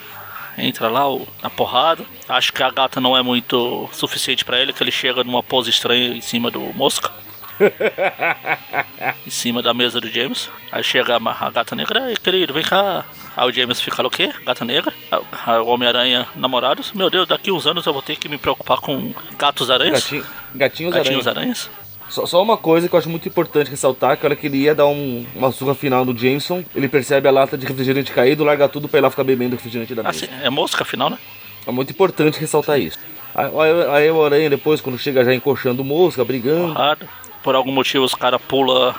entra 0.58 0.88
lá 0.88 1.08
o- 1.10 1.26
na 1.42 1.48
porrada. 1.48 2.04
Acho 2.28 2.52
que 2.52 2.62
a 2.62 2.70
gata 2.70 3.00
não 3.00 3.16
é 3.16 3.22
muito 3.22 3.88
suficiente 3.92 4.44
pra 4.44 4.60
ele, 4.60 4.72
que 4.74 4.82
ele 4.82 4.90
chega 4.90 5.24
numa 5.24 5.42
pose 5.42 5.70
estranha 5.70 6.08
em 6.14 6.20
cima 6.20 6.50
do 6.50 6.60
mosca. 6.74 7.10
em 9.26 9.30
cima 9.30 9.62
da 9.62 9.72
mesa 9.74 10.00
do 10.00 10.08
James. 10.08 10.48
Aí 10.72 10.82
chega 10.82 11.16
a, 11.16 11.50
gata 11.50 11.74
negra, 11.76 12.10
ei 12.10 12.16
querido, 12.16 12.52
vem 12.52 12.62
cá. 12.62 13.04
Aí 13.36 13.48
o 13.48 13.52
James 13.52 13.80
fica 13.80 14.04
o 14.06 14.10
quê? 14.10 14.32
Gata 14.44 14.64
negra? 14.64 14.92
Aí 15.46 15.58
o- 15.58 15.66
Homem-Aranha 15.66 16.26
namorados. 16.36 16.92
Meu 16.92 17.08
Deus, 17.10 17.26
daqui 17.28 17.50
uns 17.52 17.66
anos 17.66 17.84
eu 17.86 17.92
vou 17.92 18.02
ter 18.02 18.16
que 18.16 18.28
me 18.28 18.38
preocupar 18.38 18.78
com 18.78 19.12
gatos 19.38 19.70
aranhas. 19.70 20.02
Gatinho, 20.02 20.24
gatinhos, 20.54 20.94
Gatinhos 20.94 21.26
aranha. 21.26 21.42
aranhas. 21.42 21.70
Só, 22.08 22.26
só 22.26 22.42
uma 22.42 22.56
coisa 22.56 22.88
que 22.88 22.94
eu 22.94 22.98
acho 22.98 23.08
muito 23.08 23.28
importante 23.28 23.70
ressaltar, 23.70 24.16
que 24.16 24.26
a 24.26 24.28
hora 24.28 24.36
que 24.36 24.48
ele 24.48 24.56
ia 24.58 24.74
dar 24.74 24.86
um, 24.86 25.24
uma 25.34 25.52
surra 25.52 25.76
final 25.76 26.04
no 26.04 26.16
Jameson, 26.16 26.64
ele 26.74 26.88
percebe 26.88 27.28
a 27.28 27.30
lata 27.30 27.56
de 27.56 27.64
refrigerante 27.64 28.10
caído, 28.10 28.42
larga 28.42 28.68
tudo 28.68 28.88
pra 28.88 28.98
ir 28.98 29.02
lá 29.02 29.10
ficar 29.10 29.22
bebendo 29.22 29.54
o 29.54 29.56
refrigerante 29.56 29.94
da 29.94 30.02
mesa. 30.02 30.24
Assim, 30.26 30.34
é 30.42 30.50
mosca 30.50 30.82
afinal, 30.82 31.08
né? 31.08 31.18
É 31.64 31.70
muito 31.70 31.90
importante 31.92 32.40
ressaltar 32.40 32.80
isso. 32.80 32.98
Aí, 33.32 33.46
aí- 33.46 33.88
aí 33.96 34.10
o 34.10 34.24
Aranha 34.24 34.50
depois, 34.50 34.80
quando 34.80 34.98
chega 34.98 35.24
já 35.24 35.32
encoxando 35.32 35.84
mosca, 35.84 36.24
brigando. 36.24 36.72
Porrada. 36.74 37.08
Por 37.42 37.54
algum 37.54 37.72
motivo 37.72 38.04
os 38.04 38.14
caras 38.14 38.40
pula 38.40 38.94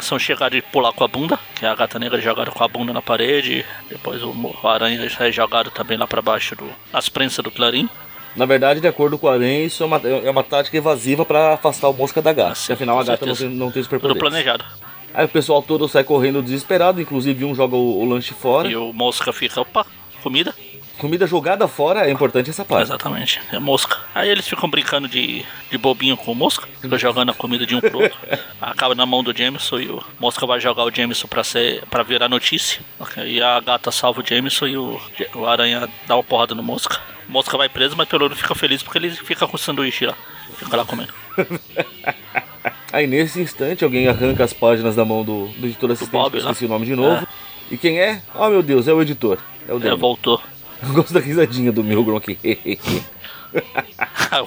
são 0.00 0.18
chegados 0.18 0.56
de 0.56 0.62
pular 0.62 0.92
com 0.92 1.04
a 1.04 1.08
bunda, 1.08 1.38
que 1.54 1.64
é 1.64 1.68
a 1.68 1.74
gata 1.74 1.98
negra 1.98 2.20
jogada 2.20 2.50
com 2.50 2.62
a 2.62 2.68
bunda 2.68 2.92
na 2.92 3.02
parede. 3.02 3.64
Depois 3.88 4.22
o, 4.22 4.34
aranha 4.64 5.10
é 5.18 5.32
jogado 5.32 5.70
também 5.70 5.96
lá 5.96 6.06
pra 6.06 6.22
baixo 6.22 6.54
do, 6.54 6.68
nas 6.92 7.08
prensas 7.08 7.42
do 7.42 7.50
clarim. 7.50 7.88
Na 8.36 8.46
verdade, 8.46 8.80
de 8.80 8.86
acordo 8.86 9.18
com 9.18 9.26
o 9.26 9.30
Aranha, 9.30 9.64
isso 9.64 9.82
é 9.82 9.86
uma, 9.86 9.96
é 9.96 10.30
uma 10.30 10.44
tática 10.44 10.76
evasiva 10.76 11.24
pra 11.24 11.54
afastar 11.54 11.88
o 11.88 11.92
mosca 11.92 12.22
da 12.22 12.32
gata. 12.32 12.54
Sim, 12.54 12.60
porque 12.60 12.72
afinal 12.74 13.00
a 13.00 13.02
gata 13.02 13.26
não 13.26 13.34
tem, 13.34 13.48
não 13.48 13.66
tem 13.66 13.82
Tudo 13.82 13.84
superpoderes. 13.84 14.20
planejado. 14.20 14.64
Aí 15.12 15.24
o 15.24 15.28
pessoal 15.28 15.60
todo 15.60 15.88
sai 15.88 16.04
correndo 16.04 16.40
desesperado, 16.40 17.00
inclusive 17.00 17.44
um 17.44 17.54
joga 17.56 17.74
o, 17.74 18.00
o 18.00 18.04
lanche 18.04 18.32
fora. 18.32 18.68
E 18.68 18.76
o 18.76 18.92
mosca 18.92 19.32
fica, 19.32 19.60
opa, 19.60 19.84
comida? 20.22 20.54
Comida 21.00 21.26
jogada 21.26 21.66
fora 21.66 22.06
é 22.06 22.10
importante 22.10 22.50
essa 22.50 22.62
parte. 22.62 22.82
Exatamente, 22.82 23.40
é 23.50 23.58
mosca. 23.58 23.96
Aí 24.14 24.28
eles 24.28 24.46
ficam 24.46 24.68
brincando 24.68 25.08
de, 25.08 25.42
de 25.70 25.78
bobinho 25.78 26.14
com 26.14 26.34
mosca, 26.34 26.68
ficam 26.78 26.98
jogando 26.98 27.30
a 27.30 27.34
comida 27.34 27.64
de 27.64 27.74
um 27.74 27.80
pro 27.80 28.02
outro. 28.02 28.18
Acaba 28.60 28.94
na 28.94 29.06
mão 29.06 29.24
do 29.24 29.34
Jameson 29.34 29.78
e 29.80 29.88
o 29.88 30.04
mosca 30.18 30.46
vai 30.46 30.60
jogar 30.60 30.84
o 30.84 30.94
Jameson 30.94 31.26
pra, 31.26 31.42
ser, 31.42 31.82
pra 31.86 32.02
virar 32.02 32.28
notícia. 32.28 32.82
E 33.24 33.40
a 33.40 33.58
gata 33.60 33.90
salva 33.90 34.20
o 34.20 34.26
Jameson 34.26 34.66
e 34.66 34.76
o, 34.76 35.00
o 35.34 35.46
aranha 35.46 35.88
dá 36.06 36.16
uma 36.16 36.22
porrada 36.22 36.54
no 36.54 36.62
mosca. 36.62 37.00
O 37.26 37.32
mosca 37.32 37.56
vai 37.56 37.70
preso, 37.70 37.96
mas 37.96 38.06
pelo 38.06 38.24
menos 38.24 38.38
fica 38.38 38.54
feliz 38.54 38.82
porque 38.82 38.98
ele 38.98 39.10
fica 39.10 39.48
com 39.48 39.56
o 39.56 39.58
sanduíche 39.58 40.04
lá. 40.04 40.14
Fica 40.58 40.76
lá 40.76 40.84
comendo. 40.84 41.14
Aí 42.92 43.06
nesse 43.06 43.40
instante 43.40 43.84
alguém 43.84 44.06
arranca 44.06 44.44
as 44.44 44.52
páginas 44.52 44.96
da 44.96 45.04
mão 45.06 45.24
do, 45.24 45.46
do 45.46 45.66
editor 45.66 45.92
assistente, 45.92 46.12
Bob, 46.12 46.32
que 46.32 46.36
eu 46.36 46.44
né? 46.44 46.50
esqueci 46.50 46.66
o 46.66 46.68
nome 46.68 46.84
de 46.84 46.94
novo. 46.94 47.26
E 47.70 47.78
quem 47.78 47.98
é? 47.98 48.20
Oh 48.34 48.50
meu 48.50 48.62
Deus, 48.62 48.86
é 48.86 48.92
o 48.92 49.00
editor. 49.00 49.38
É 49.66 49.72
o 49.72 49.82
É, 49.86 49.94
voltou. 49.94 50.42
Eu 50.86 50.94
gosto 50.94 51.12
da 51.12 51.20
risadinha 51.20 51.70
do 51.70 51.84
Milgrom 51.84 52.16
aqui. 52.16 52.38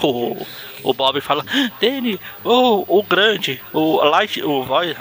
o, 0.01 0.45
o 0.83 0.93
Bob 0.93 1.19
fala, 1.21 1.45
Danny, 1.79 2.19
o, 2.43 2.99
o 2.99 3.03
grande, 3.03 3.61
o 3.73 4.03
light, 4.03 4.41
o 4.41 4.63
voz, 4.63 4.91
é? 4.91 4.95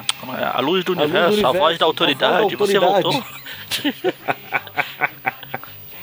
a 0.45 0.61
luz 0.61 0.85
do 0.85 0.93
A 0.93 1.03
luz 1.03 1.11
do 1.11 1.15
universo, 1.15 1.27
a 1.27 1.33
universo, 1.33 1.59
voz 1.59 1.79
da 1.79 1.87
autoridade, 1.87 2.57
voz 2.57 2.73
da 2.73 2.81
você 2.81 2.85
autoridade." 2.85 3.03
voltou. 3.03 3.25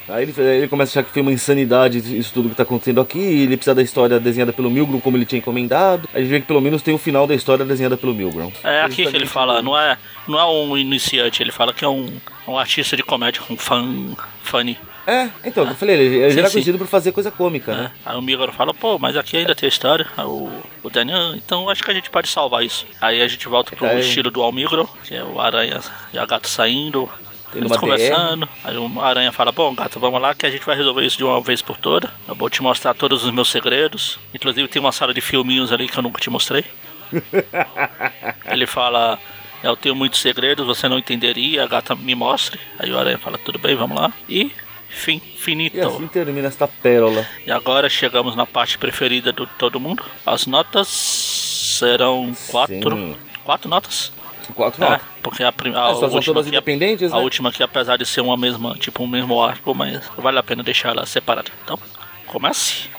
Aí 0.10 0.24
ele, 0.24 0.34
ele 0.42 0.68
começa 0.68 0.90
a 0.90 0.92
achar 0.94 1.08
que 1.08 1.14
foi 1.14 1.22
uma 1.22 1.32
insanidade 1.32 2.00
isso 2.18 2.34
tudo 2.34 2.50
que 2.50 2.56
tá 2.56 2.64
acontecendo 2.64 3.00
aqui. 3.00 3.20
E 3.20 3.44
ele 3.44 3.56
precisa 3.56 3.76
da 3.76 3.82
história 3.82 4.20
desenhada 4.20 4.52
pelo 4.52 4.70
Milgrom, 4.70 5.00
como 5.00 5.16
ele 5.16 5.26
tinha 5.26 5.38
encomendado. 5.38 6.10
A 6.14 6.20
gente 6.20 6.30
vê 6.30 6.42
que 6.42 6.48
pelo 6.48 6.62
menos 6.62 6.82
tem 6.82 6.94
o 6.94 6.98
final 6.98 7.28
da 7.28 7.36
história 7.36 7.64
desenhada 7.64 7.96
pelo 7.96 8.14
Milgrom. 8.14 8.52
É 8.64 8.82
aqui 8.82 9.06
que 9.06 9.16
ele 9.16 9.28
fala, 9.28 9.62
não 9.62 9.78
é, 9.78 9.98
não 10.28 10.40
é 10.40 10.46
um 10.46 10.76
iniciante, 10.76 11.44
ele 11.44 11.52
fala 11.52 11.72
que 11.72 11.86
é 11.86 11.88
um, 11.88 12.10
um 12.48 12.58
artista 12.58 12.98
de 12.98 13.04
comédia, 13.04 13.42
um 13.50 13.56
fan, 13.56 14.16
funny. 14.42 14.78
É, 15.10 15.30
então, 15.44 15.68
eu 15.68 15.74
falei, 15.76 15.96
ele, 15.96 16.16
ele 16.18 16.32
Sim, 16.34 16.40
era 16.40 16.48
sim. 16.50 16.54
conhecido 16.54 16.78
por 16.78 16.88
fazer 16.88 17.12
coisa 17.12 17.32
cômica, 17.32 17.74
né? 17.76 17.82
né? 17.84 17.92
Aí 18.06 18.16
o 18.16 18.22
Migor 18.22 18.52
fala, 18.52 18.74
pô, 18.74 19.00
mas 19.00 19.18
aqui 19.18 19.38
ainda 19.38 19.56
tem 19.56 19.68
história. 19.68 20.06
Aí 20.16 20.26
o, 20.26 20.50
o 20.84 20.88
"Ah, 20.88 21.34
então 21.36 21.70
acho 21.70 21.84
que 21.84 21.90
a 21.90 21.94
gente 21.94 22.10
pode 22.10 22.28
salvar 22.28 22.64
isso. 22.64 22.86
Aí 23.02 23.22
a 23.22 23.28
gente 23.28 23.48
volta 23.48 23.76
pro 23.76 23.88
Aí- 23.88 24.00
estilo 24.02 24.30
do 24.30 24.42
Almigro, 24.44 24.88
que 25.04 25.16
é 25.16 25.24
o 25.24 25.40
aranha 25.42 25.80
e 26.14 26.20
a 26.20 26.26
gata 26.26 26.48
saindo. 26.48 27.10
Eles 27.56 27.76
conversando, 27.78 28.48
aí 28.64 28.78
o 28.78 29.02
aranha 29.02 29.32
fala, 29.32 29.52
bom 29.52 29.74
gato, 29.74 30.00
vamos 30.00 30.22
lá 30.22 30.36
que 30.36 30.46
a 30.46 30.52
gente 30.52 30.64
vai 30.64 30.76
resolver 30.76 31.04
isso 31.04 31.18
de 31.18 31.24
uma 31.24 31.42
vez 31.42 31.64
por 31.64 31.78
toda. 31.78 32.14
Eu 32.28 32.36
vou 32.36 32.48
te 32.48 32.62
mostrar 32.62 32.94
todos 32.94 33.24
os 33.26 33.32
meus 33.32 33.50
segredos. 33.50 34.20
Inclusive 34.36 34.68
tem 34.68 34.80
uma 34.80 34.92
sala 34.92 35.16
de 35.16 35.22
filminhos 35.22 35.72
ali 35.74 35.88
que 35.88 35.98
eu 35.98 36.04
nunca 36.04 36.22
te 36.22 36.30
mostrei. 36.30 36.64
Ele 38.46 38.68
fala, 38.68 39.18
eu 39.64 39.76
tenho 39.76 39.96
muitos 39.96 40.20
segredos, 40.22 40.66
você 40.66 40.88
não 40.88 41.00
entenderia, 41.00 41.64
a 41.64 41.68
gata 41.68 41.96
me 41.96 42.14
mostre. 42.14 42.60
Aí 42.78 42.92
o 42.92 42.98
aranha 43.00 43.18
fala, 43.18 43.38
tudo 43.40 43.58
bem, 43.58 43.76
vamos 43.76 44.00
lá. 44.00 44.14
E 44.28 44.52
fim, 44.90 45.20
finito. 45.20 45.78
E 45.78 45.82
assim 45.82 46.08
termina 46.08 46.48
esta 46.48 46.68
pérola. 46.68 47.26
E 47.46 47.52
agora 47.52 47.90
chegamos 47.90 48.36
na 48.36 48.46
parte 48.46 48.78
preferida 48.78 49.32
de 49.32 49.46
todo 49.58 49.80
mundo. 49.80 50.04
As 50.26 50.46
notas 50.46 50.88
serão 50.88 52.34
quatro. 52.50 52.96
Sim. 52.96 53.16
Quatro 53.44 53.70
notas? 53.70 54.12
Quatro 54.56 54.84
É, 54.84 54.90
notas. 54.90 55.06
porque 55.22 55.44
a, 55.44 55.52
prim- 55.52 55.76
a 55.76 55.94
são 55.94 56.04
última 56.10 56.22
todas 56.24 56.48
aqui, 56.48 56.56
independentes, 56.56 57.12
a 57.14 57.18
né? 57.18 57.22
última 57.22 57.50
aqui, 57.50 57.62
apesar 57.62 57.98
de 57.98 58.06
ser 58.06 58.22
uma 58.22 58.36
mesma, 58.36 58.74
tipo 58.76 59.04
um 59.04 59.08
mesmo 59.08 59.42
arco, 59.42 59.74
mas 59.76 60.02
vale 60.18 60.40
a 60.40 60.44
pena 60.44 60.64
deixar 60.64 60.90
ela 60.90 61.06
separada. 61.06 61.52
Então, 61.64 61.78
comece. 62.26 62.90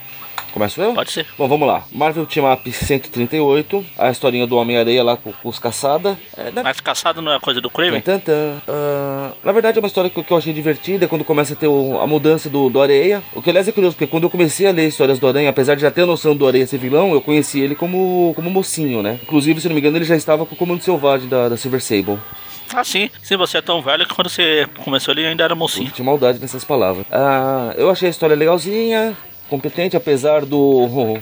Começo 0.53 0.81
eu? 0.83 0.95
Pode 0.95 1.11
ser. 1.13 1.27
Bom, 1.39 1.47
vamos 1.49 1.67
lá. 1.69 1.85
Marvel 1.93 2.27
Team 2.27 2.51
Up 2.53 2.71
138. 2.73 3.85
A 3.99 4.11
historinha 4.11 4.47
do 4.47 4.57
Homem-Areia 4.57 5.03
lá 5.03 5.17
com, 5.17 5.33
com 5.33 5.49
os 5.49 5.59
caçada. 5.59 6.19
É, 6.37 6.51
na... 6.51 6.63
Mas 6.63 6.81
caçado 6.81 7.23
não 7.23 7.33
é 7.33 7.39
coisa 7.41 7.61
do 7.61 7.71
Kraven? 7.71 8.01
Tan, 8.01 8.19
tan, 8.19 8.59
tan. 8.67 8.73
Ah, 8.73 9.33
na 9.45 9.53
verdade 9.53 9.79
é 9.79 9.81
uma 9.81 9.87
história 9.87 10.11
que, 10.11 10.23
que 10.23 10.33
eu 10.33 10.37
achei 10.37 10.53
divertida 10.53 11.07
quando 11.09 11.25
começa 11.25 11.53
a 11.53 11.57
ter 11.57 11.67
o- 11.69 12.01
a 12.01 12.07
mudança 12.07 12.49
do, 12.49 12.69
do 12.69 12.81
Areia. 12.83 13.23
O 13.35 13.41
que 13.43 13.51
aliás 13.51 13.69
é 13.69 13.73
curioso, 13.73 13.95
porque 13.97 14.11
quando 14.11 14.25
eu 14.25 14.31
comecei 14.31 14.67
a 14.67 14.73
ler 14.73 14.89
histórias 14.89 15.19
do 15.19 15.27
Aranha, 15.29 15.51
apesar 15.51 15.75
de 15.75 15.83
já 15.83 15.91
ter 15.91 16.03
a 16.03 16.07
noção 16.07 16.35
do 16.37 16.47
Areia 16.47 16.67
ser 16.67 16.79
vilão, 16.79 17.13
eu 17.13 17.21
conheci 17.21 17.61
ele 17.61 17.75
como, 17.75 18.33
como 18.35 18.51
mocinho, 18.51 19.03
né? 19.03 19.19
Inclusive, 19.23 19.61
se 19.61 19.69
não 19.69 19.75
me 19.75 19.81
engano, 19.81 19.97
ele 19.99 20.05
já 20.05 20.17
estava 20.17 20.45
com 20.45 20.55
o 20.55 20.59
comando 20.59 20.83
selvagem 20.83 21.29
da, 21.29 21.49
da 21.49 21.57
Silver 21.57 21.81
Sable. 21.81 22.19
Ah, 22.73 22.85
sim. 22.85 23.11
Sim, 23.23 23.37
você 23.37 23.59
é 23.59 23.63
tão 23.63 23.83
velho 23.83 24.07
que 24.07 24.15
quando 24.15 24.29
você 24.29 24.67
começou 24.85 25.13
ele 25.13 25.27
ainda 25.27 25.43
era 25.43 25.55
mocinho. 25.57 25.91
Tinha 25.91 26.05
maldade 26.05 26.39
nessas 26.39 26.65
palavras. 26.65 27.05
Ah, 27.11 27.75
eu 27.77 27.91
achei 27.91 28.07
a 28.07 28.11
história 28.11 28.37
legalzinha, 28.37 29.17
competente, 29.51 29.97
apesar 29.97 30.47
do. 30.47 31.19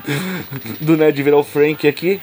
do 0.80 0.96
Ned 0.96 1.22
virar 1.22 1.36
o 1.36 1.44
Frank 1.44 1.86
aqui. 1.86 2.20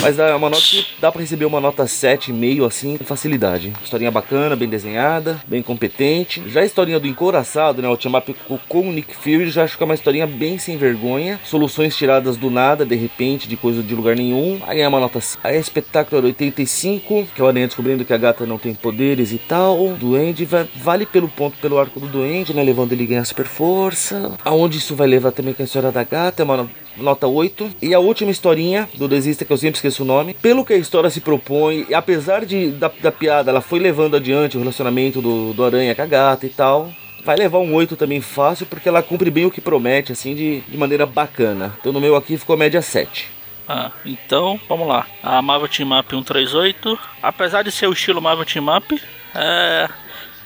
Mas 0.00 0.16
dá 0.16 0.36
uma 0.36 0.48
nota 0.48 0.62
que 0.62 0.86
dá 1.00 1.10
pra 1.10 1.20
receber 1.20 1.44
uma 1.44 1.60
nota 1.60 1.84
7,5 1.84 2.64
assim, 2.66 2.96
com 2.96 3.04
facilidade. 3.04 3.72
Historinha 3.82 4.10
bacana, 4.10 4.54
bem 4.54 4.68
desenhada, 4.68 5.40
bem 5.46 5.62
competente. 5.62 6.42
Já 6.48 6.60
a 6.60 6.64
historinha 6.64 7.00
do 7.00 7.06
Encoraçado, 7.06 7.82
né? 7.82 7.88
O 7.88 7.96
team 7.96 8.14
up 8.16 8.34
com- 8.68 8.88
o 8.88 8.92
Nick 8.92 9.14
Fury, 9.16 9.50
já 9.50 9.64
acho 9.64 9.76
que 9.76 9.82
é 9.82 9.86
uma 9.86 9.94
historinha 9.94 10.26
bem 10.26 10.56
sem 10.58 10.76
vergonha. 10.76 11.40
Soluções 11.44 11.96
tiradas 11.96 12.36
do 12.36 12.48
nada, 12.50 12.86
de 12.86 12.94
repente, 12.94 13.48
de 13.48 13.56
coisa 13.56 13.82
de 13.82 13.94
lugar 13.94 14.14
nenhum. 14.14 14.60
Aí 14.66 14.80
é 14.80 14.86
uma 14.88 15.00
nota 15.00 15.20
5. 15.20 15.40
Aí 15.42 15.56
é 15.56 15.58
Espectacular 15.58 16.24
85, 16.24 17.26
que 17.34 17.40
é 17.40 17.44
o 17.44 17.48
Aranha 17.48 17.66
descobrindo 17.66 18.04
que 18.04 18.12
a 18.12 18.16
gata 18.18 18.46
não 18.46 18.58
tem 18.58 18.74
poderes 18.74 19.32
e 19.32 19.38
tal. 19.38 19.94
Duende 19.94 20.44
va- 20.44 20.66
vale 20.76 21.06
pelo 21.06 21.28
ponto, 21.28 21.58
pelo 21.58 21.78
arco 21.78 21.98
do 21.98 22.06
Duende, 22.06 22.54
né? 22.54 22.62
Levando 22.62 22.92
ele 22.92 23.06
ganhar 23.06 23.24
super 23.24 23.46
força. 23.46 24.32
Aonde 24.44 24.78
isso 24.78 24.94
vai 24.94 25.08
levar 25.08 25.32
também 25.32 25.54
com 25.54 25.62
a 25.62 25.64
história 25.64 25.90
da 25.90 26.04
gata, 26.04 26.42
é 26.42 26.44
uma 26.44 26.68
nota 26.98 27.26
8. 27.26 27.70
E 27.82 27.94
a 27.94 27.98
última 27.98 28.30
historinha 28.30 28.88
do 28.94 29.08
Desista, 29.08 29.44
que 29.44 29.52
eu 29.52 29.56
sempre 29.56 29.78
esqueço 29.78 30.02
o 30.02 30.06
nome. 30.06 30.34
Pelo 30.34 30.64
que 30.64 30.72
a 30.72 30.76
história 30.76 31.10
se 31.10 31.20
propõe, 31.20 31.86
e 31.88 31.94
apesar 31.94 32.44
de, 32.44 32.70
da, 32.70 32.90
da 33.00 33.12
piada, 33.12 33.50
ela 33.50 33.60
foi 33.60 33.78
levando 33.78 34.16
adiante 34.16 34.56
o 34.56 34.60
relacionamento 34.60 35.20
do, 35.20 35.52
do 35.52 35.64
Aranha 35.64 35.94
com 35.94 36.02
a 36.02 36.06
gata 36.06 36.46
e 36.46 36.50
tal. 36.50 36.90
Vai 37.24 37.36
levar 37.36 37.58
um 37.58 37.74
8 37.74 37.96
também 37.96 38.20
fácil, 38.20 38.66
porque 38.66 38.88
ela 38.88 39.02
cumpre 39.02 39.30
bem 39.30 39.44
o 39.44 39.50
que 39.50 39.60
promete, 39.60 40.12
assim, 40.12 40.34
de, 40.34 40.60
de 40.60 40.76
maneira 40.76 41.04
bacana. 41.04 41.74
Então 41.80 41.92
no 41.92 42.00
meu 42.00 42.16
aqui 42.16 42.38
ficou 42.38 42.56
média 42.56 42.80
7. 42.80 43.38
Ah, 43.68 43.90
então, 44.06 44.58
vamos 44.66 44.88
lá. 44.88 45.06
A 45.22 45.42
Marvel 45.42 45.68
Team 45.68 45.98
Up 45.98 46.08
138, 46.08 46.98
apesar 47.22 47.62
de 47.62 47.70
ser 47.70 47.86
o 47.86 47.92
estilo 47.92 48.22
Marvel 48.22 48.46
Team 48.46 48.74
Up, 48.74 48.98
é 49.34 49.88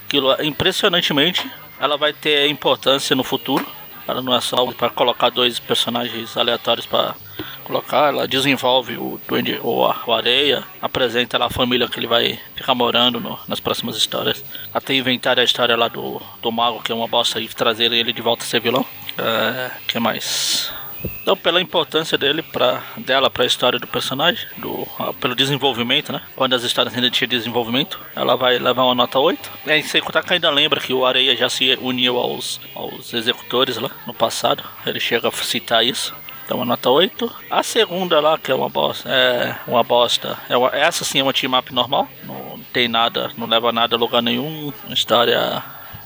aquilo, 0.04 0.34
impressionantemente, 0.42 1.48
ela 1.78 1.96
vai 1.96 2.12
ter 2.12 2.48
importância 2.48 3.14
no 3.14 3.22
futuro. 3.22 3.64
Ela 4.06 4.22
não 4.22 4.34
é 4.34 4.40
só 4.40 4.64
para 4.72 4.90
colocar 4.90 5.30
dois 5.30 5.58
personagens 5.58 6.36
aleatórios 6.36 6.86
para 6.86 7.14
colocar, 7.62 8.08
ela 8.08 8.28
desenvolve 8.28 8.96
o 8.96 9.20
Duende 9.26 9.58
ou 9.62 9.86
a, 9.86 10.02
o 10.06 10.12
Areia, 10.12 10.64
apresenta 10.80 11.42
a 11.42 11.48
família 11.48 11.88
que 11.88 11.98
ele 11.98 12.06
vai 12.06 12.38
ficar 12.54 12.74
morando 12.74 13.20
no, 13.20 13.38
nas 13.48 13.60
próximas 13.60 13.96
histórias. 13.96 14.44
Até 14.74 14.94
inventar 14.94 15.38
a 15.38 15.44
história 15.44 15.76
lá 15.76 15.88
do, 15.88 16.20
do 16.42 16.52
Mago, 16.52 16.82
que 16.82 16.92
é 16.92 16.94
uma 16.94 17.08
bosta, 17.08 17.40
e 17.40 17.48
trazer 17.48 17.92
ele 17.92 18.12
de 18.12 18.20
volta 18.20 18.44
a 18.44 18.46
ser 18.46 18.60
vilão. 18.60 18.84
É, 19.16 19.70
que 19.86 19.98
mais? 19.98 20.72
Então, 21.22 21.36
pela 21.36 21.60
importância 21.60 22.18
dele 22.18 22.42
pra, 22.42 22.82
dela 22.96 23.30
para 23.30 23.44
a 23.44 23.46
história 23.46 23.78
do 23.78 23.86
personagem, 23.86 24.44
do, 24.58 24.86
ah, 24.98 25.12
pelo 25.14 25.36
desenvolvimento, 25.36 26.12
né? 26.12 26.20
Quando 26.34 26.54
as 26.54 26.64
histórias 26.64 26.94
ainda 26.94 27.08
tinham 27.10 27.28
desenvolvimento, 27.28 27.98
ela 28.14 28.36
vai 28.36 28.58
levar 28.58 28.82
uma 28.82 28.94
nota 28.94 29.20
8. 29.20 29.50
E 29.64 29.70
aí, 29.70 29.82
sem 29.84 30.02
contar 30.02 30.24
que 30.24 30.34
ainda 30.34 30.50
lembra 30.50 30.80
que 30.80 30.92
o 30.92 31.06
Areia 31.06 31.36
já 31.36 31.48
se 31.48 31.78
uniu 31.80 32.18
aos, 32.18 32.60
aos 32.74 33.14
executores 33.14 33.76
lá 33.76 33.90
no 34.04 34.12
passado. 34.12 34.64
Ele 34.84 34.98
chega 34.98 35.28
a 35.28 35.32
citar 35.32 35.84
isso. 35.84 36.12
Então, 36.44 36.56
uma 36.56 36.66
nota 36.66 36.90
8. 36.90 37.32
A 37.48 37.62
segunda 37.62 38.18
lá, 38.18 38.36
que 38.36 38.50
é 38.50 38.54
uma 38.54 38.68
bosta, 38.68 39.08
é 39.08 39.56
uma 39.68 39.84
bosta. 39.84 40.36
É 40.48 40.56
uma, 40.56 40.70
essa 40.70 41.04
sim 41.04 41.20
é 41.20 41.22
uma 41.22 41.32
team 41.32 41.56
up 41.56 41.72
normal. 41.72 42.08
Não 42.24 42.60
tem 42.72 42.88
nada, 42.88 43.30
não 43.38 43.46
leva 43.46 43.70
nada 43.70 43.94
a 43.94 43.98
lugar 43.98 44.22
nenhum. 44.22 44.72
Uma 44.84 44.94
história 44.94 45.62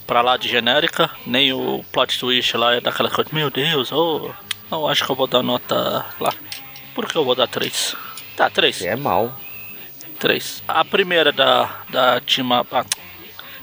pra 0.06 0.20
lá 0.20 0.36
de 0.36 0.46
genérica. 0.46 1.10
Nem 1.26 1.54
o 1.54 1.82
plot 1.90 2.18
twist 2.18 2.54
lá 2.56 2.74
é 2.74 2.80
daquela 2.82 3.10
coisa, 3.10 3.30
meu 3.32 3.50
Deus, 3.50 3.90
oh, 3.90 4.30
eu 4.70 4.88
acho 4.88 5.04
que 5.04 5.10
eu 5.10 5.16
vou 5.16 5.26
dar 5.26 5.42
nota 5.42 6.06
lá. 6.20 6.32
Por 6.94 7.06
que 7.06 7.16
eu 7.16 7.24
vou 7.24 7.34
dar 7.34 7.46
3? 7.46 7.96
Tá, 8.36 8.50
3. 8.50 8.82
É 8.82 8.96
mal. 8.96 9.34
3. 10.18 10.62
A 10.66 10.84
primeira 10.84 11.30
da, 11.32 11.82
da 11.88 12.16
Up, 12.16 12.68
ah, 12.72 12.84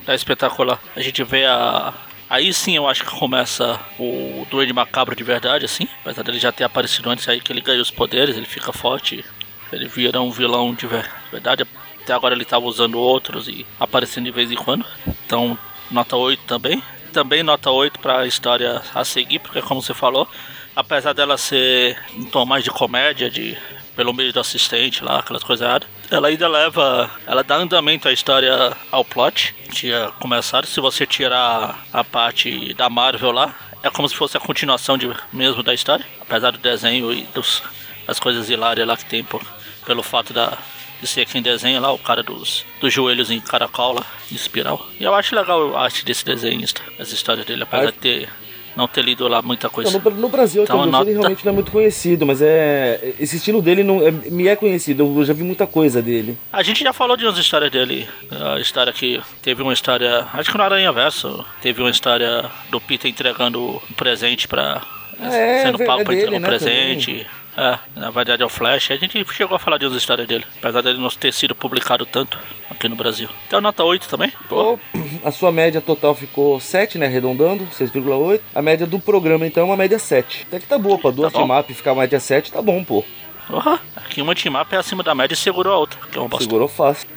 da 0.06 0.16
espetacular, 0.16 0.80
a 0.95 1.01
gente 1.01 1.24
vê 1.24 1.45
a. 1.45 1.93
Aí 2.30 2.54
sim 2.54 2.76
eu 2.76 2.88
acho 2.88 3.04
que 3.04 3.12
começa 3.12 3.80
o 3.99 4.45
Duende 4.49 4.74
Macabro 4.74 5.16
de 5.16 5.24
verdade, 5.24 5.66
assim. 5.66 5.88
Apesar 6.01 6.24
dele 6.24 6.39
já 6.39 6.51
ter 6.51 6.64
aparecido 6.64 7.10
antes 7.10 7.28
aí 7.28 7.39
que 7.39 7.51
ele 7.51 7.62
ganha 7.62 7.82
os 7.82 7.91
poderes, 7.91 8.36
ele 8.36 8.45
fica 8.45 8.74
forte. 8.74 9.24
Ele 9.72 9.88
vira 9.88 10.22
um 10.22 10.32
vilão 10.32 10.74
de 10.74 10.88
verdade. 11.32 11.66
Até 12.01 12.14
agora 12.14 12.34
ele 12.34 12.45
tava 12.45 12.66
usando 12.66 12.99
outros 12.99 13.47
e 13.47 13.66
aparecendo 13.80 14.26
de 14.26 14.32
vez 14.32 14.51
em 14.51 14.56
quando. 14.56 14.86
Então, 15.26 15.58
nota 15.91 16.16
8 16.16 16.43
também. 16.45 16.84
Também 17.12 17.43
nota 17.43 17.70
8 17.70 17.99
pra 17.99 18.26
história 18.26 18.82
a 18.93 19.06
seguir, 19.06 19.39
porque 19.39 19.62
como 19.62 19.82
você 19.82 19.93
falou, 19.93 20.28
apesar 20.76 21.13
dela 21.13 21.38
ser 21.38 21.97
um 22.15 22.26
tom 22.26 22.45
mais 22.45 22.63
de 22.63 22.69
comédia, 22.69 23.30
de 23.30 23.57
pelo 23.95 24.13
meio 24.13 24.34
do 24.34 24.39
assistente 24.39 25.03
lá, 25.03 25.19
aquelas 25.19 25.43
coisas 25.43 25.65
erradas, 25.65 25.88
ela 26.09 26.28
ainda 26.28 26.47
leva, 26.47 27.09
ela 27.26 27.43
dá 27.43 27.55
andamento 27.55 28.07
à 28.07 28.11
história 28.11 28.76
ao 28.91 29.05
plot. 29.05 29.55
Tinha 29.71 30.11
começado, 30.19 30.65
se 30.65 30.80
você 30.80 31.05
tirar 31.05 31.86
a 31.91 32.03
parte 32.03 32.74
da 32.74 32.89
Marvel 32.89 33.32
lá, 33.32 33.55
é 33.84 33.89
como 33.89 34.07
se 34.07 34.15
fosse 34.15 34.38
a 34.38 34.39
continuação 34.39 34.97
de, 34.97 35.11
mesmo 35.32 35.61
da 35.61 35.74
história, 35.74 36.05
apesar 36.21 36.51
do 36.51 36.57
desenho 36.57 37.11
e 37.13 37.24
dos, 37.34 37.61
das 38.07 38.19
coisas 38.19 38.49
hilárias 38.49 38.88
lá 38.88 38.97
que 38.97 39.05
tem 39.05 39.24
por, 39.24 39.45
pelo 39.86 40.01
fato 40.01 40.34
da, 40.34 40.57
de 41.01 41.07
ser 41.07 41.26
quem 41.26 41.41
desenha 41.41 41.82
lá, 41.82 41.91
o 41.91 41.99
cara 41.99 42.24
dos, 42.24 42.65
dos 42.80 42.93
joelhos 42.93 43.30
em 43.30 43.39
caracol 43.39 43.93
lá, 43.93 44.05
em 44.32 44.36
espiral. 44.36 44.88
E 44.99 45.03
eu 45.03 45.13
acho 45.13 45.36
legal 45.36 45.76
a 45.76 45.84
arte 45.84 46.05
desse 46.05 46.24
desenhista, 46.24 46.82
as 46.97 47.11
histórias 47.11 47.45
dele, 47.45 47.63
apesar 47.63 47.91
de 47.91 47.97
ter 47.97 48.30
não 48.76 48.88
ter 48.88 49.03
lido 49.03 49.28
lá 49.28 49.41
muita 49.41 49.69
coisa. 49.69 49.91
Não, 49.91 49.99
no, 49.99 50.11
no, 50.11 50.30
Brasil, 50.30 50.63
então, 50.63 50.86
nota... 50.86 51.09
ele 51.09 51.19
realmente 51.19 51.45
não 51.45 51.51
é 51.51 51.55
muito 51.55 51.71
conhecido, 51.71 52.26
mas 52.26 52.41
é 52.41 53.13
esse 53.19 53.38
estilo 53.38 53.61
dele 53.61 53.84
não 53.84 54.05
é, 54.05 54.11
me 54.11 54.47
é 54.47 54.55
conhecido. 54.55 55.03
Eu 55.03 55.26
já 55.26 55.34
vi 55.34 55.43
muita 55.43 55.67
coisa 55.67 56.01
dele. 56.01 56.38
A 56.51 56.63
gente 56.63 56.84
já 56.84 56.93
falou 56.93 57.15
de 57.15 57.26
umas 57.26 57.38
histórias 57.38 57.71
dele. 57.71 58.07
A 58.32 58.59
história 58.59 58.91
que 58.91 59.21
teve 59.41 59.61
uma 59.61 59.74
história, 59.74 60.28
acho 60.34 60.51
que 60.51 60.57
no 60.57 60.63
Aranha 60.63 60.91
Verso, 60.91 61.45
teve 61.61 61.82
uma 61.82 61.91
história 61.91 62.49
do 62.69 62.80
Peter 62.82 63.09
entregando 63.09 63.82
um 63.89 63.93
presente 63.95 64.47
para 64.47 64.82
é, 65.19 65.63
sendo 65.63 65.82
é, 65.82 65.86
pago 65.86 66.01
é 66.01 66.03
pra 66.03 66.13
entregar 66.13 66.38
um 66.38 66.39
né, 66.39 66.47
presente. 66.47 67.11
também. 67.11 67.43
É, 67.56 67.78
na 67.95 68.10
verdade 68.10 68.41
é 68.41 68.45
o 68.45 68.49
Flash. 68.49 68.91
A 68.91 68.95
gente 68.95 69.24
chegou 69.34 69.56
a 69.56 69.60
falar 69.60 69.78
de 69.78 69.86
umas 69.86 69.95
histórias 69.95 70.28
dele, 70.28 70.45
apesar 70.58 70.82
dele 70.82 70.97
não 70.99 71.10
ter 71.10 71.32
sido 71.32 71.54
publicado 71.54 72.06
tanto 72.06 72.38
aqui 72.70 72.89
no 72.89 72.95
Brasil. 72.95 73.30
Então 73.47 73.62
nota 73.62 73.84
8 73.84 74.08
também. 74.10 74.32
Pô, 74.49 74.80
a 75.24 75.32
sua 75.32 75.51
média 75.51 75.80
total 75.80 76.16
ficou 76.16 76.60
7, 76.60 76.97
né? 76.97 77.06
Arredondando, 77.06 77.66
6,8. 77.68 78.41
A 78.56 78.62
média 78.62 78.88
do 78.88 78.99
programa, 78.99 79.45
então, 79.45 79.64
é 79.64 79.66
uma 79.66 79.78
média 79.78 79.99
7. 79.99 80.45
Até 80.47 80.60
que 80.60 80.66
tá 80.68 80.78
boa, 80.80 80.97
pra 80.97 81.12
duas 81.12 81.32
Tá 81.32 81.39
bom. 81.39 81.47
team 81.47 81.60
up 81.60 81.74
ficar 81.74 81.93
média 81.95 82.20
7, 82.20 82.51
tá 82.51 82.62
bom, 82.62 82.84
pô. 82.84 83.04
Porra, 83.47 83.80
aqui 83.95 84.22
uma 84.22 84.34
team 84.34 84.60
up 84.60 84.74
é 84.74 84.78
acima 84.80 85.04
da 85.04 85.14
média 85.14 85.34
e 85.34 85.38
segurou 85.38 85.74
a 85.74 85.78
outra, 85.78 85.99
que 86.12 86.18
é 86.18 86.22
uma 86.22 86.30
bosta. 86.30 86.45
Segurou 86.45 86.68
fácil. 86.68 87.08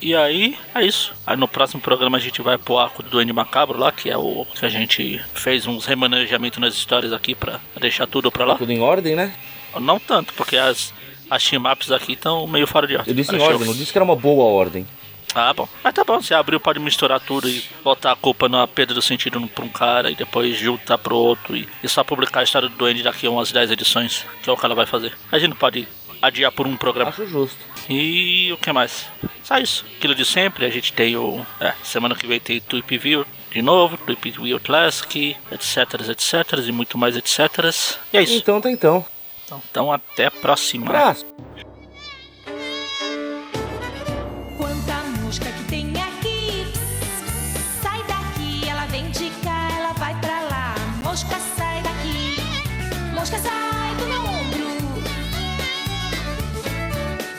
E 0.00 0.16
aí, 0.16 0.58
é 0.74 0.84
isso. 0.84 1.14
Aí 1.26 1.36
no 1.36 1.46
próximo 1.46 1.80
programa 1.80 2.16
a 2.16 2.20
gente 2.20 2.40
vai 2.42 2.58
pro 2.58 2.76
arco 2.78 3.02
do 3.04 3.10
Duende 3.10 3.32
Macabro 3.32 3.78
lá, 3.78 3.92
que 3.92 4.10
é 4.10 4.16
o 4.16 4.44
que 4.54 4.64
a 4.66 4.68
gente 4.68 5.22
fez 5.34 5.66
uns 5.66 5.86
remanejamentos 5.86 6.58
nas 6.58 6.74
histórias 6.74 7.12
aqui 7.12 7.34
pra 7.36 7.60
deixar 7.80 8.06
tudo 8.08 8.30
pra 8.32 8.44
lá. 8.44 8.56
Tudo 8.56 8.72
em 8.72 8.80
ordem, 8.80 9.14
né? 9.14 9.32
Não 9.80 9.98
tanto, 9.98 10.32
porque 10.34 10.56
as, 10.56 10.92
as 11.30 11.44
team-ups 11.44 11.90
aqui 11.90 12.12
estão 12.12 12.46
meio 12.46 12.66
fora 12.66 12.86
de 12.86 12.96
ordem. 12.96 13.10
Eu 13.10 13.16
disse 13.16 13.34
em 13.34 13.40
ordem, 13.40 13.66
não 13.66 13.74
disse 13.74 13.92
que 13.92 13.98
era 13.98 14.04
uma 14.04 14.16
boa 14.16 14.44
ordem. 14.44 14.86
Ah, 15.34 15.52
bom. 15.52 15.66
Mas 15.82 15.94
tá 15.94 16.04
bom, 16.04 16.20
você 16.20 16.34
abriu, 16.34 16.60
pode 16.60 16.78
misturar 16.78 17.18
tudo 17.18 17.48
e 17.48 17.64
botar 17.82 18.12
a 18.12 18.16
culpa 18.16 18.48
na 18.48 18.68
perda 18.68 18.92
do 18.92 19.00
sentido 19.00 19.40
pra 19.48 19.64
um 19.64 19.68
cara 19.68 20.10
e 20.10 20.14
depois 20.14 20.56
juntar 20.58 20.98
pro 20.98 21.16
outro 21.16 21.56
e, 21.56 21.66
e 21.82 21.88
só 21.88 22.04
publicar 22.04 22.40
a 22.40 22.42
história 22.42 22.68
do 22.68 22.76
Duende 22.76 23.02
daqui 23.02 23.26
a 23.26 23.30
umas 23.30 23.50
10 23.50 23.70
edições, 23.70 24.26
que 24.42 24.50
é 24.50 24.52
o 24.52 24.56
que 24.56 24.64
ela 24.64 24.74
vai 24.74 24.84
fazer. 24.84 25.16
A 25.30 25.38
gente 25.38 25.50
não 25.50 25.56
pode 25.56 25.88
adiar 26.20 26.52
por 26.52 26.66
um 26.66 26.76
programa. 26.76 27.10
Acho 27.10 27.26
justo. 27.26 27.58
E 27.88 28.52
o 28.52 28.56
que 28.58 28.70
mais? 28.72 29.06
Só 29.42 29.58
isso. 29.58 29.84
Aquilo 29.96 30.14
de 30.14 30.24
sempre, 30.24 30.66
a 30.66 30.70
gente 30.70 30.92
tem 30.92 31.16
o. 31.16 31.44
É, 31.60 31.72
semana 31.82 32.14
que 32.14 32.26
vem 32.26 32.38
tem 32.38 32.60
Tweep 32.60 32.98
View 32.98 33.26
de 33.50 33.60
novo, 33.60 33.98
Tweep 33.98 34.30
View 34.30 34.60
Classic, 34.60 35.36
etc, 35.50 36.08
etc, 36.08 36.58
e 36.66 36.72
muito 36.72 36.96
mais, 36.96 37.16
etc. 37.16 37.40
E 38.12 38.16
é 38.16 38.22
isso. 38.22 38.34
Então 38.34 38.60
tá 38.60 38.70
então. 38.70 39.04
Então, 39.52 39.62
então 39.70 39.92
até 39.92 40.26
a 40.26 40.30
próxima. 40.30 40.86
Abraço. 40.86 41.26
Quanta 44.56 44.94
mosca 45.20 45.44
que 45.44 45.64
tem 45.64 45.90
aqui. 45.90 46.72
Sai 47.82 48.02
daqui, 48.04 48.68
ela 48.68 48.86
vem 48.86 49.10
de 49.10 49.30
cá, 49.44 49.68
ela 49.76 49.92
vai 49.94 50.18
pra 50.20 50.40
lá. 50.42 50.74
Mosca 51.02 51.36
sai 51.56 51.82
daqui. 51.82 52.36
Mosca 53.14 53.38
sai 53.38 53.94
do 53.96 54.06
meu 54.06 54.22
ombro. 54.22 55.02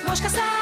Mosca 0.08 0.30
sai 0.30 0.53